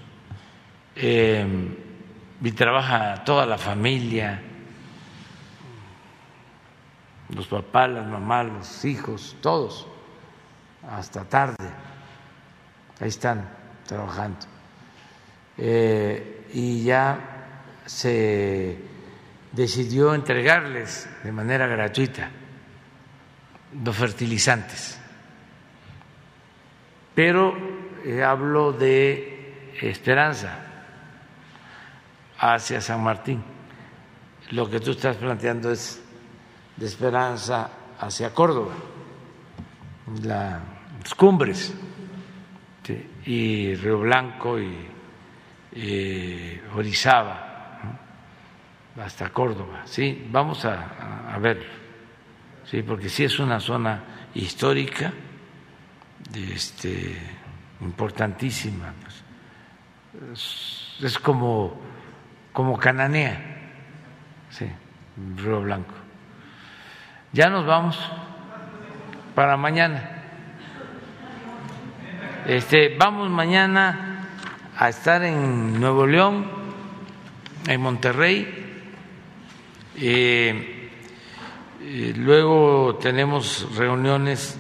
[0.95, 1.45] eh,
[2.41, 4.41] y trabaja toda la familia,
[7.30, 9.88] los papás, las mamás, los hijos, todos,
[10.89, 11.69] hasta tarde,
[12.99, 13.47] ahí están
[13.88, 14.53] trabajando.
[15.58, 18.78] Eh, y ya se
[19.52, 22.30] decidió entregarles de manera gratuita
[23.84, 25.00] los fertilizantes.
[27.16, 27.56] Pero
[28.04, 30.60] eh, hablo de esperanza
[32.40, 33.44] hacia San Martín.
[34.52, 36.02] Lo que tú estás planteando es
[36.76, 37.70] de esperanza
[38.00, 38.74] hacia Córdoba,
[40.24, 41.74] las cumbres
[43.26, 44.93] y Río Blanco y
[45.76, 47.54] eh, Orizaba,
[49.02, 49.82] hasta Córdoba.
[49.86, 51.66] Sí, vamos a, ver,
[52.66, 54.04] sí, porque sí es una zona
[54.36, 55.12] histórica,
[56.36, 57.18] este,
[57.82, 58.94] importantísima.
[59.02, 59.24] Pues.
[61.02, 61.82] Es, como,
[62.52, 63.72] como Cananea,
[64.50, 64.68] sí,
[65.38, 65.95] Río Blanco.
[67.32, 67.98] Ya nos vamos
[69.34, 70.12] para mañana.
[72.45, 74.12] Este, vamos mañana
[74.78, 76.45] a estar en Nuevo León,
[77.68, 78.82] en Monterrey.
[79.95, 80.90] Eh,
[81.82, 84.58] eh, luego tenemos reuniones,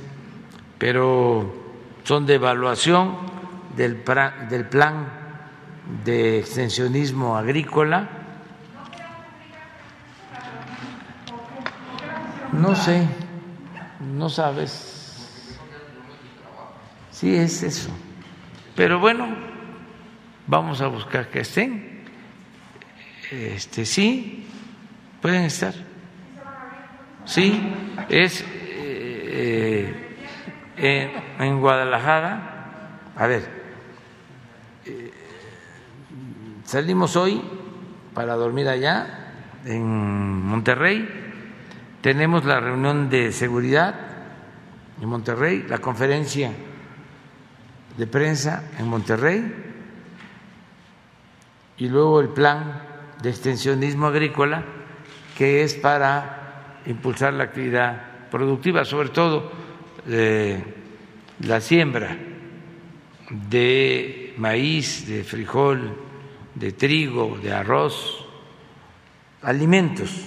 [0.77, 1.53] pero
[2.03, 3.17] son de evaluación
[3.75, 4.03] del,
[4.49, 5.07] del plan
[6.03, 8.09] de extensionismo agrícola.
[12.51, 13.07] No sé,
[14.15, 15.57] no sabes.
[17.09, 17.89] Sí, es eso.
[18.75, 19.52] Pero bueno,
[20.47, 22.03] vamos a buscar que estén.
[23.31, 24.45] Este sí,
[25.21, 25.73] pueden estar.
[27.25, 27.61] Sí,
[28.09, 29.93] es eh,
[31.39, 32.99] en, Guadalajara.
[33.15, 33.43] A ver,
[34.85, 35.11] eh,
[36.65, 37.41] salimos hoy
[38.13, 39.33] para dormir allá
[39.65, 41.07] en Monterrey.
[42.01, 43.95] Tenemos la reunión de seguridad
[45.01, 46.51] en Monterrey, la conferencia
[47.97, 49.72] de prensa en Monterrey
[51.77, 52.81] y luego el plan
[53.21, 54.63] de extensionismo agrícola,
[55.37, 59.51] que es para impulsar la actividad productiva, sobre todo
[60.07, 60.61] eh,
[61.41, 62.17] la siembra
[63.29, 65.95] de maíz, de frijol,
[66.55, 68.25] de trigo, de arroz,
[69.41, 70.25] alimentos.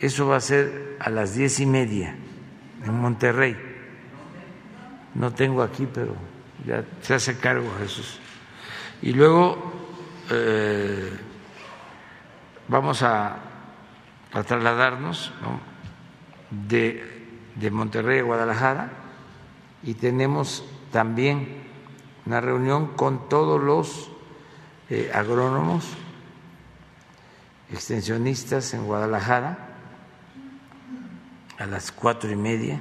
[0.00, 2.16] Eso va a ser a las diez y media
[2.84, 3.56] en Monterrey.
[5.14, 6.14] No tengo aquí, pero
[6.66, 8.18] ya se hace cargo Jesús.
[9.02, 9.73] Y luego
[10.30, 11.10] eh,
[12.68, 13.36] vamos a,
[14.46, 15.32] trasladarnos
[16.50, 18.90] de, Monterrey a Guadalajara
[19.82, 21.62] y tenemos también
[22.26, 24.10] una reunión con todos los
[24.90, 25.86] eh, agrónomos
[27.70, 29.58] extensionistas en Guadalajara
[31.58, 32.80] a las cuatro y media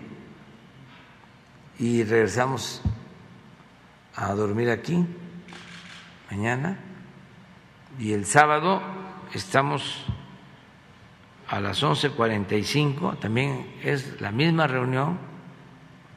[1.78, 2.82] y regresamos
[4.15, 5.06] a dormir aquí
[6.32, 6.80] mañana
[7.99, 8.82] y el sábado
[9.34, 10.06] estamos
[11.48, 15.20] a las 11.45, también es la misma reunión,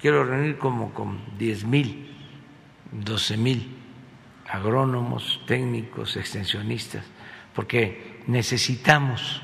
[0.01, 2.17] quiero reunir como con 10 mil,
[2.93, 3.77] 12 mil
[4.49, 7.05] agrónomos, técnicos, extensionistas,
[7.55, 9.43] porque necesitamos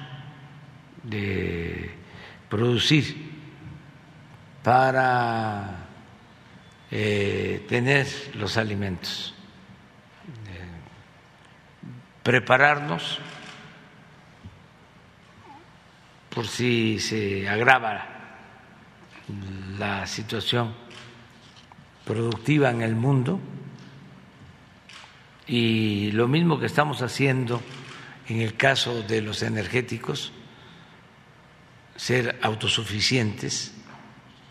[1.02, 1.90] de
[2.48, 3.32] producir
[4.62, 5.88] para
[6.90, 9.34] eh, tener los alimentos
[12.22, 13.18] prepararnos
[16.34, 18.06] por si se agrava
[19.78, 20.74] la situación
[22.04, 23.40] productiva en el mundo.
[25.46, 27.60] Y lo mismo que estamos haciendo
[28.28, 30.32] en el caso de los energéticos,
[31.96, 33.74] ser autosuficientes,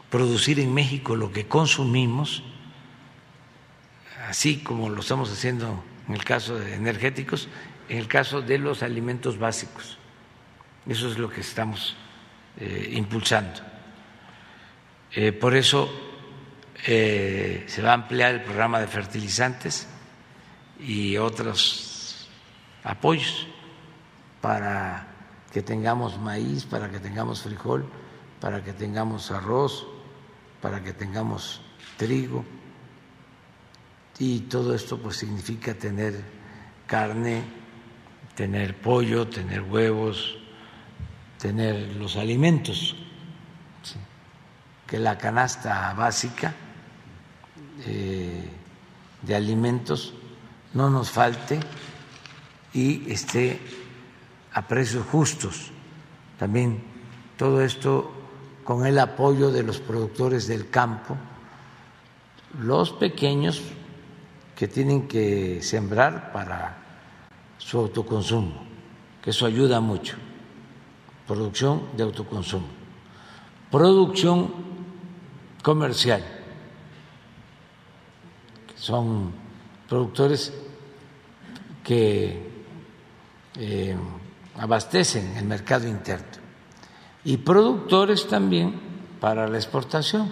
[0.10, 2.44] producir en México lo que consumimos,
[4.28, 7.48] así como lo estamos haciendo en el caso de energéticos,
[7.90, 9.98] en el caso de los alimentos básicos.
[10.88, 11.96] Eso es lo que estamos
[12.60, 13.62] eh, impulsando.
[15.14, 15.90] Eh, por eso
[16.86, 19.88] eh, se va a ampliar el programa de fertilizantes
[20.80, 22.30] y otros
[22.84, 23.48] apoyos
[24.40, 25.08] para
[25.52, 27.86] que tengamos maíz, para que tengamos frijol,
[28.40, 29.86] para que tengamos arroz,
[30.62, 31.62] para que tengamos
[31.98, 32.46] trigo.
[34.22, 36.22] Y todo esto pues significa tener
[36.86, 37.42] carne,
[38.36, 40.38] tener pollo, tener huevos,
[41.40, 42.96] tener los alimentos,
[44.86, 46.54] que la canasta básica
[47.88, 48.48] eh,
[49.24, 50.14] de alimentos
[50.76, 51.60] no nos falte
[52.76, 53.60] y esté
[54.54, 55.72] a precios justos.
[56.38, 56.84] También
[57.38, 58.12] todo esto
[58.66, 61.18] con el apoyo de los productores del campo,
[62.60, 63.64] los pequeños
[64.62, 66.78] que tienen que sembrar para
[67.58, 68.62] su autoconsumo,
[69.20, 70.18] que eso ayuda mucho.
[71.26, 72.68] Producción de autoconsumo,
[73.72, 74.54] producción
[75.64, 76.24] comercial,
[78.76, 79.32] son
[79.90, 80.54] productores
[81.84, 82.52] que
[83.56, 83.98] eh,
[84.60, 86.38] abastecen el mercado interno.
[87.24, 88.80] Y productores también
[89.20, 90.32] para la exportación.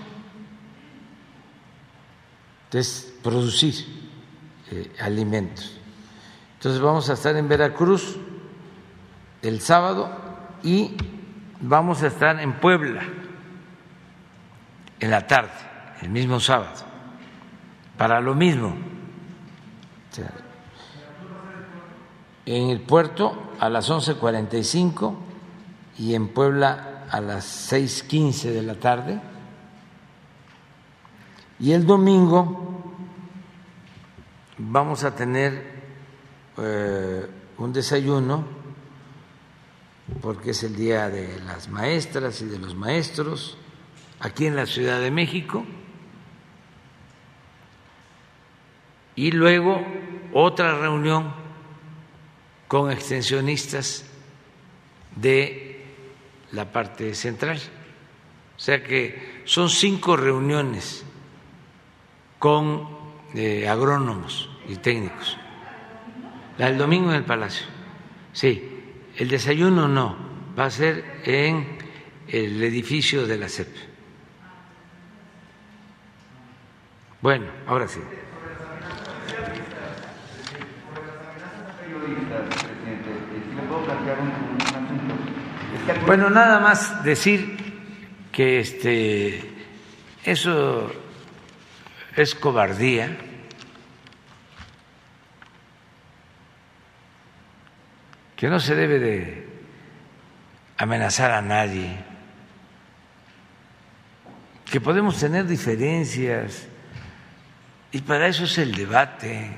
[2.66, 4.09] Entonces, producir
[4.72, 5.80] eh, alimentos.
[6.56, 8.18] Entonces vamos a estar en Veracruz
[9.42, 10.10] el sábado
[10.64, 10.96] y
[11.62, 13.02] vamos a estar en Puebla
[15.00, 15.52] en la tarde,
[16.02, 16.74] el mismo sábado,
[17.98, 18.76] para lo mismo.
[22.46, 25.16] En el puerto a las 11.45
[26.00, 29.22] y en Puebla a las 6.15 de la tarde.
[31.60, 32.79] Y el domingo
[34.60, 35.64] vamos a tener
[36.58, 37.26] eh,
[37.58, 38.46] un desayuno
[40.22, 43.58] porque es el Día de las Maestras y de los Maestros,
[44.20, 45.64] aquí en la Ciudad de México.
[49.16, 49.86] Y luego
[50.34, 51.32] otra reunión
[52.68, 54.06] con extensionistas
[55.16, 55.86] de
[56.52, 57.60] la parte central.
[58.58, 61.06] O sea que son cinco reuniones
[62.40, 62.88] con
[63.36, 65.38] eh, agrónomos y técnicos.
[66.58, 67.66] La del domingo en el Palacio.
[68.32, 68.64] Sí,
[69.18, 70.16] el desayuno no,
[70.58, 71.78] va a ser en
[72.28, 73.68] el edificio de la CEP.
[77.22, 78.00] Bueno, ahora sí.
[86.06, 87.58] Bueno, nada más decir
[88.32, 89.44] que este
[90.24, 90.92] eso
[92.16, 93.18] es cobardía
[98.40, 99.50] que no se debe de
[100.78, 101.94] amenazar a nadie,
[104.64, 106.66] que podemos tener diferencias
[107.92, 109.52] y para eso es el debate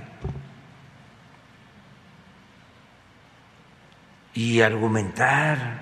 [4.34, 5.80] y argumentar.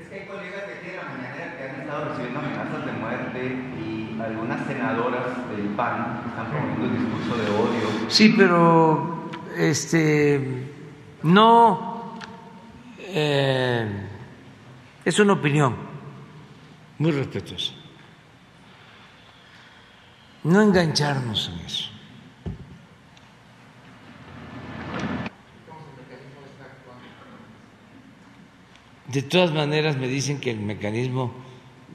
[0.00, 2.92] Es que hay colegas de aquí de la mañana que han estado recibiendo amenazas de
[2.92, 8.08] muerte y algunas senadoras del PAN están promoviendo un discurso de odio.
[8.10, 9.19] Sí, pero
[9.56, 10.40] este,
[11.22, 12.16] no
[13.00, 14.08] eh,
[15.04, 15.76] es una opinión
[16.98, 17.72] muy respetuosa.
[20.44, 21.90] No engancharnos en eso.
[29.08, 31.34] De todas maneras, me dicen que el mecanismo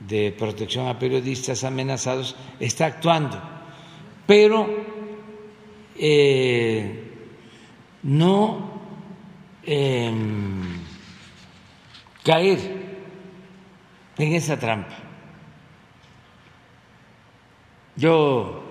[0.02, 3.42] de protección a periodistas amenazados está actuando,
[4.28, 4.68] pero
[5.98, 7.05] eh,
[8.06, 8.70] no
[9.64, 10.80] em,
[12.24, 12.60] caer
[14.18, 14.96] en esa trampa.
[17.96, 18.62] Yo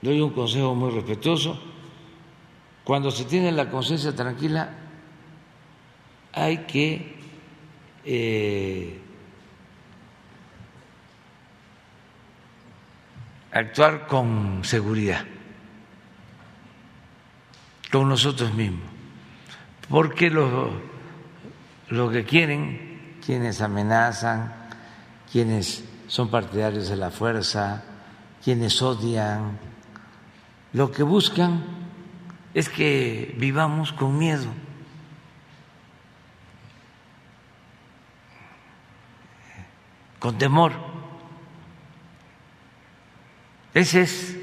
[0.00, 1.60] doy un consejo muy respetuoso.
[2.82, 4.74] Cuando se tiene la conciencia tranquila,
[6.32, 7.14] hay que
[8.04, 8.98] eh,
[13.52, 15.26] actuar con seguridad
[17.90, 18.88] con nosotros mismos,
[19.88, 20.72] porque los,
[21.88, 24.54] lo que quieren quienes amenazan,
[25.30, 27.84] quienes son partidarios de la fuerza,
[28.42, 29.58] quienes odian,
[30.72, 31.64] lo que buscan
[32.54, 34.46] es que vivamos con miedo.
[40.20, 40.72] con temor.
[43.74, 44.36] Ese es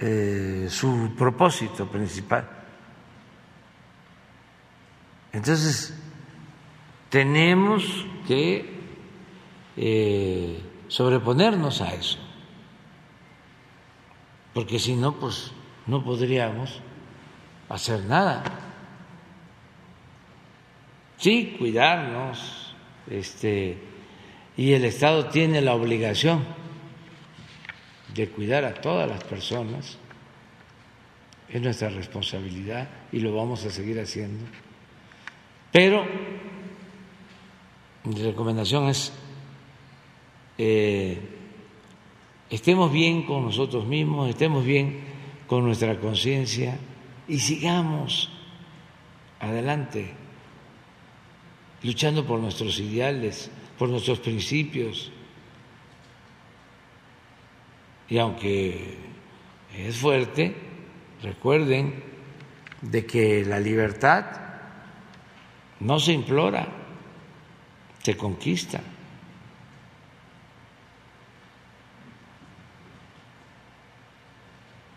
[0.00, 2.48] eh, su propósito principal.
[5.32, 5.94] Entonces,
[7.08, 8.76] tenemos que
[9.76, 12.18] eh, sobreponernos a eso,
[14.52, 15.52] porque si no, pues
[15.86, 16.80] no podríamos
[17.68, 18.42] hacer nada.
[21.18, 22.74] Sí, cuidarnos,
[23.08, 23.78] este,
[24.56, 26.44] y el Estado tiene la obligación
[28.16, 29.98] de cuidar a todas las personas,
[31.48, 34.44] es nuestra responsabilidad y lo vamos a seguir haciendo.
[35.70, 36.04] Pero
[38.04, 39.12] mi recomendación es
[40.58, 41.18] eh,
[42.50, 45.00] estemos bien con nosotros mismos, estemos bien
[45.46, 46.78] con nuestra conciencia
[47.28, 48.30] y sigamos
[49.40, 50.12] adelante,
[51.82, 55.12] luchando por nuestros ideales, por nuestros principios.
[58.08, 58.98] Y aunque
[59.76, 60.54] es fuerte,
[61.22, 62.02] recuerden
[62.80, 64.24] de que la libertad
[65.80, 66.66] no se implora,
[68.02, 68.80] se conquista.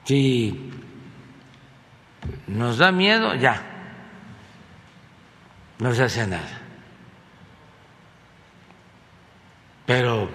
[0.06, 0.72] Si
[2.48, 3.62] nos da miedo, ya,
[5.78, 6.62] no se hace nada.
[9.86, 10.30] Pero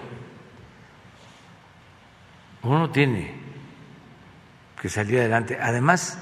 [2.65, 3.33] uno tiene
[4.81, 5.57] que salir adelante.
[5.61, 6.19] Además,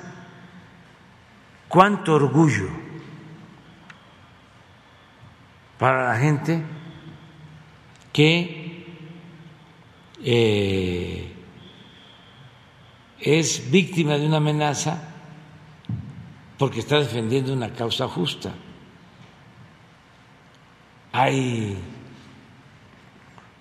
[1.67, 2.69] cuánto orgullo
[5.77, 6.61] para la gente
[8.11, 8.85] que
[10.23, 11.33] eh,
[13.19, 15.09] es víctima de una amenaza
[16.57, 18.53] porque está defendiendo una causa justa.
[21.11, 21.77] Hay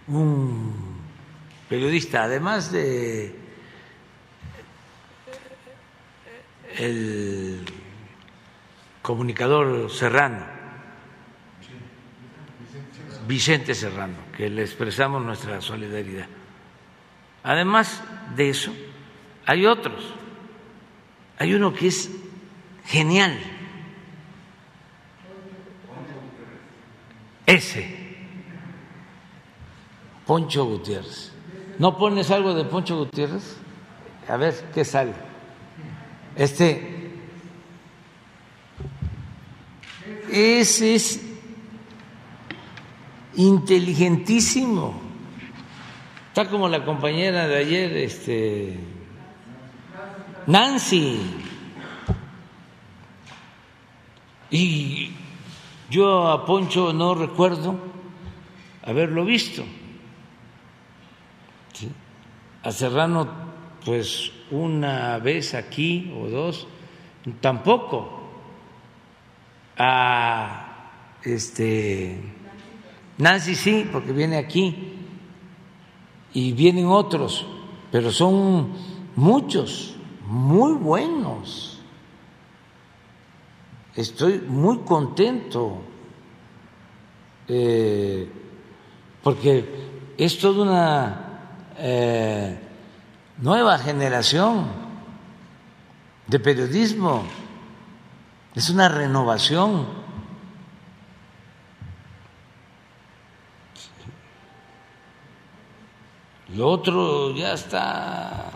[0.08, 0.91] un
[1.72, 3.34] periodista, además de
[6.76, 7.64] el
[9.00, 10.44] comunicador Serrano,
[13.26, 16.26] Vicente Serrano, que le expresamos nuestra solidaridad.
[17.42, 18.04] Además
[18.36, 18.74] de eso,
[19.46, 20.12] hay otros.
[21.38, 22.10] Hay uno que es
[22.84, 23.38] genial.
[27.46, 27.96] Ese
[30.26, 31.31] Poncho Gutiérrez.
[31.82, 33.56] ¿No pones algo de Poncho Gutiérrez?
[34.28, 35.14] A ver qué sale.
[36.36, 37.10] Este.
[40.30, 41.20] Ese es
[43.34, 44.94] inteligentísimo.
[46.28, 48.78] Está como la compañera de ayer, este.
[50.46, 51.20] Nancy.
[54.52, 55.10] Y
[55.90, 57.76] yo a Poncho no recuerdo
[58.84, 59.64] haberlo visto
[62.62, 63.28] a Serrano
[63.84, 66.66] pues una vez aquí o dos,
[67.40, 68.20] tampoco.
[69.76, 72.20] A este
[73.18, 74.98] Nancy sí, porque viene aquí
[76.34, 77.46] y vienen otros,
[77.90, 78.72] pero son
[79.16, 81.80] muchos, muy buenos.
[83.96, 85.82] Estoy muy contento
[87.48, 88.30] eh,
[89.22, 89.64] porque
[90.16, 91.31] es toda una
[91.78, 92.58] eh,
[93.38, 94.66] nueva generación
[96.26, 97.24] de periodismo,
[98.54, 99.86] es una renovación.
[106.54, 108.50] Lo otro ya está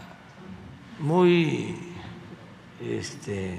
[0.98, 1.94] muy
[2.80, 3.58] este,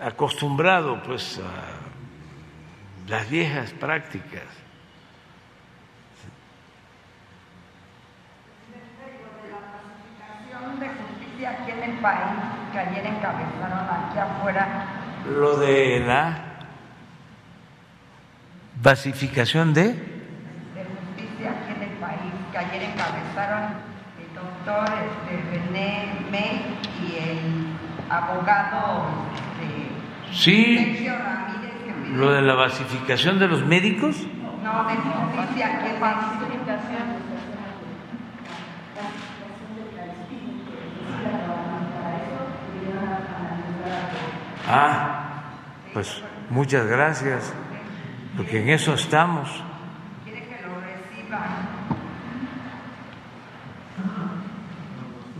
[0.00, 4.44] acostumbrado pues a las viejas prácticas.
[10.78, 12.38] de justicia aquí en el país
[12.72, 14.86] que ayer encabezaron aquí afuera.
[15.26, 16.38] Lo de la
[18.82, 19.84] basificación de...
[19.84, 23.62] De justicia aquí en el país que ayer encabezaron
[24.18, 29.04] el doctor este, René May y el abogado
[30.32, 31.08] Sí,
[32.14, 34.16] lo de la basificación de los médicos.
[34.62, 37.30] No, de justicia, que basificación.
[44.68, 45.42] Ah,
[45.92, 47.52] pues muchas gracias,
[48.36, 49.48] porque en eso estamos.
[50.22, 51.40] Quiere que lo reciba.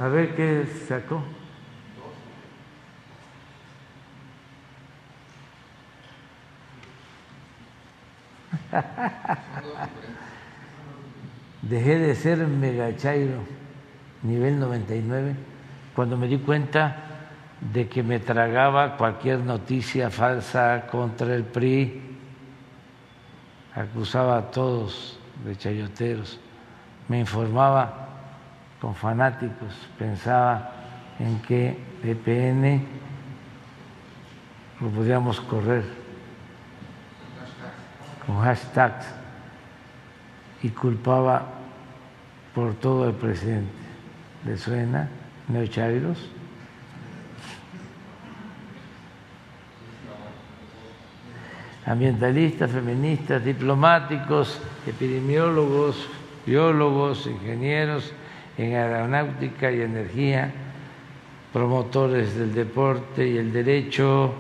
[0.01, 1.23] A ver qué sacó.
[11.63, 13.43] Dejé de ser megachairo
[14.23, 15.35] nivel 99
[15.95, 16.97] cuando me di cuenta
[17.61, 22.19] de que me tragaba cualquier noticia falsa contra el PRI,
[23.75, 26.41] acusaba a todos de chayoteros,
[27.09, 28.09] me informaba
[28.81, 30.73] con fanáticos, pensaba
[31.19, 32.83] en que EPN
[34.81, 36.00] lo podíamos correr
[38.31, 39.07] con hashtags
[40.63, 41.47] y culpaba
[42.55, 43.73] por todo el presidente.
[44.47, 45.09] ¿Le suena?
[45.49, 46.19] Neochairos.
[51.87, 56.07] Ambientalistas, feministas, diplomáticos, epidemiólogos,
[56.47, 58.13] biólogos, ingenieros
[58.57, 60.53] en aeronáutica y energía,
[61.53, 64.33] promotores del deporte y el derecho,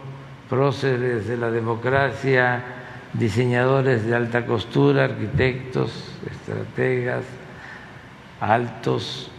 [0.49, 2.80] próceres de la democracia,
[3.13, 5.93] diseñadores de alta costura, arquitectos,
[6.31, 7.25] estrategas,
[8.41, 9.31] altos,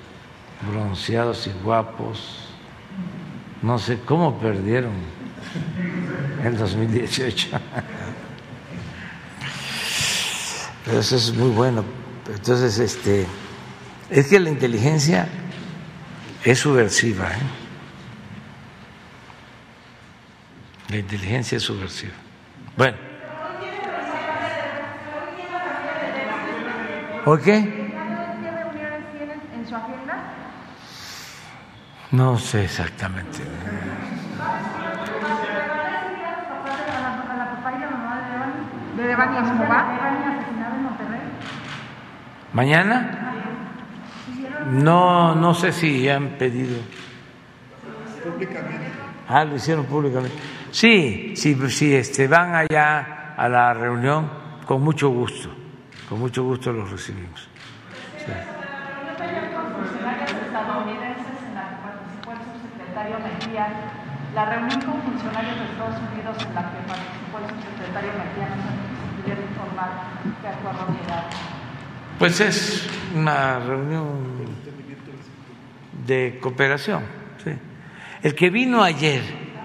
[0.69, 2.49] bronceados y guapos.
[3.61, 4.93] No sé cómo perdieron
[6.43, 7.49] el 2018.
[10.85, 11.85] Pero eso es muy bueno.
[12.27, 13.27] Entonces, este,
[14.09, 15.27] es que la inteligencia
[16.43, 17.31] es subversiva.
[17.31, 17.41] ¿eh?
[20.89, 22.13] La inteligencia es subversiva.
[22.75, 23.10] Bueno.
[27.23, 27.57] ¿Por qué?
[27.57, 27.91] en
[29.67, 30.23] su agenda?
[32.11, 33.39] No sé exactamente.
[37.01, 38.23] ¿A la papá y la mamá de.
[42.53, 43.17] ¿Mañana?
[44.71, 46.77] No, no sé si han pedido.
[48.23, 48.87] Públicamente.
[49.27, 50.35] Ah, lo hicieron públicamente.
[50.71, 54.29] Sí, sí, sí, este, van allá a la reunión
[54.65, 55.49] con mucho gusto,
[56.11, 57.47] con mucho gusto los recibimos.
[58.19, 58.33] Sí.
[59.71, 63.67] funcionarios estadounidenses en la que participó el subsecretario Mejía,
[64.35, 68.59] la reunión con funcionarios de Estados Unidos en la que participó el subsecretario Mejía, no
[68.59, 69.89] sé si pudiera informar
[70.49, 71.31] acuerdo llegaron.
[72.19, 74.47] Pues es una reunión
[76.05, 77.03] de cooperación.
[77.41, 77.51] sí.
[78.21, 79.21] El que vino ayer,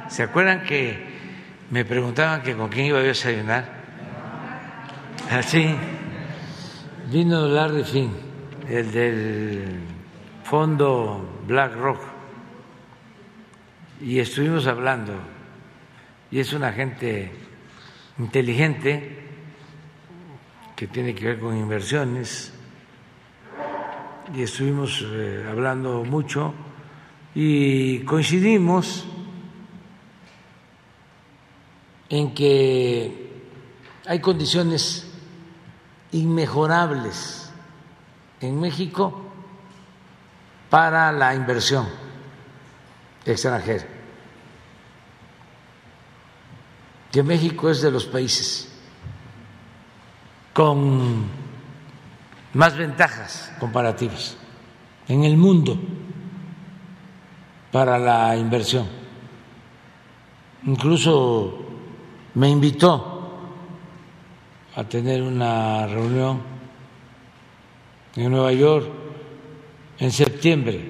[0.07, 1.09] ¿se acuerdan que
[1.71, 3.65] me preguntaban que con quién iba a desayunar?
[5.29, 5.77] Así,
[7.07, 8.11] vino Larry Finn,
[8.69, 9.81] el del
[10.43, 12.01] fondo BlackRock,
[14.01, 15.13] y estuvimos hablando,
[16.31, 17.31] y es una gente
[18.19, 19.25] inteligente
[20.75, 22.53] que tiene que ver con inversiones,
[24.35, 26.53] y estuvimos eh, hablando mucho.
[27.35, 29.07] Y coincidimos
[32.09, 33.31] en que
[34.07, 35.06] hay condiciones
[36.17, 37.51] inmejorables
[38.41, 39.23] en México
[40.71, 41.87] para la inversión
[43.25, 43.87] extranjera,
[47.13, 48.73] que México es de los países
[50.53, 51.27] con
[52.55, 54.37] más ventajas comparativas
[55.09, 55.79] en el mundo
[57.71, 58.87] para la inversión.
[60.65, 61.59] Incluso
[62.35, 63.16] me invitó
[64.77, 66.43] a tener una reunión
[68.15, 68.87] en Nueva York
[69.99, 70.85] en septiembre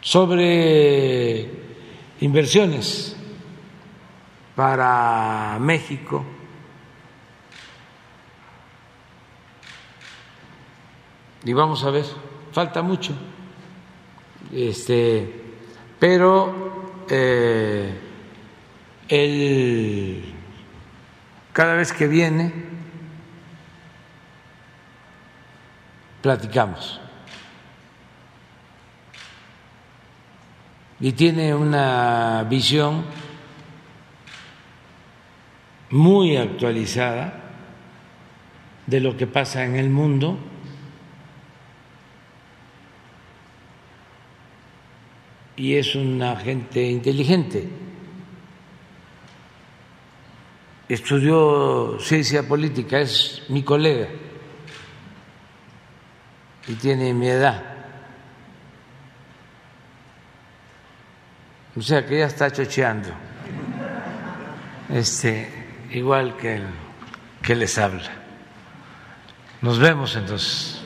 [0.00, 1.48] sobre
[2.20, 3.16] inversiones
[4.56, 6.24] para México.
[11.44, 12.04] Y vamos a ver,
[12.50, 13.12] falta mucho,
[14.52, 15.44] este,
[16.00, 18.07] pero eh,
[19.08, 20.34] él
[21.52, 22.52] cada vez que viene
[26.22, 27.00] platicamos
[31.00, 33.04] y tiene una visión
[35.90, 37.44] muy actualizada
[38.86, 40.38] de lo que pasa en el mundo
[45.56, 47.87] y es una gente inteligente.
[50.88, 54.08] Estudió ciencia política, es mi colega
[56.66, 57.62] y tiene mi edad.
[61.76, 63.10] O sea que ya está chocheando.
[64.88, 65.48] Este,
[65.90, 66.62] igual que,
[67.42, 68.10] que les habla.
[69.60, 70.82] Nos vemos entonces.